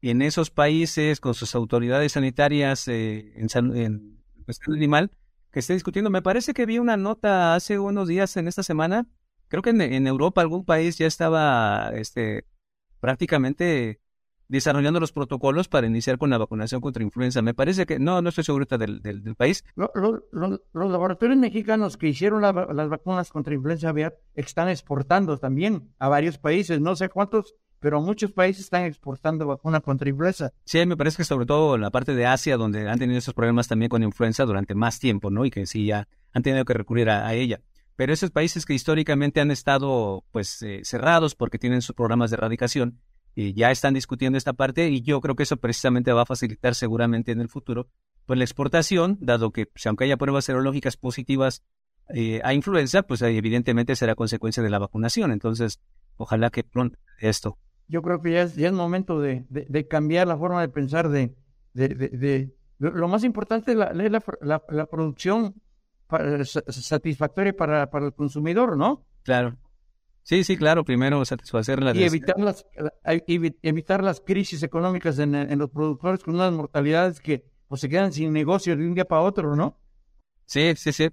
en 0.00 0.22
esos 0.22 0.50
países 0.50 1.18
con 1.18 1.34
sus 1.34 1.56
autoridades 1.56 2.12
sanitarias 2.12 2.86
eh, 2.86 3.32
en, 3.34 3.76
en 3.76 4.22
cuestión 4.44 4.76
animal, 4.76 5.10
que 5.50 5.58
esté 5.58 5.72
discutiendo. 5.72 6.08
Me 6.08 6.22
parece 6.22 6.54
que 6.54 6.66
vi 6.66 6.78
una 6.78 6.96
nota 6.96 7.56
hace 7.56 7.80
unos 7.80 8.06
días 8.06 8.36
en 8.36 8.46
esta 8.46 8.62
semana. 8.62 9.08
Creo 9.48 9.62
que 9.62 9.70
en, 9.70 9.80
en 9.80 10.06
Europa 10.06 10.40
algún 10.40 10.64
país 10.64 10.98
ya 10.98 11.08
estaba 11.08 11.90
este, 11.96 12.46
prácticamente 13.00 14.01
desarrollando 14.52 15.00
los 15.00 15.12
protocolos 15.12 15.68
para 15.68 15.86
iniciar 15.86 16.18
con 16.18 16.28
la 16.28 16.36
vacunación 16.36 16.82
contra 16.82 17.02
influenza. 17.02 17.40
Me 17.40 17.54
parece 17.54 17.86
que, 17.86 17.98
no, 17.98 18.20
no 18.20 18.28
estoy 18.28 18.44
seguro 18.44 18.66
del, 18.66 19.00
del, 19.00 19.34
país. 19.34 19.64
los 19.74 20.90
laboratorios 20.90 21.38
mexicanos 21.38 21.96
que 21.96 22.08
hicieron 22.08 22.42
las 22.42 22.88
vacunas 22.90 23.30
contra 23.30 23.54
influenza 23.54 23.88
aviar 23.88 24.18
están 24.34 24.68
exportando 24.68 25.38
también 25.38 25.94
a 25.98 26.08
varios 26.08 26.36
países, 26.36 26.82
no 26.82 26.94
sé 26.96 27.08
cuántos, 27.08 27.54
pero 27.80 28.02
muchos 28.02 28.32
países 28.32 28.64
están 28.64 28.84
exportando 28.84 29.46
vacunas 29.46 29.82
contra 29.82 30.10
influenza. 30.10 30.52
Sí, 30.64 30.84
me 30.84 30.98
parece 30.98 31.16
que 31.16 31.24
sobre 31.24 31.46
todo 31.46 31.78
la 31.78 31.90
parte 31.90 32.14
de 32.14 32.26
Asia, 32.26 32.58
donde 32.58 32.90
han 32.90 32.98
tenido 32.98 33.18
esos 33.18 33.32
problemas 33.32 33.68
también 33.68 33.88
con 33.88 34.02
influenza 34.02 34.44
durante 34.44 34.74
más 34.74 35.00
tiempo, 35.00 35.30
¿no? 35.30 35.46
Y 35.46 35.50
que 35.50 35.64
sí 35.64 35.86
ya 35.86 36.08
han 36.34 36.42
tenido 36.42 36.66
que 36.66 36.74
recurrir 36.74 37.08
a, 37.08 37.32
ella. 37.32 37.62
Pero 37.96 38.12
esos 38.12 38.30
países 38.30 38.66
que 38.66 38.74
históricamente 38.74 39.40
han 39.40 39.50
estado 39.50 40.24
pues 40.30 40.62
eh, 40.62 40.82
cerrados 40.84 41.34
porque 41.34 41.58
tienen 41.58 41.80
sus 41.80 41.96
programas 41.96 42.30
de 42.30 42.36
erradicación, 42.36 43.00
y 43.34 43.54
ya 43.54 43.70
están 43.70 43.94
discutiendo 43.94 44.38
esta 44.38 44.52
parte 44.52 44.88
y 44.88 45.02
yo 45.02 45.20
creo 45.20 45.34
que 45.34 45.44
eso 45.44 45.56
precisamente 45.56 46.12
va 46.12 46.22
a 46.22 46.26
facilitar 46.26 46.74
seguramente 46.74 47.32
en 47.32 47.40
el 47.40 47.48
futuro 47.48 47.88
pues 48.26 48.38
la 48.38 48.44
exportación, 48.44 49.18
dado 49.20 49.50
que 49.50 49.66
pues, 49.66 49.86
aunque 49.86 50.04
haya 50.04 50.16
pruebas 50.16 50.44
serológicas 50.44 50.96
positivas 50.96 51.62
eh, 52.08 52.40
a 52.44 52.54
influenza, 52.54 53.02
pues 53.02 53.22
evidentemente 53.22 53.96
será 53.96 54.14
consecuencia 54.14 54.62
de 54.62 54.70
la 54.70 54.78
vacunación. 54.78 55.32
Entonces, 55.32 55.80
ojalá 56.16 56.50
que 56.50 56.62
pronto 56.62 56.98
esto. 57.20 57.58
Yo 57.88 58.02
creo 58.02 58.22
que 58.22 58.32
ya 58.32 58.42
es, 58.42 58.54
ya 58.54 58.68
es 58.68 58.72
momento 58.72 59.20
de, 59.20 59.44
de, 59.48 59.88
cambiar 59.88 60.28
la 60.28 60.36
forma 60.36 60.60
de 60.60 60.68
pensar 60.68 61.08
de... 61.08 61.34
de 61.74 62.52
lo 62.78 63.06
más 63.06 63.22
importante 63.22 63.72
es 63.72 63.76
la, 63.76 63.92
la, 63.92 64.62
la, 64.68 64.86
producción 64.86 65.54
satisfactoria 66.68 67.52
para, 67.52 67.90
para 67.90 68.06
el 68.06 68.12
consumidor, 68.12 68.76
¿no? 68.76 69.04
Claro. 69.22 69.56
Sí, 70.24 70.44
sí, 70.44 70.56
claro, 70.56 70.84
primero 70.84 71.24
satisfacer 71.24 71.82
la 71.82 71.94
y 71.96 72.04
evitar 72.04 72.38
las, 72.38 72.64
evitar 73.62 74.04
las 74.04 74.20
crisis 74.20 74.62
económicas 74.62 75.18
en, 75.18 75.58
los 75.58 75.70
productores 75.70 76.22
con 76.22 76.36
unas 76.36 76.52
mortalidades 76.52 77.20
que 77.20 77.44
pues, 77.66 77.80
se 77.80 77.88
quedan 77.88 78.12
sin 78.12 78.32
negocio 78.32 78.76
de 78.76 78.86
un 78.86 78.94
día 78.94 79.04
para 79.04 79.22
otro, 79.22 79.56
¿no? 79.56 79.80
Sí, 80.46 80.74
sí, 80.76 80.92
sí. 80.92 81.10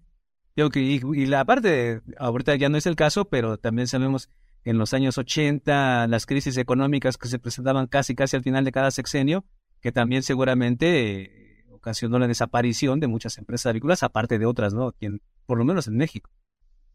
Yo, 0.56 0.70
y, 0.76 1.02
y 1.14 1.26
la 1.26 1.44
parte, 1.46 2.02
ahorita 2.18 2.56
ya 2.56 2.70
no 2.70 2.78
es 2.78 2.86
el 2.86 2.96
caso, 2.96 3.26
pero 3.26 3.58
también 3.58 3.88
sabemos 3.88 4.30
en 4.64 4.78
los 4.78 4.94
años 4.94 5.18
80 5.18 6.08
las 6.08 6.26
crisis 6.26 6.58
económicas 6.58 7.18
que 7.18 7.28
se 7.28 7.40
presentaban 7.40 7.88
casi, 7.88 8.14
casi 8.14 8.36
al 8.36 8.44
final 8.44 8.64
de 8.66 8.72
cada 8.72 8.92
sexenio, 8.92 9.46
que 9.82 9.92
también 9.92 10.22
seguramente 10.22 11.22
eh, 11.22 11.66
ocasionó 11.72 12.20
la 12.20 12.28
desaparición 12.28 13.00
de 13.00 13.08
muchas 13.08 13.38
empresas 13.38 13.68
agrícolas, 13.68 14.04
aparte 14.04 14.38
de 14.38 14.46
otras, 14.46 14.74
¿no? 14.74 14.92
Quien, 14.92 15.22
por 15.46 15.58
lo 15.58 15.66
menos 15.66 15.88
en 15.88 15.98
México. 15.98 16.30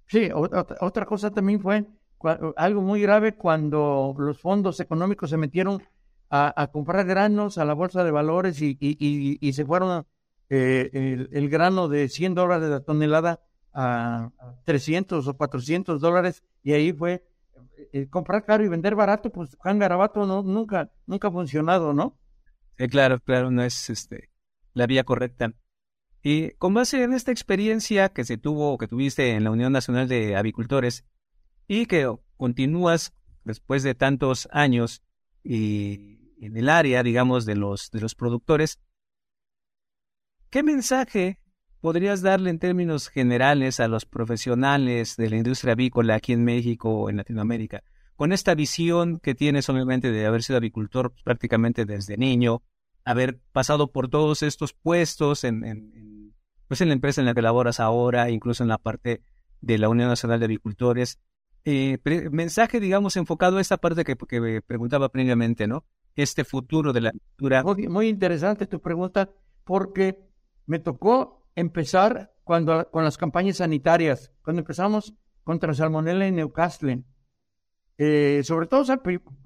Sí, 0.06 0.28
otra 0.32 1.06
cosa 1.06 1.30
también 1.30 1.60
fue 1.60 1.86
algo 2.56 2.82
muy 2.82 3.00
grave 3.00 3.34
cuando 3.34 4.14
los 4.18 4.40
fondos 4.40 4.80
económicos 4.80 5.30
se 5.30 5.36
metieron 5.36 5.82
a, 6.30 6.68
comprar 6.72 7.06
granos 7.06 7.58
a 7.58 7.64
la 7.64 7.74
bolsa 7.74 8.02
de 8.02 8.10
valores 8.10 8.60
y, 8.60 8.76
y, 8.80 9.52
se 9.52 9.64
fueron 9.64 10.04
eh, 10.50 11.28
el, 11.30 11.48
grano 11.48 11.88
de 11.88 12.08
100 12.08 12.34
dólares 12.34 12.64
de 12.64 12.70
la 12.70 12.80
tonelada 12.80 13.40
a 13.72 14.30
300 14.64 15.26
o 15.28 15.36
400 15.36 16.00
dólares 16.00 16.42
y 16.62 16.72
ahí 16.72 16.92
fue 16.92 17.24
eh, 17.92 18.08
comprar 18.08 18.44
caro 18.44 18.64
y 18.64 18.68
vender 18.68 18.94
barato, 18.94 19.30
pues 19.30 19.56
Juan 19.58 19.78
Garabato 19.78 20.26
no, 20.26 20.42
nunca, 20.42 20.90
nunca 21.06 21.28
ha 21.28 21.32
funcionado, 21.32 21.92
¿no? 21.92 22.18
Sí, 22.78 22.88
claro, 22.88 23.20
claro, 23.20 23.50
no 23.50 23.62
es 23.62 23.90
este, 23.90 24.30
la 24.72 24.86
vía 24.86 25.04
correcta. 25.04 25.52
Y 26.22 26.52
con 26.52 26.74
base 26.74 27.02
en 27.02 27.12
esta 27.12 27.30
experiencia 27.30 28.08
que 28.08 28.24
se 28.24 28.38
tuvo, 28.38 28.78
que 28.78 28.88
tuviste 28.88 29.32
en 29.32 29.44
la 29.44 29.50
Unión 29.50 29.72
Nacional 29.72 30.08
de 30.08 30.36
Avicultores, 30.36 31.04
y 31.66 31.86
que 31.86 32.12
continúas 32.36 33.14
después 33.44 33.82
de 33.82 33.94
tantos 33.94 34.48
años 34.52 35.02
y 35.42 36.18
en 36.40 36.56
el 36.56 36.68
área, 36.68 37.02
digamos, 37.02 37.46
de 37.46 37.56
los, 37.56 37.90
de 37.90 38.00
los 38.00 38.14
productores, 38.14 38.80
¿qué 40.50 40.62
mensaje 40.62 41.38
podrías 41.80 42.22
darle 42.22 42.50
en 42.50 42.58
términos 42.58 43.08
generales 43.08 43.80
a 43.80 43.88
los 43.88 44.06
profesionales 44.06 45.16
de 45.16 45.30
la 45.30 45.36
industria 45.36 45.72
avícola 45.72 46.16
aquí 46.16 46.32
en 46.32 46.44
México 46.44 46.90
o 46.90 47.10
en 47.10 47.16
Latinoamérica? 47.16 47.82
Con 48.16 48.32
esta 48.32 48.54
visión 48.54 49.18
que 49.18 49.34
tienes 49.34 49.68
obviamente 49.68 50.12
de 50.12 50.26
haber 50.26 50.42
sido 50.42 50.56
avicultor 50.56 51.14
prácticamente 51.24 51.84
desde 51.84 52.16
niño, 52.16 52.62
haber 53.04 53.38
pasado 53.52 53.90
por 53.90 54.08
todos 54.08 54.42
estos 54.42 54.72
puestos 54.72 55.44
en, 55.44 56.32
pues 56.68 56.80
en 56.80 56.88
la 56.88 56.94
empresa 56.94 57.20
en 57.20 57.26
la 57.26 57.34
que 57.34 57.42
laboras 57.42 57.80
ahora, 57.80 58.30
incluso 58.30 58.62
en 58.62 58.68
la 58.68 58.78
parte 58.78 59.22
de 59.60 59.78
la 59.78 59.88
Unión 59.88 60.08
Nacional 60.08 60.38
de 60.40 60.46
Avicultores, 60.46 61.18
eh, 61.64 61.98
mensaje, 62.30 62.78
digamos, 62.80 63.16
enfocado 63.16 63.58
a 63.58 63.60
esta 63.60 63.78
parte 63.78 64.04
que, 64.04 64.16
que 64.16 64.62
preguntaba 64.62 65.08
previamente, 65.08 65.66
¿no? 65.66 65.84
Este 66.14 66.44
futuro 66.44 66.92
de 66.92 67.00
la 67.00 67.12
cultura. 67.12 67.64
Muy, 67.64 68.08
interesante 68.08 68.66
tu 68.66 68.80
pregunta, 68.80 69.30
porque 69.64 70.18
me 70.66 70.78
tocó 70.78 71.46
empezar 71.54 72.34
cuando, 72.44 72.90
con 72.90 73.04
las 73.04 73.16
campañas 73.16 73.56
sanitarias, 73.58 74.32
cuando 74.42 74.60
empezamos 74.60 75.14
contra 75.42 75.74
salmonella 75.74 76.26
en 76.26 76.36
Newcastle. 76.36 77.04
Eh, 77.96 78.42
sobre 78.44 78.66
todo 78.66 78.84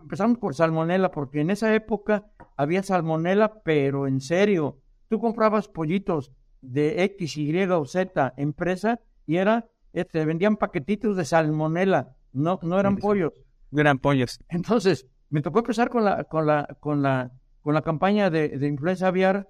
empezamos 0.00 0.38
por 0.38 0.54
salmonella, 0.54 1.10
porque 1.10 1.40
en 1.40 1.50
esa 1.50 1.74
época 1.74 2.30
había 2.56 2.82
salmonella, 2.82 3.62
pero 3.62 4.06
en 4.06 4.20
serio. 4.20 4.80
Tú 5.08 5.20
comprabas 5.20 5.68
pollitos 5.68 6.32
de 6.60 7.04
X, 7.04 7.36
Y 7.36 7.62
o 7.62 7.84
Z 7.84 8.34
empresa 8.36 9.00
y 9.26 9.36
era 9.36 9.68
este, 9.98 10.24
vendían 10.24 10.56
paquetitos 10.56 11.16
de 11.16 11.24
salmonela, 11.24 12.16
no, 12.32 12.58
no 12.62 12.78
eran 12.78 12.96
pollos. 12.96 13.32
No 13.70 13.80
eran 13.80 13.98
pollos. 13.98 14.40
Entonces, 14.48 15.06
me 15.30 15.42
tocó 15.42 15.60
empezar 15.60 15.90
con 15.90 16.04
la, 16.04 16.24
con 16.24 16.46
la, 16.46 16.76
con 16.80 17.02
la, 17.02 17.32
con 17.62 17.74
la 17.74 17.82
campaña 17.82 18.30
de, 18.30 18.58
influenza 18.66 19.08
aviar, 19.08 19.48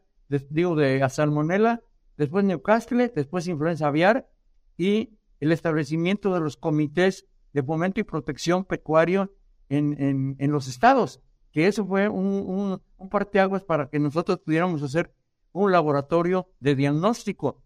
digo, 0.50 0.74
de 0.74 1.06
salmonela, 1.08 1.82
después 2.16 2.44
Newcastle, 2.44 3.12
después 3.14 3.46
influenza 3.46 3.86
aviar 3.86 4.28
y 4.76 5.18
el 5.40 5.52
establecimiento 5.52 6.34
de 6.34 6.40
los 6.40 6.56
comités 6.56 7.26
de 7.52 7.62
fomento 7.62 8.00
y 8.00 8.04
protección 8.04 8.64
pecuario 8.64 9.32
en, 9.68 10.36
en, 10.38 10.50
los 10.50 10.66
estados, 10.66 11.20
que 11.52 11.66
eso 11.66 11.86
fue 11.86 12.08
un, 12.08 12.26
un, 12.26 12.82
un 12.96 13.08
parteaguas 13.08 13.64
para 13.64 13.88
que 13.88 13.98
nosotros 13.98 14.40
pudiéramos 14.40 14.82
hacer 14.82 15.12
un 15.52 15.72
laboratorio 15.72 16.48
de 16.60 16.74
diagnóstico 16.74 17.62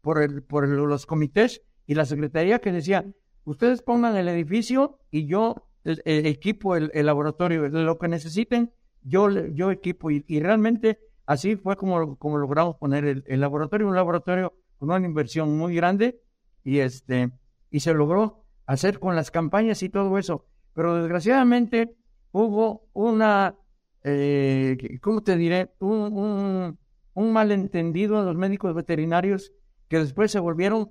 por, 0.00 0.22
el, 0.22 0.42
por 0.42 0.68
los 0.68 1.06
comités 1.06 1.62
y 1.86 1.94
la 1.94 2.04
secretaría 2.04 2.58
que 2.58 2.72
decía, 2.72 3.04
ustedes 3.44 3.82
pongan 3.82 4.16
el 4.16 4.28
edificio 4.28 4.98
y 5.10 5.26
yo 5.26 5.66
equipo 6.04 6.76
el, 6.76 6.90
laboratorio, 7.06 7.68
lo 7.68 7.98
que 7.98 8.08
necesiten, 8.08 8.72
yo, 9.02 9.30
yo 9.30 9.70
equipo. 9.70 10.10
Y, 10.10 10.40
realmente 10.40 10.98
así 11.26 11.56
fue 11.56 11.76
como, 11.76 12.16
como 12.16 12.38
logramos 12.38 12.76
poner 12.76 13.22
el, 13.26 13.40
laboratorio, 13.40 13.88
un 13.88 13.94
laboratorio 13.94 14.54
con 14.78 14.90
una 14.90 15.06
inversión 15.06 15.56
muy 15.56 15.74
grande 15.74 16.20
y, 16.64 16.80
este, 16.80 17.30
y 17.70 17.80
se 17.80 17.94
logró 17.94 18.44
hacer 18.66 18.98
con 18.98 19.14
las 19.14 19.30
campañas 19.30 19.82
y 19.82 19.88
todo 19.88 20.18
eso. 20.18 20.44
Pero 20.74 20.96
desgraciadamente 20.96 21.94
hubo 22.32 22.88
una, 22.92 23.54
eh, 24.02 24.98
¿cómo 25.00 25.22
te 25.22 25.36
diré? 25.36 25.70
Un, 25.78 26.12
un, 26.12 26.78
un 27.14 27.32
malentendido 27.32 28.18
en 28.18 28.26
los 28.26 28.36
médicos 28.36 28.74
veterinarios 28.74 29.52
que 29.88 29.98
después 29.98 30.32
se 30.32 30.40
volvieron 30.40 30.90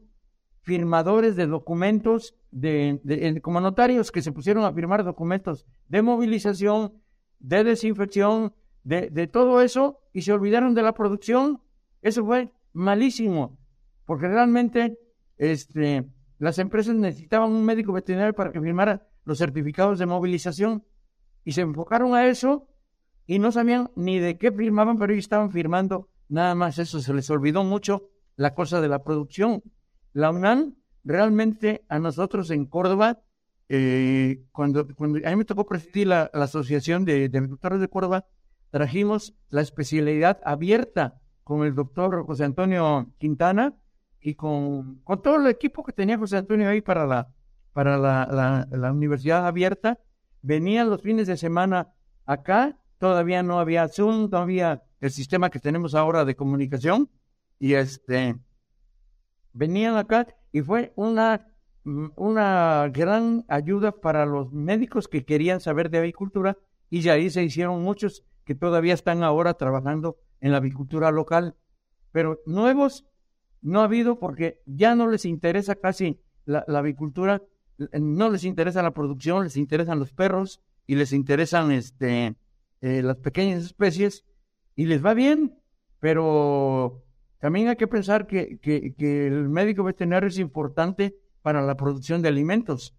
firmadores 0.65 1.35
de 1.35 1.45
documentos, 1.45 2.35
de, 2.51 3.39
como 3.43 3.61
notarios 3.61 4.11
que 4.11 4.23
se 4.23 4.31
pusieron 4.31 4.65
a 4.65 4.73
firmar 4.73 5.03
documentos 5.03 5.65
de 5.87 6.01
movilización, 6.01 6.93
de 7.39 7.63
desinfección, 7.63 8.53
de, 8.83 9.09
de 9.11 9.27
todo 9.27 9.61
eso, 9.61 9.99
y 10.11 10.23
se 10.23 10.33
olvidaron 10.33 10.73
de 10.73 10.81
la 10.81 10.93
producción. 10.93 11.61
Eso 12.01 12.25
fue 12.25 12.51
malísimo, 12.73 13.59
porque 14.05 14.27
realmente 14.27 14.97
este, 15.37 16.09
las 16.39 16.57
empresas 16.57 16.95
necesitaban 16.95 17.51
un 17.51 17.63
médico 17.63 17.93
veterinario 17.93 18.33
para 18.33 18.51
que 18.51 18.59
firmara 18.59 19.07
los 19.23 19.37
certificados 19.37 19.99
de 19.99 20.07
movilización 20.07 20.83
y 21.43 21.51
se 21.51 21.61
enfocaron 21.61 22.15
a 22.15 22.27
eso 22.27 22.67
y 23.27 23.37
no 23.37 23.51
sabían 23.51 23.91
ni 23.95 24.17
de 24.17 24.37
qué 24.39 24.51
firmaban, 24.51 24.97
pero 24.97 25.13
ellos 25.13 25.25
estaban 25.25 25.51
firmando 25.51 26.09
nada 26.27 26.55
más 26.55 26.79
eso. 26.79 26.99
Se 27.01 27.13
les 27.13 27.29
olvidó 27.29 27.63
mucho 27.63 28.09
la 28.35 28.55
cosa 28.55 28.81
de 28.81 28.87
la 28.87 29.03
producción. 29.03 29.63
La 30.15 30.31
UNAM 30.31 30.75
realmente 31.03 31.83
a 31.89 31.99
nosotros 31.99 32.49
en 32.49 32.67
Córdoba, 32.67 33.19
eh, 33.67 34.45
cuando, 34.53 34.87
cuando 34.95 35.19
a 35.27 35.29
mí 35.29 35.35
me 35.35 35.43
tocó 35.43 35.65
presidir 35.65 36.07
la, 36.07 36.31
Asociación 36.31 37.03
de, 37.03 37.25
Agricultores 37.25 37.81
de 37.81 37.89
Córdoba, 37.89 38.25
trajimos 38.71 39.35
la 39.49 39.59
especialidad 39.59 40.39
abierta 40.45 41.19
con 41.43 41.65
el 41.65 41.75
doctor 41.75 42.25
José 42.25 42.45
Antonio 42.45 43.11
Quintana 43.17 43.75
y 44.21 44.35
con, 44.35 45.01
con 45.03 45.21
todo 45.21 45.35
el 45.35 45.47
equipo 45.47 45.83
que 45.83 45.91
tenía 45.91 46.17
José 46.17 46.37
Antonio 46.37 46.69
ahí 46.69 46.79
para 46.79 47.05
la, 47.05 47.27
para 47.73 47.97
la, 47.97 48.65
la, 48.71 48.91
universidad 48.93 49.45
abierta. 49.45 49.99
Venían 50.41 50.89
los 50.89 51.01
fines 51.01 51.27
de 51.27 51.35
semana 51.35 51.91
acá, 52.25 52.79
todavía 52.99 53.43
no 53.43 53.59
había 53.59 53.89
Zoom, 53.89 54.29
no 54.31 54.37
había 54.37 54.81
el 55.01 55.11
sistema 55.11 55.49
que 55.49 55.59
tenemos 55.59 55.93
ahora 55.93 56.23
de 56.23 56.37
comunicación, 56.37 57.09
y 57.59 57.73
este, 57.73 58.37
venían 59.55 59.95
acá 59.95 60.27
y 60.51 60.61
fue 60.61 60.93
una, 60.95 61.47
una 61.83 62.89
gran 62.93 63.45
ayuda 63.47 63.93
para 63.93 64.25
los 64.25 64.51
médicos 64.51 65.07
que 65.07 65.25
querían 65.25 65.61
saber 65.61 65.89
de 65.89 65.99
agricultura 65.99 66.57
y 66.89 67.01
ya 67.01 67.13
ahí 67.13 67.29
se 67.29 67.43
hicieron 67.43 67.81
muchos 67.81 68.23
que 68.43 68.53
todavía 68.53 68.93
están 68.93 69.23
ahora 69.23 69.55
trabajando 69.55 70.17
en 70.41 70.51
la 70.51 70.57
agricultura 70.57 71.09
local, 71.09 71.55
pero 72.11 72.41
nuevos 72.45 73.07
no 73.61 73.81
ha 73.81 73.85
habido 73.85 74.19
porque 74.19 74.61
ya 74.65 74.93
no 74.93 75.07
les 75.07 75.25
interesa 75.25 75.75
casi 75.75 76.19
la, 76.45 76.59
avicultura, 76.67 77.41
no 77.99 78.29
les 78.29 78.43
interesa 78.43 78.83
la 78.83 78.93
producción, 78.93 79.45
les 79.45 79.57
interesan 79.57 79.99
los 79.99 80.11
perros 80.11 80.61
y 80.85 80.95
les 80.95 81.13
interesan 81.13 81.71
este, 81.71 82.35
eh, 82.81 83.01
las 83.01 83.17
pequeñas 83.17 83.63
especies 83.63 84.25
y 84.75 84.85
les 84.85 85.03
va 85.03 85.13
bien, 85.13 85.57
pero 85.99 87.04
también 87.45 87.67
hay 87.67 87.75
que 87.75 87.85
pensar 87.85 88.25
que, 88.25 88.57
que, 88.57 89.27
el 89.27 89.49
médico 89.49 89.83
veterinario 89.83 90.29
es 90.29 90.39
importante 90.39 91.15
para 91.43 91.61
la 91.61 91.77
producción 91.77 92.23
de 92.23 92.29
alimentos. 92.29 92.95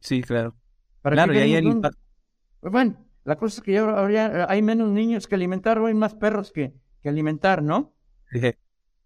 Sí, 0.00 0.22
claro. 0.22 0.56
Para 1.02 1.16
claro, 1.16 1.34
y 1.34 1.36
ahí 1.36 1.54
el 1.54 1.66
impacto. 1.66 2.00
Pues 2.60 2.72
bueno, 2.72 2.96
la 3.24 3.36
cosa 3.36 3.58
es 3.58 3.62
que 3.62 3.76
ahora 3.76 4.46
hay 4.48 4.62
menos 4.62 4.88
niños 4.88 5.26
que 5.26 5.34
alimentar 5.34 5.78
o 5.80 5.86
hay 5.86 5.92
más 5.92 6.14
perros 6.14 6.50
que, 6.50 6.72
que 7.02 7.10
alimentar, 7.10 7.62
¿no? 7.62 7.92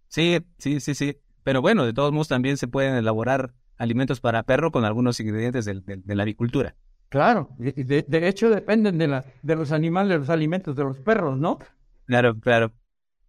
Sí, 0.06 0.38
sí, 0.58 0.78
sí, 0.78 0.94
sí. 0.94 1.16
Pero 1.42 1.60
bueno, 1.60 1.84
de 1.84 1.92
todos 1.92 2.12
modos 2.12 2.28
también 2.28 2.56
se 2.56 2.68
pueden 2.68 2.94
elaborar 2.94 3.54
alimentos 3.78 4.20
para 4.20 4.44
perro 4.44 4.70
con 4.70 4.84
algunos 4.84 5.18
ingredientes 5.18 5.64
de, 5.64 6.14
la 6.14 6.22
agricultura. 6.22 6.76
Claro, 7.08 7.48
de, 7.58 8.04
de, 8.06 8.28
hecho 8.28 8.48
dependen 8.48 8.96
de, 8.96 9.08
la, 9.08 9.24
de 9.42 9.56
los 9.56 9.72
animales, 9.72 10.10
de 10.10 10.18
los 10.18 10.30
alimentos 10.30 10.76
de 10.76 10.84
los 10.84 10.98
perros, 10.98 11.36
¿no? 11.36 11.58
Claro, 12.06 12.38
claro, 12.38 12.70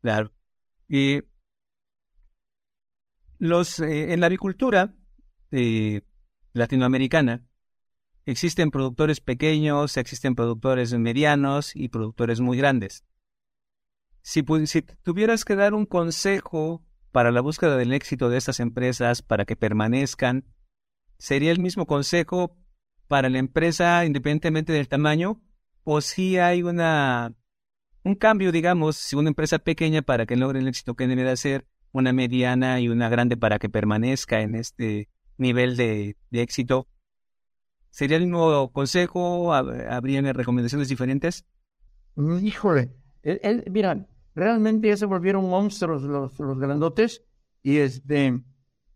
claro. 0.03 0.31
Y 0.87 1.23
los 3.39 3.79
eh, 3.79 4.13
en 4.13 4.19
la 4.19 4.27
agricultura 4.27 4.93
eh, 5.51 6.01
latinoamericana 6.53 7.43
Existen 8.29 8.69
productores 8.69 9.21
pequeños, 9.21 9.97
existen 9.97 10.35
productores 10.35 10.93
medianos 10.93 11.75
y 11.75 11.89
productores 11.89 12.41
muy 12.41 12.59
grandes. 12.59 13.03
Si, 14.21 14.43
tuvieras 15.01 15.45
que 15.45 15.55
dar 15.55 15.73
un 15.73 15.87
consejo 15.87 16.85
para 17.11 17.31
la 17.31 17.41
búsqueda 17.41 17.75
del 17.75 17.91
éxito 17.91 18.29
de 18.29 18.37
estas 18.37 18.59
empresas 18.59 19.23
para 19.23 19.45
que 19.45 19.55
permanezcan, 19.55 20.45
¿sería 21.17 21.51
el 21.51 21.59
mismo 21.59 21.87
consejo 21.87 22.55
para 23.07 23.29
la 23.29 23.39
empresa 23.39 24.05
independientemente 24.05 24.73
del 24.73 24.87
tamaño? 24.87 25.41
¿O 25.83 25.99
si 26.01 26.37
hay 26.37 26.61
una, 26.61 27.33
un 28.03 28.13
cambio, 28.13 28.51
digamos, 28.51 28.97
si 28.97 29.15
una 29.15 29.29
empresa 29.29 29.57
pequeña 29.57 30.03
para 30.03 30.27
que 30.27 30.35
logre 30.35 30.59
el 30.59 30.67
éxito 30.67 30.93
que 30.93 31.07
debe 31.07 31.23
de 31.23 31.31
hacer, 31.31 31.67
una 31.91 32.13
mediana 32.13 32.79
y 32.79 32.89
una 32.89 33.09
grande 33.09 33.37
para 33.37 33.59
que 33.59 33.69
permanezca 33.69 34.41
en 34.41 34.55
este 34.55 35.09
nivel 35.37 35.75
de 35.77 36.15
éxito? 36.31 36.87
¿Sería 37.91 38.17
el 38.17 38.23
mismo 38.23 38.71
consejo? 38.71 39.53
¿Habrían 39.53 40.33
recomendaciones 40.33 40.89
diferentes? 40.89 41.45
Mm, 42.15 42.45
híjole, 42.45 42.91
mira, 43.69 44.07
realmente 44.35 44.87
ya 44.87 44.97
se 44.97 45.05
volvieron 45.05 45.49
monstruos 45.49 46.03
los, 46.03 46.39
los 46.39 46.59
grandotes 46.59 47.23
y 47.63 47.77
este 47.77 48.41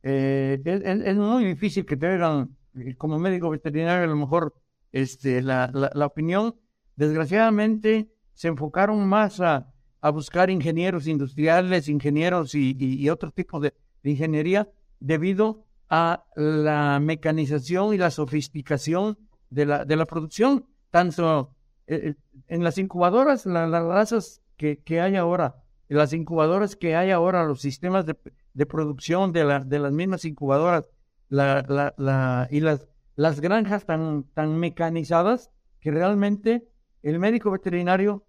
eh, 0.03 0.61
es, 0.63 1.15
muy 1.15 1.45
difícil 1.45 1.85
que 1.85 1.97
tengan 1.97 2.55
eh, 2.75 2.95
como 2.95 3.17
médico 3.19 3.49
veterinario 3.49 4.03
a 4.03 4.07
lo 4.07 4.15
mejor 4.15 4.53
este, 4.91 5.41
la, 5.41 5.71
la, 5.93 6.05
opinión. 6.05 6.55
Desgraciadamente 6.95 8.11
se 8.33 8.49
enfocaron 8.49 9.07
más 9.07 9.39
a, 9.41 9.72
a 10.03 10.09
buscar 10.09 10.49
ingenieros 10.49 11.07
industriales, 11.07 11.87
ingenieros 11.87 12.55
y, 12.55 12.75
y, 12.77 13.09
otro 13.09 13.31
tipo 13.31 13.61
de, 13.61 13.73
de 14.03 14.11
ingeniería 14.11 14.69
debido 14.99 15.63
a 15.89 16.25
la 16.35 16.99
mecanización 16.99 17.93
y 17.93 17.97
la 17.97 18.11
sofisticación 18.11 19.17
de 19.49 19.65
la, 19.65 19.85
de 19.85 19.95
la 19.95 20.05
producción, 20.05 20.65
tanto 20.91 21.55
eh, 21.87 22.09
eh, 22.09 22.15
en 22.49 22.65
las 22.65 22.77
incubadoras, 22.77 23.45
las 23.45 23.71
razas 23.71 24.41
que, 24.57 24.79
que, 24.83 24.99
hay 24.99 25.15
ahora, 25.15 25.63
las 25.87 26.11
incubadoras 26.11 26.75
que 26.75 26.97
hay 26.97 27.11
ahora, 27.11 27.45
los 27.45 27.61
sistemas 27.61 28.05
de, 28.05 28.17
de 28.53 28.65
producción 28.65 29.31
de, 29.31 29.45
la, 29.45 29.61
de 29.61 29.79
las 29.79 29.93
mismas 29.93 30.25
incubadoras 30.25 30.83
la, 31.29 31.63
la, 31.69 31.93
la, 31.97 32.49
y 32.51 32.59
las, 32.59 32.89
las 33.15 33.39
granjas 33.39 33.85
tan, 33.85 34.23
tan 34.33 34.59
mecanizadas 34.59 35.49
que 35.79 35.91
realmente 35.91 36.67
el 37.03 37.19
médico 37.19 37.51
veterinario 37.51 38.25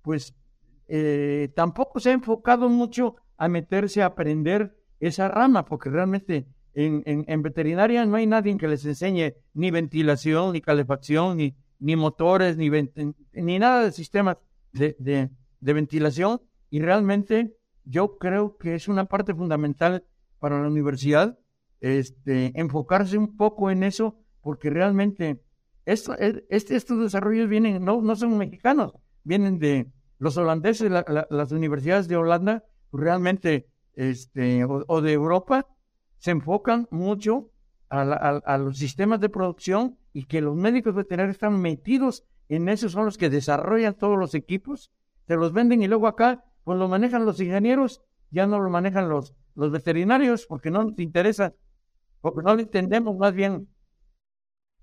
pues 0.00 0.34
eh, 0.88 1.50
tampoco 1.54 2.00
se 2.00 2.10
ha 2.10 2.14
enfocado 2.14 2.68
mucho 2.68 3.16
a 3.36 3.48
meterse 3.48 4.02
a 4.02 4.06
aprender 4.06 4.74
esa 5.00 5.28
rama, 5.28 5.64
porque 5.64 5.90
realmente 5.90 6.46
en, 6.74 7.42
veterinaria 7.42 8.06
no 8.06 8.16
hay 8.16 8.26
nadie 8.26 8.56
que 8.56 8.68
les 8.68 8.84
enseñe 8.84 9.34
ni 9.54 9.70
ventilación, 9.70 10.52
ni 10.52 10.60
calefacción, 10.60 11.36
ni, 11.36 11.56
ni 11.78 11.96
motores, 11.96 12.56
ni, 12.56 12.70
ni 13.32 13.58
nada 13.58 13.84
de 13.84 13.92
sistemas 13.92 14.36
de, 14.72 14.96
de, 14.98 15.72
ventilación. 15.72 16.40
Y 16.70 16.80
realmente 16.80 17.56
yo 17.84 18.18
creo 18.18 18.56
que 18.58 18.74
es 18.74 18.88
una 18.88 19.06
parte 19.06 19.34
fundamental 19.34 20.04
para 20.38 20.60
la 20.60 20.68
universidad 20.68 21.38
este, 21.80 22.52
enfocarse 22.54 23.18
un 23.18 23.36
poco 23.36 23.70
en 23.70 23.82
eso, 23.82 24.16
porque 24.40 24.70
realmente 24.70 25.40
esto, 25.84 26.16
este, 26.18 26.76
estos 26.76 27.00
desarrollos 27.00 27.48
vienen, 27.48 27.84
no, 27.84 28.02
no 28.02 28.14
son 28.14 28.36
mexicanos, 28.36 28.92
vienen 29.24 29.58
de 29.58 29.90
los 30.18 30.36
holandeses, 30.36 30.90
las 31.30 31.52
universidades 31.52 32.08
de 32.08 32.16
Holanda, 32.16 32.64
realmente, 32.92 33.68
este, 33.94 34.64
o 34.64 35.00
de 35.00 35.12
Europa, 35.12 35.66
se 36.18 36.32
enfocan 36.32 36.88
mucho 36.90 37.50
a, 37.90 38.58
los 38.58 38.78
sistemas 38.78 39.20
de 39.20 39.28
producción 39.28 39.96
y 40.12 40.24
que 40.24 40.40
los 40.40 40.56
médicos 40.56 40.94
veterinarios 40.94 41.36
están 41.36 41.60
metidos 41.60 42.24
en 42.48 42.68
esos, 42.68 42.92
son 42.92 43.04
los 43.04 43.18
que 43.18 43.30
desarrollan 43.30 43.94
todos 43.94 44.18
los 44.18 44.34
equipos, 44.34 44.90
se 45.26 45.36
los 45.36 45.52
venden 45.52 45.82
y 45.82 45.88
luego 45.88 46.06
acá, 46.06 46.44
pues 46.64 46.78
lo 46.78 46.88
manejan 46.88 47.24
los 47.24 47.40
ingenieros, 47.40 48.02
ya 48.30 48.46
no 48.46 48.60
lo 48.60 48.70
manejan 48.70 49.08
los, 49.08 49.34
los 49.54 49.70
veterinarios 49.70 50.46
porque 50.46 50.70
no 50.70 50.84
nos 50.84 50.98
interesa, 50.98 51.54
porque 52.20 52.42
no 52.42 52.54
lo 52.54 52.60
entendemos 52.60 53.16
más 53.16 53.32
bien. 53.34 53.68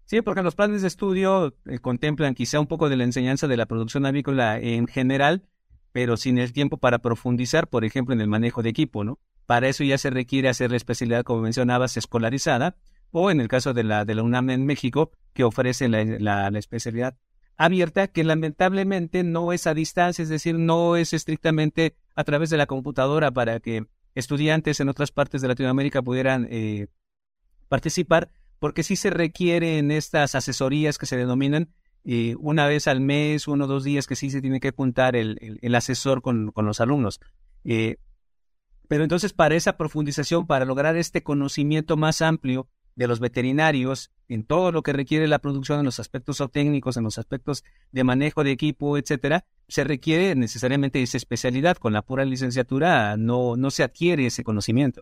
Sí, 0.06 0.22
porque 0.22 0.44
los 0.44 0.56
planes 0.56 0.84
de 0.84 0.88
estudio 0.88 1.56
eh, 1.66 1.80
contemplan 1.80 2.36
quizá 2.36 2.60
un 2.60 2.68
poco 2.68 2.90
de 2.90 2.96
la 2.96 3.04
enseñanza 3.04 3.48
de 3.48 3.58
la 3.58 3.66
producción 3.66 4.06
avícola 4.06 4.60
en 4.60 4.88
general, 4.88 5.44
pero 5.92 6.16
sin 6.16 6.38
el 6.38 6.54
tiempo 6.54 6.78
para 6.78 7.00
profundizar, 7.00 7.68
por 7.68 7.86
ejemplo, 7.86 8.14
en 8.14 8.22
el 8.22 8.28
manejo 8.28 8.62
de 8.62 8.70
equipo, 8.70 9.04
¿no? 9.04 9.20
Para 9.48 9.68
eso 9.68 9.84
ya 9.84 9.98
se 9.98 10.12
requiere 10.12 10.50
hacer 10.50 10.70
la 10.72 10.78
especialidad, 10.78 11.24
como 11.24 11.42
mencionabas, 11.42 11.98
escolarizada, 11.98 12.76
o 13.12 13.32
en 13.32 13.40
el 13.40 13.48
caso 13.48 13.74
de 13.74 13.84
la, 13.84 14.06
de 14.06 14.14
la 14.14 14.24
UNAM 14.24 14.50
en 14.52 14.66
México, 14.66 15.12
que 15.34 15.44
ofrece 15.44 15.88
la, 15.88 16.04
la, 16.50 16.60
especialidad 16.60 17.18
abierta, 17.58 18.08
que 18.08 18.24
lamentablemente 18.24 19.24
no 19.24 19.54
es 19.54 19.66
a 19.68 19.74
distancia, 19.74 20.22
es 20.22 20.30
decir, 20.30 20.56
no 20.56 20.98
es 20.98 21.14
estrictamente 21.14 21.96
a 22.16 22.24
través 22.24 22.50
de 22.50 22.58
la 22.58 22.68
computadora 22.68 23.32
para 23.32 23.60
que 23.60 23.86
estudiantes 24.14 24.80
en 24.80 24.90
otras 24.90 25.12
partes 25.12 25.42
de 25.42 25.48
Latinoamérica 25.48 26.02
pudieran 26.02 26.48
eh, 26.50 26.88
participar, 27.70 28.30
porque 28.60 28.84
sí 28.84 28.96
se 28.96 29.10
requieren 29.10 29.92
estas 29.92 30.36
asesorías 30.36 30.98
que 30.98 31.06
se 31.06 31.18
denominan 31.18 31.70
eh, 32.04 32.36
una 32.40 32.68
vez 32.68 32.88
al 32.88 33.02
mes, 33.02 33.48
uno 33.48 33.66
o 33.66 33.68
dos 33.68 33.84
días 33.84 34.06
que 34.06 34.16
sí 34.16 34.30
se 34.30 34.42
tiene 34.42 34.60
que 34.60 34.72
juntar 34.72 35.16
el, 35.16 35.60
el, 35.62 35.76
asesor 35.76 36.22
con, 36.22 36.52
con, 36.52 36.66
los 36.66 36.80
alumnos. 36.80 37.20
Eh, 37.64 37.98
pero 38.88 39.04
entonces 39.04 39.34
para 39.34 39.56
esa 39.56 39.78
profundización, 39.78 40.46
para 40.46 40.66
lograr 40.66 40.96
este 40.98 41.24
conocimiento 41.24 41.98
más 41.98 42.22
amplio 42.22 42.70
de 42.96 43.08
los 43.08 43.20
veterinarios 43.20 44.12
en 44.28 44.44
todo 44.44 44.72
lo 44.72 44.82
que 44.82 44.94
requiere 44.94 45.28
la 45.28 45.40
producción, 45.40 45.80
en 45.80 45.86
los 45.86 46.00
aspectos 46.00 46.42
técnicos, 46.52 46.98
en 46.98 47.04
los 47.04 47.18
aspectos 47.18 47.64
de 47.92 48.04
manejo 48.04 48.44
de 48.44 48.52
equipo, 48.52 48.98
etcétera, 48.98 49.46
se 49.68 49.84
requiere 49.84 50.36
necesariamente 50.36 51.02
esa 51.02 51.18
especialidad. 51.18 51.78
Con 51.78 51.94
la 51.94 52.02
pura 52.02 52.26
licenciatura 52.26 53.18
no, 53.18 53.56
no 53.58 53.72
se 53.72 53.84
adquiere 53.84 54.28
ese 54.28 54.44
conocimiento. 54.44 55.02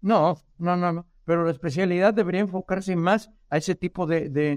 No, 0.00 0.40
no, 0.58 0.76
no, 0.76 0.92
no. 0.92 1.06
Pero 1.30 1.44
la 1.44 1.52
especialidad 1.52 2.12
debería 2.12 2.40
enfocarse 2.40 2.96
más 2.96 3.30
a 3.50 3.58
ese 3.58 3.76
tipo 3.76 4.04
de, 4.04 4.30
de, 4.30 4.56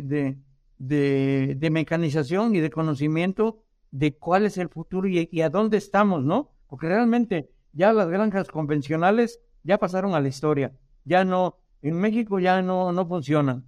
de, 0.79 1.55
de, 1.55 1.69
mecanización 1.69 2.55
y 2.55 2.61
de 2.61 2.71
conocimiento 2.71 3.61
de 3.91 4.17
cuál 4.17 4.47
es 4.47 4.57
el 4.57 4.69
futuro 4.69 5.07
y, 5.07 5.41
a 5.41 5.51
dónde 5.51 5.77
estamos, 5.77 6.23
¿no? 6.23 6.49
Porque 6.65 6.87
realmente 6.87 7.51
ya 7.73 7.93
las 7.93 8.09
granjas 8.09 8.47
convencionales 8.47 9.39
ya 9.61 9.77
pasaron 9.77 10.15
a 10.15 10.19
la 10.19 10.29
historia. 10.29 10.75
Ya 11.05 11.23
no, 11.23 11.59
en 11.83 11.93
México 11.93 12.39
ya 12.39 12.63
no, 12.63 12.91
no 12.91 13.05
funcionan. 13.05 13.67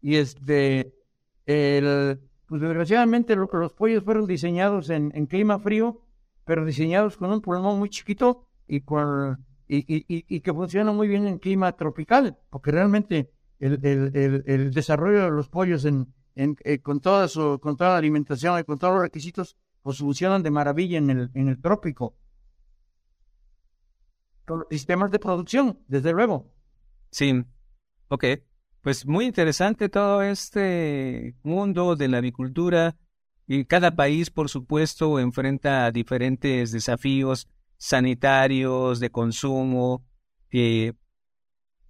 Y 0.00 0.14
este, 0.14 0.94
el, 1.46 2.20
pues 2.46 2.60
desgraciadamente 2.60 3.34
los 3.34 3.72
pollos 3.72 4.04
fueron 4.04 4.28
diseñados 4.28 4.88
en, 4.90 5.10
en, 5.16 5.26
clima 5.26 5.58
frío, 5.58 6.00
pero 6.44 6.64
diseñados 6.64 7.16
con 7.16 7.32
un 7.32 7.40
pulmón 7.40 7.80
muy 7.80 7.90
chiquito 7.90 8.46
y, 8.68 8.82
con, 8.82 9.44
y, 9.68 9.78
y, 9.88 10.04
y, 10.08 10.40
que 10.40 10.52
funcionan 10.52 10.94
muy 10.96 11.08
bien 11.08 11.26
en 11.26 11.38
clima 11.38 11.72
tropical, 11.72 12.38
porque 12.50 12.70
realmente 12.70 13.30
el, 13.58 13.80
el, 13.84 14.44
el, 14.46 14.70
desarrollo 14.72 15.24
de 15.24 15.30
los 15.30 15.48
pollos 15.48 15.84
en, 15.84 16.12
en, 16.34 16.56
eh, 16.64 16.80
con, 16.80 17.00
toda 17.00 17.26
su, 17.28 17.58
con 17.60 17.76
toda 17.76 17.90
la 17.90 17.98
alimentación 17.98 18.58
y 18.60 18.64
con 18.64 18.78
todos 18.78 18.94
los 18.94 19.02
requisitos, 19.02 19.56
pues 19.82 19.98
funcionan 19.98 20.42
de 20.42 20.50
maravilla 20.50 20.98
en 20.98 21.10
el, 21.10 21.30
en 21.34 21.48
el 21.48 21.60
trópico. 21.60 22.14
Sistemas 24.70 25.10
de 25.10 25.18
producción, 25.18 25.80
desde 25.88 26.12
luego. 26.12 26.52
Sí, 27.10 27.44
ok. 28.08 28.24
Pues 28.82 29.04
muy 29.04 29.24
interesante 29.24 29.88
todo 29.88 30.22
este 30.22 31.34
mundo 31.42 31.96
de 31.96 32.06
la 32.06 32.18
avicultura 32.18 32.96
y 33.48 33.64
cada 33.64 33.96
país, 33.96 34.30
por 34.30 34.48
supuesto, 34.48 35.18
enfrenta 35.18 35.90
diferentes 35.90 36.70
desafíos 36.70 37.48
sanitarios, 37.78 39.00
de 39.00 39.10
consumo. 39.10 40.04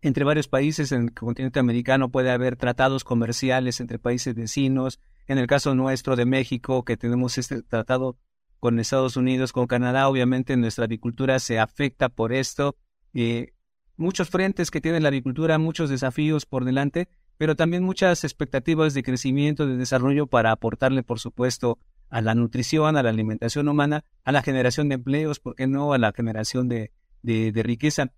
Entre 0.06 0.24
varios 0.24 0.46
países 0.46 0.92
en 0.92 1.02
el 1.02 1.14
continente 1.14 1.58
americano 1.58 2.10
puede 2.10 2.30
haber 2.30 2.56
tratados 2.56 3.02
comerciales 3.02 3.80
entre 3.80 3.98
países 3.98 4.34
vecinos. 4.34 5.00
En 5.26 5.38
el 5.38 5.46
caso 5.46 5.74
nuestro 5.74 6.14
de 6.14 6.26
México, 6.26 6.84
que 6.84 6.96
tenemos 6.96 7.38
este 7.38 7.62
tratado 7.62 8.16
con 8.60 8.78
Estados 8.78 9.16
Unidos, 9.16 9.52
con 9.52 9.66
Canadá, 9.66 10.08
obviamente 10.08 10.56
nuestra 10.56 10.84
avicultura 10.84 11.38
se 11.40 11.58
afecta 11.58 12.08
por 12.08 12.32
esto. 12.32 12.76
Eh, 13.14 13.52
muchos 13.96 14.30
frentes 14.30 14.70
que 14.70 14.80
tiene 14.80 15.00
la 15.00 15.08
agricultura, 15.08 15.58
muchos 15.58 15.90
desafíos 15.90 16.46
por 16.46 16.64
delante, 16.64 17.08
pero 17.38 17.56
también 17.56 17.82
muchas 17.82 18.24
expectativas 18.24 18.94
de 18.94 19.02
crecimiento, 19.02 19.66
de 19.66 19.76
desarrollo 19.76 20.26
para 20.26 20.52
aportarle, 20.52 21.02
por 21.02 21.18
supuesto, 21.18 21.78
a 22.08 22.20
la 22.20 22.34
nutrición, 22.34 22.96
a 22.96 23.02
la 23.02 23.10
alimentación 23.10 23.68
humana, 23.68 24.04
a 24.24 24.32
la 24.32 24.42
generación 24.42 24.88
de 24.88 24.96
empleos, 24.96 25.40
¿por 25.40 25.54
qué 25.54 25.66
no? 25.66 25.92
A 25.92 25.98
la 25.98 26.12
generación 26.12 26.68
de, 26.68 26.92
de, 27.22 27.62
riqueza. 27.62 28.12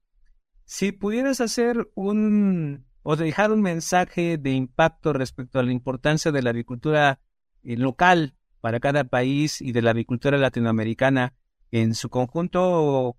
Si 0.65 0.93
pudieras 0.93 1.41
hacer 1.41 1.91
un 1.95 2.87
o 3.03 3.17
dejar 3.17 3.53
un 3.53 3.63
mensaje 3.63 4.37
de 4.37 4.51
impacto 4.51 5.13
respecto 5.13 5.59
a 5.59 5.63
la 5.63 5.73
importancia 5.73 6.31
de 6.31 6.43
la 6.43 6.51
agricultura 6.51 7.21
eh, 7.63 7.77
local 7.77 8.35
para 8.61 8.81
cada 8.81 9.05
país 9.05 9.63
y 9.63 9.73
de 9.73 9.83
la 9.83 9.91
agricultura 9.91 10.37
latinoamericana 10.37 11.35
en 11.71 11.95
su 11.95 12.11
conjunto, 12.11 13.17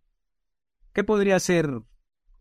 ¿qué 0.93 1.03
podría 1.03 1.39
ser 1.39 1.81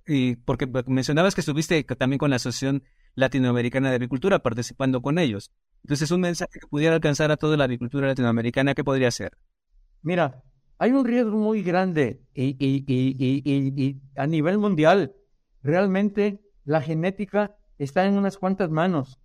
y 0.08 0.36
porque 0.36 0.66
mencionabas 0.86 1.34
que 1.34 1.42
estuviste 1.42 1.84
también 1.84 2.18
con 2.18 2.30
la 2.30 2.36
Asociación 2.36 2.82
Latinoamericana 3.14 3.90
de 3.90 3.96
Agricultura 3.96 4.38
participando 4.38 5.02
con 5.02 5.18
ellos. 5.18 5.52
Entonces, 5.82 6.10
un 6.10 6.20
mensaje 6.20 6.60
que 6.60 6.66
pudiera 6.66 6.94
alcanzar 6.94 7.30
a 7.30 7.36
toda 7.36 7.56
la 7.56 7.64
agricultura 7.64 8.06
latinoamericana, 8.06 8.74
¿qué 8.74 8.84
podría 8.84 9.10
ser? 9.10 9.38
Mira, 10.02 10.42
hay 10.78 10.92
un 10.92 11.04
riesgo 11.04 11.36
muy 11.36 11.62
grande 11.62 12.22
y, 12.34 12.56
y, 12.58 12.84
y, 12.86 13.82
y, 13.84 14.00
a 14.16 14.26
nivel 14.26 14.58
mundial. 14.58 15.14
Realmente 15.62 16.40
la 16.64 16.80
genética 16.80 17.56
está 17.78 18.06
en 18.06 18.14
unas 18.14 18.38
cuantas 18.38 18.70
manos 18.70 19.18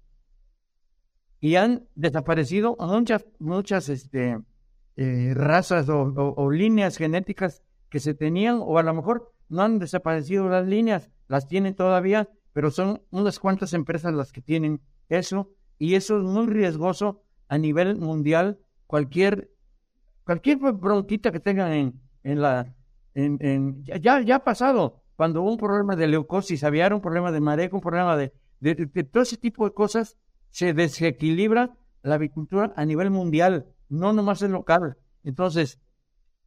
y 1.39 1.55
han 1.55 1.87
desaparecido 1.95 2.75
muchas, 2.79 3.25
muchas 3.37 3.89
este, 3.89 4.39
eh, 4.95 5.33
razas 5.35 5.89
o, 5.89 6.13
o 6.15 6.51
líneas 6.51 6.97
genéticas 6.97 7.61
que 7.89 7.99
se 7.99 8.13
tenían 8.13 8.59
o 8.61 8.79
a 8.79 8.83
lo 8.83 8.93
mejor 8.93 9.33
no 9.49 9.61
han 9.61 9.77
desaparecido 9.77 10.49
las 10.49 10.65
líneas, 10.65 11.11
las 11.27 11.47
tienen 11.47 11.75
todavía, 11.75 12.29
pero 12.53 12.71
son 12.71 13.03
unas 13.11 13.39
cuantas 13.39 13.73
empresas 13.73 14.13
las 14.13 14.31
que 14.31 14.41
tienen 14.41 14.81
eso 15.09 15.51
y 15.83 15.95
eso 15.95 16.17
es 16.17 16.23
muy 16.23 16.47
riesgoso 16.47 17.23
a 17.49 17.57
nivel 17.57 17.97
mundial. 17.97 18.57
Cualquier 18.87 19.51
cualquier 20.23 20.57
bronquita 20.57 21.29
que 21.33 21.41
tengan 21.41 21.73
en, 21.73 22.01
en 22.23 22.41
la 22.41 22.73
en, 23.13 23.37
en 23.41 23.83
ya, 23.83 24.21
ya 24.21 24.35
ha 24.37 24.43
pasado 24.45 25.03
cuando 25.17 25.41
hubo 25.41 25.51
un 25.51 25.57
problema 25.57 25.97
de 25.97 26.07
leucosis 26.07 26.63
había 26.63 26.87
un 26.95 27.01
problema 27.01 27.33
de 27.33 27.41
mareo, 27.41 27.69
un 27.73 27.81
problema 27.81 28.15
de, 28.15 28.31
de, 28.61 29.03
todo 29.03 29.23
ese 29.23 29.35
tipo 29.35 29.65
de 29.65 29.73
cosas, 29.73 30.17
se 30.51 30.73
desequilibra 30.73 31.75
la 32.01 32.15
avicultura 32.15 32.71
a 32.77 32.85
nivel 32.85 33.09
mundial, 33.09 33.65
no 33.89 34.13
nomás 34.13 34.41
en 34.41 34.53
local. 34.53 34.95
Entonces, 35.25 35.81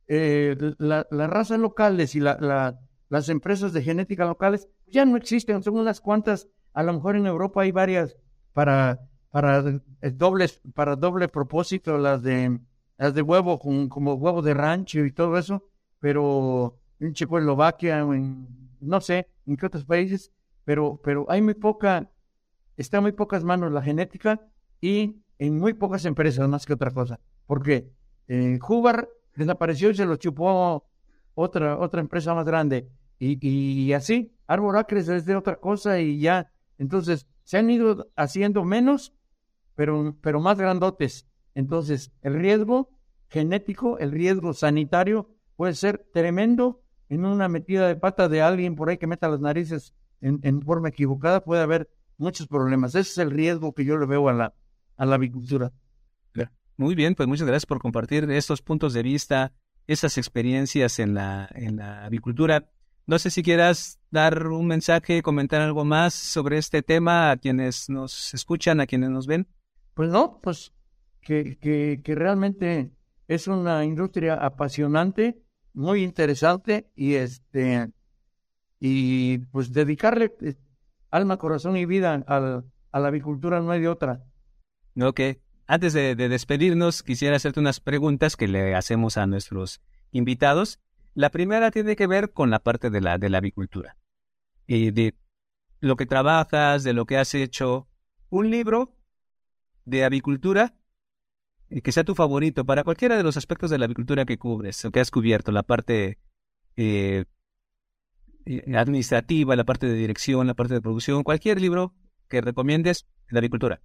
eh, 0.09 0.57
las 0.78 1.07
razas 1.11 1.59
locales 1.59 2.14
y 2.14 2.20
la, 2.20 2.39
la, 2.41 2.80
las 3.11 3.28
empresas 3.28 3.74
de 3.74 3.82
genética 3.82 4.24
locales 4.24 4.66
ya 4.87 5.05
no 5.05 5.18
existen, 5.18 5.62
son 5.62 5.76
unas 5.76 6.01
cuantas, 6.01 6.49
a 6.72 6.82
lo 6.82 6.95
mejor 6.95 7.16
en 7.16 7.26
Europa 7.26 7.62
hay 7.62 7.70
varias 7.70 8.16
para, 8.55 9.01
para 9.37 9.82
eh, 10.01 10.11
dobles, 10.12 10.62
para 10.72 10.97
doble 10.97 11.28
propósito, 11.28 11.99
las 11.99 12.22
de 12.22 12.59
las 12.97 13.12
de 13.12 13.20
huevo, 13.20 13.59
con, 13.59 13.91
como 13.91 14.14
huevo 14.14 14.41
de 14.41 14.55
rancho 14.55 15.05
y 15.05 15.12
todo 15.12 15.37
eso, 15.37 15.62
pero 16.01 16.78
en 17.01 17.12
Checoslovaquia, 17.12 17.99
en, 17.99 18.49
no 18.80 18.99
sé, 19.03 19.28
en 19.47 19.59
qué 19.59 19.66
otros 19.66 19.84
países, 19.84 20.32
pero, 20.64 20.99
pero 21.05 21.26
hay 21.28 21.43
muy 21.43 21.53
poca, 21.53 22.11
está 22.78 22.97
en 22.97 23.03
muy 23.03 23.12
pocas 23.12 23.45
manos 23.45 23.70
la 23.72 23.82
genética 23.82 24.41
y 24.80 25.20
en 25.39 25.59
muy 25.59 25.74
pocas 25.74 26.07
empresas 26.07 26.49
más 26.49 26.64
que 26.64 26.72
otra 26.72 26.91
cosa. 26.91 27.20
Porque 27.45 27.93
eh, 28.28 28.59
Hubar 28.66 29.07
desapareció 29.34 29.91
y 29.91 29.97
se 29.97 30.07
lo 30.07 30.16
chupó 30.16 30.89
otra, 31.34 31.78
otra 31.78 32.01
empresa 32.01 32.34
más 32.34 32.47
grande. 32.47 32.89
Y, 33.18 33.37
y 33.47 33.93
así, 33.93 34.32
Arboracres 34.47 35.09
es 35.09 35.26
de 35.26 35.37
otra 35.37 35.57
cosa 35.57 36.01
y 36.01 36.20
ya. 36.20 36.51
Entonces, 36.78 37.26
se 37.47 37.59
han 37.59 37.70
ido 37.70 38.09
haciendo 38.16 38.64
menos, 38.64 39.12
pero, 39.76 40.16
pero 40.20 40.40
más 40.40 40.58
grandotes. 40.58 41.28
Entonces, 41.54 42.12
el 42.22 42.34
riesgo 42.34 42.90
genético, 43.28 43.98
el 43.98 44.10
riesgo 44.10 44.52
sanitario 44.52 45.30
puede 45.54 45.74
ser 45.74 46.04
tremendo 46.12 46.82
en 47.08 47.24
una 47.24 47.48
metida 47.48 47.86
de 47.86 47.94
pata 47.94 48.28
de 48.28 48.42
alguien 48.42 48.74
por 48.74 48.90
ahí 48.90 48.98
que 48.98 49.06
meta 49.06 49.28
las 49.28 49.40
narices 49.40 49.94
en, 50.20 50.40
en 50.42 50.60
forma 50.60 50.88
equivocada. 50.88 51.44
Puede 51.44 51.62
haber 51.62 51.88
muchos 52.18 52.48
problemas. 52.48 52.96
Ese 52.96 53.10
es 53.10 53.18
el 53.18 53.30
riesgo 53.30 53.72
que 53.72 53.84
yo 53.84 53.96
le 53.96 54.06
veo 54.06 54.28
a 54.28 54.32
la, 54.32 54.54
a 54.96 55.06
la 55.06 55.14
avicultura. 55.14 55.72
Muy 56.78 56.94
bien, 56.94 57.14
pues 57.14 57.26
muchas 57.26 57.46
gracias 57.46 57.64
por 57.64 57.78
compartir 57.78 58.30
estos 58.30 58.60
puntos 58.60 58.92
de 58.92 59.02
vista 59.02 59.54
esas 59.86 60.18
experiencias 60.18 60.98
en 60.98 61.14
la, 61.14 61.48
en 61.54 61.76
la 61.76 62.04
avicultura. 62.04 62.68
No 63.06 63.18
sé 63.18 63.30
si 63.30 63.42
quieras 63.42 63.98
dar 64.10 64.48
un 64.48 64.66
mensaje, 64.66 65.22
comentar 65.22 65.62
algo 65.62 65.84
más 65.84 66.12
sobre 66.12 66.58
este 66.58 66.82
tema 66.82 67.30
a 67.30 67.36
quienes 67.36 67.88
nos 67.88 68.34
escuchan, 68.34 68.80
a 68.80 68.86
quienes 68.86 69.10
nos 69.10 69.26
ven. 69.26 69.46
Pues 69.97 70.11
no, 70.11 70.40
pues 70.42 70.74
que, 71.22 71.57
que, 71.59 72.14
realmente 72.14 72.90
es 73.28 73.49
una 73.49 73.82
industria 73.82 74.34
apasionante, 74.34 75.42
muy 75.72 76.05
interesante 76.05 76.90
y 76.94 77.14
este 77.14 77.90
y 78.78 79.38
pues 79.38 79.72
dedicarle 79.72 80.34
eh, 80.42 80.55
alma, 81.11 81.38
corazón 81.38 81.78
y 81.78 81.86
vida 81.86 82.22
a 82.26 83.01
la 83.01 83.09
avicultura 83.09 83.62
no 83.62 83.70
hay 83.70 83.80
de 83.80 83.88
otra. 83.88 84.22
Ok, 85.01 85.20
antes 85.66 85.94
de, 85.94 86.14
despedirnos, 86.14 87.03
quisiera 87.03 87.36
hacerte 87.36 87.61
unas 87.61 87.80
preguntas 87.80 88.36
que 88.36 88.49
le 88.49 88.74
hacemos 88.74 89.16
a 89.16 89.26
nuestros 89.26 89.80
invitados. 90.12 90.78
La 91.14 91.30
primera 91.30 91.70
tiene 91.70 91.97
que 91.97 92.07
ver 92.07 92.34
con 92.34 92.51
la 92.51 92.59
parte 92.59 92.90
de 92.90 93.01
la, 93.01 93.16
de 93.16 93.30
la 93.30 93.38
avicultura. 93.38 93.97
Y 94.66 94.90
de 94.90 95.14
lo 95.80 95.97
que 95.97 96.05
trabajas, 96.05 96.84
de 96.84 96.92
lo 96.92 97.07
que 97.07 97.16
has 97.16 97.34
hecho. 97.34 97.88
Un 98.28 98.51
libro 98.51 98.95
de 99.87 100.05
avicultura 100.05 100.74
que 101.82 101.93
sea 101.93 102.05
tu 102.05 102.14
favorito 102.14 102.64
para 102.64 102.84
cualquiera 102.84 103.16
de 103.16 103.22
los 103.22 103.37
aspectos 103.37 103.70
de 103.70 103.78
la 103.78 103.87
avicultura 103.87 104.24
que 104.24 104.39
cubres 104.39 104.84
o 104.84 104.91
que 104.91 105.01
has 105.01 105.11
cubierto, 105.11 105.51
la 105.51 105.64
parte 105.64 106.18
eh, 106.76 107.24
eh, 108.45 108.76
administrativa, 108.76 109.57
la 109.57 109.64
parte 109.64 109.87
de 109.87 109.95
dirección, 109.95 110.47
la 110.47 110.55
parte 110.55 110.74
de 110.74 110.80
producción, 110.80 111.24
cualquier 111.24 111.61
libro 111.61 111.95
que 112.28 112.41
recomiendes 112.41 113.07
de 113.30 113.39
avicultura. 113.39 113.80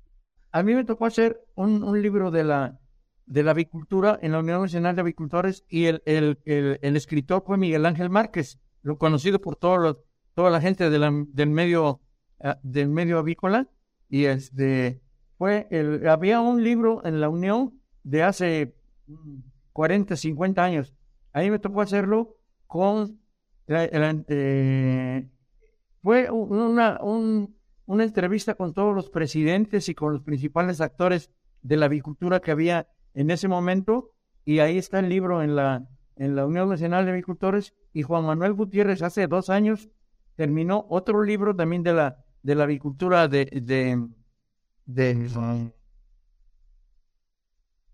A 0.52 0.64
mí 0.64 0.76
me 0.76 0.84
tocó 0.84 1.06
hacer 1.06 1.42
un, 1.56 1.84
un 1.84 2.02
libro 2.02 2.30
de 2.30 2.44
la, 2.44 2.80
de 3.26 3.44
la 3.44 3.52
avicultura 3.52 4.20
en 4.22 4.34
la 4.34 4.40
Unión 4.40 4.62
Nacional 4.62 4.96
de 4.96 5.02
Avicultores 5.02 5.66
y 5.68 5.86
el, 5.86 6.04
el, 6.06 6.38
el, 6.46 6.96
escritor 6.96 7.44
fue 7.46 7.58
Miguel 7.58 7.86
Ángel 7.86 8.10
Márquez, 8.10 8.60
lo 8.84 8.98
conocido 8.98 9.40
por 9.42 9.56
todo 9.56 10.06
toda 10.34 10.50
la 10.50 10.62
gente 10.62 10.90
de 10.90 11.00
la, 11.00 11.12
del, 11.12 11.50
medio, 11.50 12.02
ah, 12.40 12.60
del 12.64 12.90
medio 12.90 13.18
avícola. 13.18 13.70
y 14.10 14.26
este 14.26 15.02
fue 15.42 15.66
el, 15.72 16.08
había 16.08 16.40
un 16.40 16.64
libro 16.64 17.04
en 17.04 17.20
la 17.20 17.28
Unión 17.28 17.74
de 18.04 18.22
hace 18.22 18.76
40, 19.74 20.16
50 20.16 20.64
años. 20.64 20.94
Ahí 21.34 21.50
me 21.50 21.58
tocó 21.58 21.82
hacerlo 21.82 22.36
con 22.68 23.20
eh, 23.68 25.28
fue 26.04 26.30
una, 26.30 27.00
una 27.02 28.04
entrevista 28.04 28.54
con 28.54 28.76
todos 28.76 28.94
los 28.94 29.10
presidentes 29.10 29.90
y 29.90 29.96
con 29.96 30.14
los 30.14 30.22
principales 30.22 30.80
actores 30.80 31.32
de 31.64 31.78
la 31.78 31.88
avicultura 31.88 32.40
que 32.40 32.52
había 32.52 32.88
en 33.16 33.32
ese 33.32 33.48
momento 33.48 34.12
y 34.46 34.60
ahí 34.60 34.78
está 34.78 35.00
el 35.00 35.10
libro 35.10 35.42
en 35.42 35.56
la, 35.56 35.88
en 36.18 36.36
la 36.36 36.46
Unión 36.46 36.70
Nacional 36.70 37.06
de 37.06 37.14
Avicultores 37.14 37.74
y 37.94 38.04
Juan 38.04 38.26
Manuel 38.26 38.54
Gutiérrez 38.54 39.02
hace 39.02 39.26
dos 39.26 39.50
años 39.50 39.90
terminó 40.36 40.86
otro 40.88 41.24
libro 41.24 41.56
también 41.56 41.82
de 41.82 41.94
la, 41.94 42.24
de 42.44 42.54
la 42.54 42.66
avicultura 42.66 43.28
de, 43.28 43.48
de, 44.94 45.72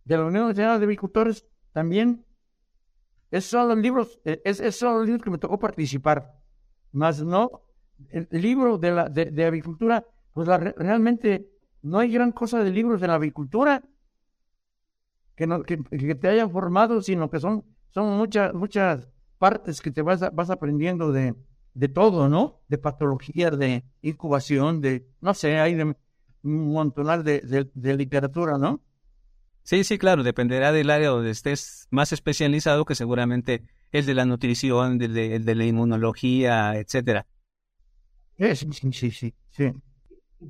la 0.05 0.25
Unión 0.25 0.47
Nacional 0.47 0.79
de 0.79 0.85
Avicultores 0.85 1.45
también. 1.73 2.25
Esos 3.29 3.51
son 3.51 3.67
los 3.67 3.77
libros, 3.77 4.19
e, 4.23 4.41
es, 4.45 4.59
esos 4.59 4.79
son 4.79 4.99
los 4.99 5.05
libros 5.05 5.23
que 5.23 5.29
me 5.29 5.37
tocó 5.37 5.59
participar. 5.59 6.33
Más 6.91 7.21
no, 7.21 7.63
el, 8.09 8.27
libro 8.31 8.77
de, 8.77 8.91
la, 8.91 9.09
de, 9.09 9.45
avicultura, 9.45 10.05
pues 10.33 10.47
realmente 10.47 11.49
no 11.81 11.99
hay 11.99 12.11
gran 12.11 12.31
cosa 12.31 12.63
de 12.63 12.71
libros 12.71 13.01
de 13.01 13.07
la 13.07 13.15
avicultura 13.15 13.83
que, 15.35 15.45
no, 15.45 15.61
que, 15.63 15.77
te 15.77 16.27
hayan 16.27 16.49
formado, 16.49 17.01
sino 17.01 17.29
que 17.29 17.39
son, 17.39 17.63
son 17.89 18.17
muchas, 18.17 18.53
muchas 18.53 19.09
partes 19.37 19.81
que 19.81 19.91
te 19.91 20.01
vas, 20.01 20.23
vas 20.33 20.49
aprendiendo 20.49 21.11
de, 21.11 21.35
de 21.73 21.87
todo, 21.89 22.27
¿no? 22.27 22.61
De 22.67 22.77
patología, 22.77 23.51
de 23.51 23.83
incubación, 24.01 24.81
de, 24.81 25.07
no 25.21 25.33
sé, 25.33 25.59
hay 25.59 25.75
de, 25.75 25.95
un 26.47 26.73
montón 26.73 27.23
de, 27.23 27.69
de, 27.73 27.95
literatura, 27.95 28.57
¿no? 28.57 28.81
Sí, 29.63 29.83
sí, 29.83 29.97
claro, 29.97 30.23
dependerá 30.23 30.71
del 30.71 30.89
área 30.89 31.09
donde 31.09 31.31
estés 31.31 31.87
más 31.91 32.13
especializado, 32.13 32.85
que 32.85 32.95
seguramente 32.95 33.63
el 33.91 34.05
de 34.05 34.13
la 34.13 34.25
nutrición, 34.25 35.01
el 35.01 35.13
de, 35.13 35.39
de 35.39 35.55
la 35.55 35.65
inmunología, 35.65 36.77
etcétera. 36.77 37.25
Sí, 38.37 38.55
sí, 38.55 38.91
sí, 38.91 39.11
sí, 39.11 39.33
sí. 39.49 39.73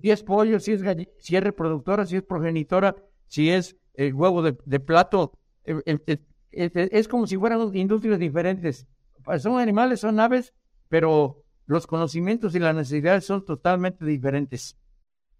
Si 0.02 0.12
es 0.12 0.24
pollo, 0.24 0.60
si 0.60 0.74
es, 0.74 0.82
si 1.20 1.36
es 1.36 1.44
reproductora, 1.44 2.06
si 2.06 2.18
es 2.18 2.24
progenitora, 2.24 2.96
si 3.28 3.50
es 3.50 3.78
el 3.94 4.14
huevo 4.14 4.42
de, 4.42 4.58
de 4.66 4.80
plato, 4.80 5.38
eh, 5.64 5.82
eh, 5.86 6.20
eh, 6.52 6.90
es 6.92 7.08
como 7.08 7.28
si 7.28 7.38
fueran 7.38 7.76
industrias 7.76 8.20
diferentes. 8.20 8.88
Son 9.40 9.60
animales, 9.60 10.02
son 10.02 10.20
aves, 10.20 10.54
pero 10.90 11.44
los 11.66 11.88
conocimientos 11.88 12.56
y 12.56 12.60
las 12.60 12.76
necesidades 12.76 13.26
son 13.26 13.44
totalmente 13.44 14.06
diferentes. 14.06 14.78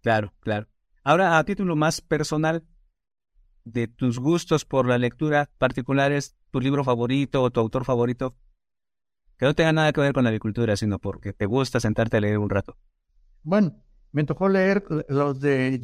Claro, 0.08 0.34
claro. 0.40 0.70
Ahora, 1.04 1.38
a 1.38 1.44
título 1.44 1.76
más 1.76 2.00
personal, 2.00 2.64
de 3.66 3.90
tus 3.90 4.20
gustos 4.20 4.64
por 4.64 4.88
la 4.88 4.98
lectura 4.98 5.50
particulares, 5.58 6.38
tu 6.50 6.62
libro 6.62 6.86
favorito 6.86 7.44
o 7.44 7.52
tu 7.52 7.60
autor 7.60 7.84
favorito, 7.84 8.34
que 9.36 9.46
no 9.46 9.54
tenga 9.54 9.74
nada 9.74 9.92
que 9.92 10.00
ver 10.00 10.14
con 10.14 10.24
la 10.24 10.30
agricultura, 10.30 10.78
sino 10.78 10.98
porque 10.98 11.34
te 11.34 11.46
gusta 11.46 11.82
sentarte 11.82 12.16
a 12.16 12.22
leer 12.22 12.38
un 12.38 12.50
rato. 12.50 12.78
Bueno, 13.44 13.84
me 14.14 14.24
tocó 14.24 14.48
leer 14.48 14.86
los 15.10 15.42
de 15.42 15.78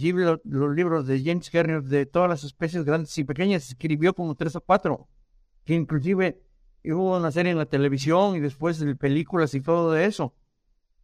los 0.46 0.74
libros 0.74 1.06
de 1.06 1.22
James 1.22 1.54
Herriot 1.54 1.84
de 1.84 2.06
todas 2.06 2.30
las 2.30 2.46
especies 2.46 2.86
grandes 2.86 3.18
y 3.18 3.26
pequeñas, 3.26 3.68
escribió 3.68 4.14
como 4.14 4.36
tres 4.36 4.56
o 4.56 4.62
cuatro, 4.62 5.10
que 5.66 5.74
inclusive 5.74 6.42
hubo 6.86 7.18
una 7.18 7.32
serie 7.34 7.52
en 7.52 7.58
la 7.58 7.66
televisión 7.66 8.38
y 8.38 8.40
después 8.40 8.80
de 8.80 8.96
películas 8.96 9.54
y 9.54 9.60
todo 9.60 9.92
de 9.92 10.06
eso. 10.06 10.34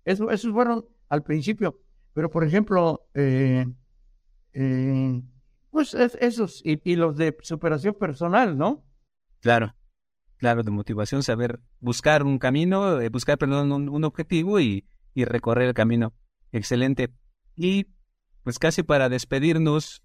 eso 0.05 0.31
esos 0.31 0.53
fueron 0.53 0.85
al 1.09 1.21
principio, 1.21 1.81
pero 2.19 2.29
por 2.29 2.43
ejemplo, 2.43 3.07
eh, 3.13 3.65
eh, 4.51 5.21
pues 5.71 5.93
esos 5.93 6.61
y, 6.65 6.97
los 6.97 7.15
de 7.15 7.33
superación 7.43 7.93
personal, 7.93 8.57
¿no? 8.57 8.83
Claro, 9.39 9.73
claro, 10.35 10.63
de 10.63 10.69
motivación, 10.69 11.23
saber 11.23 11.61
buscar 11.79 12.23
un 12.23 12.37
camino, 12.37 12.99
eh, 12.99 13.07
buscar, 13.07 13.37
perdón, 13.37 13.71
un, 13.71 14.03
objetivo 14.03 14.59
y, 14.59 14.85
y 15.13 15.23
recorrer 15.23 15.69
el 15.69 15.73
camino. 15.73 16.11
Excelente. 16.51 17.13
Y 17.55 17.87
pues 18.43 18.59
casi 18.59 18.83
para 18.83 19.07
despedirnos, 19.07 20.03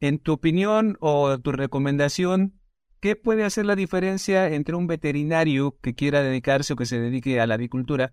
en 0.00 0.18
tu 0.18 0.32
opinión 0.32 0.96
o 0.98 1.38
tu 1.38 1.52
recomendación, 1.52 2.58
¿qué 2.98 3.14
puede 3.14 3.44
hacer 3.44 3.64
la 3.64 3.76
diferencia 3.76 4.48
entre 4.48 4.74
un 4.74 4.88
veterinario 4.88 5.78
que 5.80 5.94
quiera 5.94 6.20
dedicarse 6.20 6.72
o 6.72 6.76
que 6.76 6.84
se 6.84 6.98
dedique 6.98 7.38
a 7.38 7.46
la 7.46 7.54
avicultura, 7.54 8.12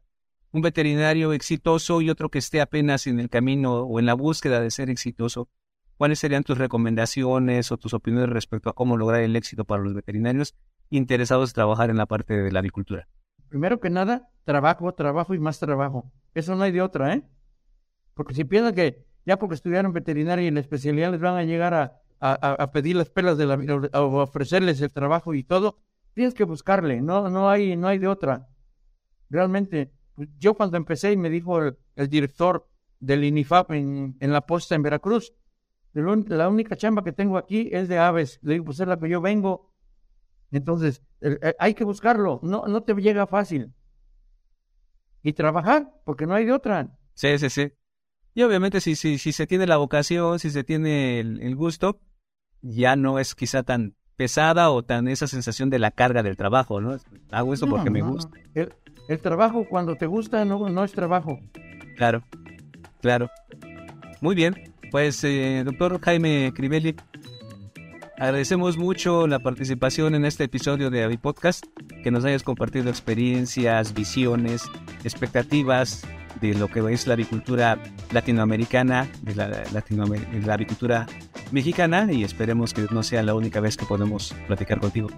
un 0.53 0.61
veterinario 0.61 1.33
exitoso 1.33 1.99
y 2.01 2.09
otro 2.09 2.29
que 2.29 2.37
esté 2.37 2.61
apenas 2.61 3.07
en 3.07 3.19
el 3.19 3.29
camino 3.29 3.81
o 3.81 3.99
en 3.99 4.05
la 4.05 4.13
búsqueda 4.13 4.61
de 4.61 4.71
ser 4.71 4.89
exitoso? 4.89 5.49
¿Cuáles 5.97 6.19
serían 6.19 6.43
tus 6.43 6.57
recomendaciones 6.57 7.71
o 7.71 7.77
tus 7.77 7.93
opiniones 7.93 8.29
respecto 8.29 8.69
a 8.69 8.73
cómo 8.73 8.95
lograr 8.95 9.21
el 9.21 9.35
éxito 9.35 9.65
para 9.65 9.83
los 9.83 9.93
veterinarios 9.93 10.55
interesados 10.89 11.49
en 11.49 11.55
trabajar 11.55 11.89
en 11.89 11.97
la 11.97 12.05
parte 12.05 12.41
de 12.41 12.51
la 12.51 12.59
avicultura? 12.59 13.07
Primero 13.49 13.79
que 13.79 13.89
nada, 13.89 14.29
trabajo, 14.45 14.93
trabajo 14.93 15.33
y 15.33 15.39
más 15.39 15.59
trabajo. 15.59 16.11
Eso 16.33 16.55
no 16.55 16.63
hay 16.63 16.71
de 16.71 16.81
otra, 16.81 17.13
¿eh? 17.13 17.23
Porque 18.13 18.33
si 18.33 18.43
piensan 18.43 18.75
que 18.75 19.05
ya 19.25 19.37
porque 19.37 19.55
estudiaron 19.55 19.91
veterinaria 19.91 20.45
y 20.45 20.47
en 20.47 20.55
la 20.55 20.59
especialidad 20.59 21.11
les 21.11 21.21
van 21.21 21.35
a 21.35 21.43
llegar 21.43 21.73
a, 21.73 22.01
a, 22.19 22.71
pedir 22.71 22.95
las 22.95 23.09
pelas 23.09 23.37
de 23.37 23.45
la 23.45 23.55
o 23.99 24.21
ofrecerles 24.21 24.81
el 24.81 24.93
trabajo 24.93 25.33
y 25.33 25.43
todo, 25.43 25.79
tienes 26.13 26.33
que 26.33 26.43
buscarle, 26.43 27.01
no, 27.01 27.29
no 27.29 27.49
hay, 27.49 27.75
no 27.75 27.87
hay 27.87 27.97
de 27.97 28.07
otra. 28.07 28.47
Realmente, 29.29 29.91
yo 30.39 30.53
cuando 30.53 30.77
empecé 30.77 31.11
y 31.11 31.17
me 31.17 31.29
dijo 31.29 31.59
el, 31.61 32.09
director 32.09 32.67
del 32.99 33.23
INIFAP 33.23 33.71
en, 33.71 34.15
en, 34.19 34.31
la 34.31 34.41
posta 34.41 34.75
en 34.75 34.83
Veracruz, 34.83 35.33
la 35.93 36.49
única 36.49 36.75
chamba 36.75 37.03
que 37.03 37.11
tengo 37.11 37.37
aquí 37.37 37.69
es 37.71 37.87
de 37.87 37.99
aves. 37.99 38.39
Le 38.41 38.53
digo, 38.53 38.65
pues 38.65 38.79
es 38.79 38.87
la 38.87 38.97
que 38.97 39.09
yo 39.09 39.21
vengo. 39.21 39.71
Entonces, 40.51 41.01
hay 41.59 41.73
que 41.73 41.83
buscarlo, 41.83 42.39
no, 42.43 42.65
no 42.67 42.83
te 42.83 42.93
llega 42.93 43.27
fácil. 43.27 43.73
Y 45.23 45.33
trabajar, 45.33 45.91
porque 46.05 46.27
no 46.27 46.35
hay 46.35 46.45
de 46.45 46.51
otra. 46.51 46.95
Sí, 47.13 47.37
sí, 47.37 47.49
sí. 47.49 47.71
Y 48.35 48.43
obviamente 48.43 48.81
si, 48.81 48.95
si, 48.95 49.17
si 49.17 49.31
se 49.31 49.47
tiene 49.47 49.67
la 49.67 49.77
vocación, 49.77 50.39
si 50.39 50.49
se 50.49 50.63
tiene 50.63 51.19
el, 51.19 51.55
gusto, 51.55 52.01
ya 52.61 52.95
no 52.95 53.19
es 53.19 53.35
quizá 53.35 53.63
tan 53.63 53.95
pesada 54.15 54.69
o 54.71 54.83
tan 54.83 55.07
esa 55.07 55.27
sensación 55.27 55.69
de 55.69 55.79
la 55.79 55.91
carga 55.91 56.23
del 56.23 56.37
trabajo, 56.37 56.81
¿no? 56.81 56.97
Hago 57.31 57.53
esto 57.53 57.67
porque 57.67 57.89
me 57.89 58.01
gusta. 58.01 58.37
El, 58.53 58.73
trabajo 59.21 59.65
cuando 59.69 59.95
te 59.95 60.05
gusta 60.05 60.45
no, 60.45 60.69
no 60.69 60.83
es 60.83 60.91
trabajo. 60.91 61.39
Claro, 61.97 62.23
claro. 63.01 63.29
Muy 64.21 64.35
bien, 64.35 64.73
pues 64.91 65.23
eh, 65.23 65.63
doctor 65.65 65.99
Jaime 66.01 66.51
Crivelli, 66.55 66.95
agradecemos 68.17 68.77
mucho 68.77 69.27
la 69.27 69.39
participación 69.39 70.15
en 70.15 70.25
este 70.25 70.45
episodio 70.45 70.89
de 70.89 71.03
Avi 71.03 71.17
Podcast, 71.17 71.65
que 72.03 72.11
nos 72.11 72.23
hayas 72.25 72.43
compartido 72.43 72.89
experiencias, 72.89 73.93
visiones, 73.93 74.63
expectativas 75.03 76.03
de 76.41 76.53
lo 76.53 76.67
que 76.67 76.79
es 76.91 77.07
la 77.07 77.13
agricultura 77.13 77.77
latinoamericana, 78.11 79.07
de 79.21 79.35
la, 79.35 79.63
la 79.71 80.53
agricultura 80.53 81.05
mexicana 81.53 82.11
y 82.11 82.23
esperemos 82.23 82.73
que 82.73 82.87
no 82.91 83.03
sea 83.03 83.21
la 83.23 83.35
única 83.35 83.59
vez 83.59 83.77
que 83.77 83.85
podemos 83.85 84.35
platicar 84.47 84.79
contigo. 84.79 85.09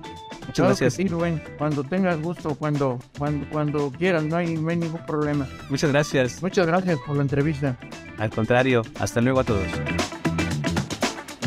Muchas 0.46 0.66
gracias. 0.68 0.94
sí, 0.96 1.08
Rubén. 1.08 1.42
Cuando 1.58 1.84
tengas 1.84 2.22
gusto, 2.22 2.56
cuando, 2.56 3.00
cuando, 3.18 3.48
cuando 3.50 3.92
quieras, 3.92 4.24
no 4.26 4.36
hay, 4.36 4.56
no 4.56 4.70
hay 4.70 4.76
ningún 4.76 5.04
problema. 5.06 5.48
Muchas 5.70 5.92
gracias. 5.92 6.44
Muchas 6.44 6.68
gracias 6.68 7.00
por 7.06 7.16
la 7.16 7.24
entrevista. 7.24 7.78
Al 8.18 8.30
contrario, 8.30 8.84
hasta 9.00 9.22
luego 9.22 9.40
a 9.40 9.44
todos. 9.46 9.68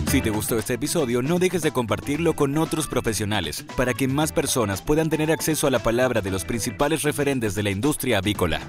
Si 0.06 0.22
te 0.22 0.30
gustó 0.30 0.58
este 0.58 0.74
episodio, 0.74 1.20
no 1.20 1.38
dejes 1.38 1.60
de 1.60 1.70
compartirlo 1.70 2.34
con 2.34 2.56
otros 2.56 2.86
profesionales 2.86 3.66
para 3.76 3.92
que 3.92 4.08
más 4.08 4.32
personas 4.32 4.80
puedan 4.80 5.10
tener 5.10 5.30
acceso 5.30 5.66
a 5.66 5.70
la 5.70 5.80
palabra 5.80 6.22
de 6.22 6.30
los 6.30 6.46
principales 6.46 7.02
referentes 7.02 7.54
de 7.54 7.62
la 7.62 7.70
industria 7.70 8.16
avícola. 8.18 8.60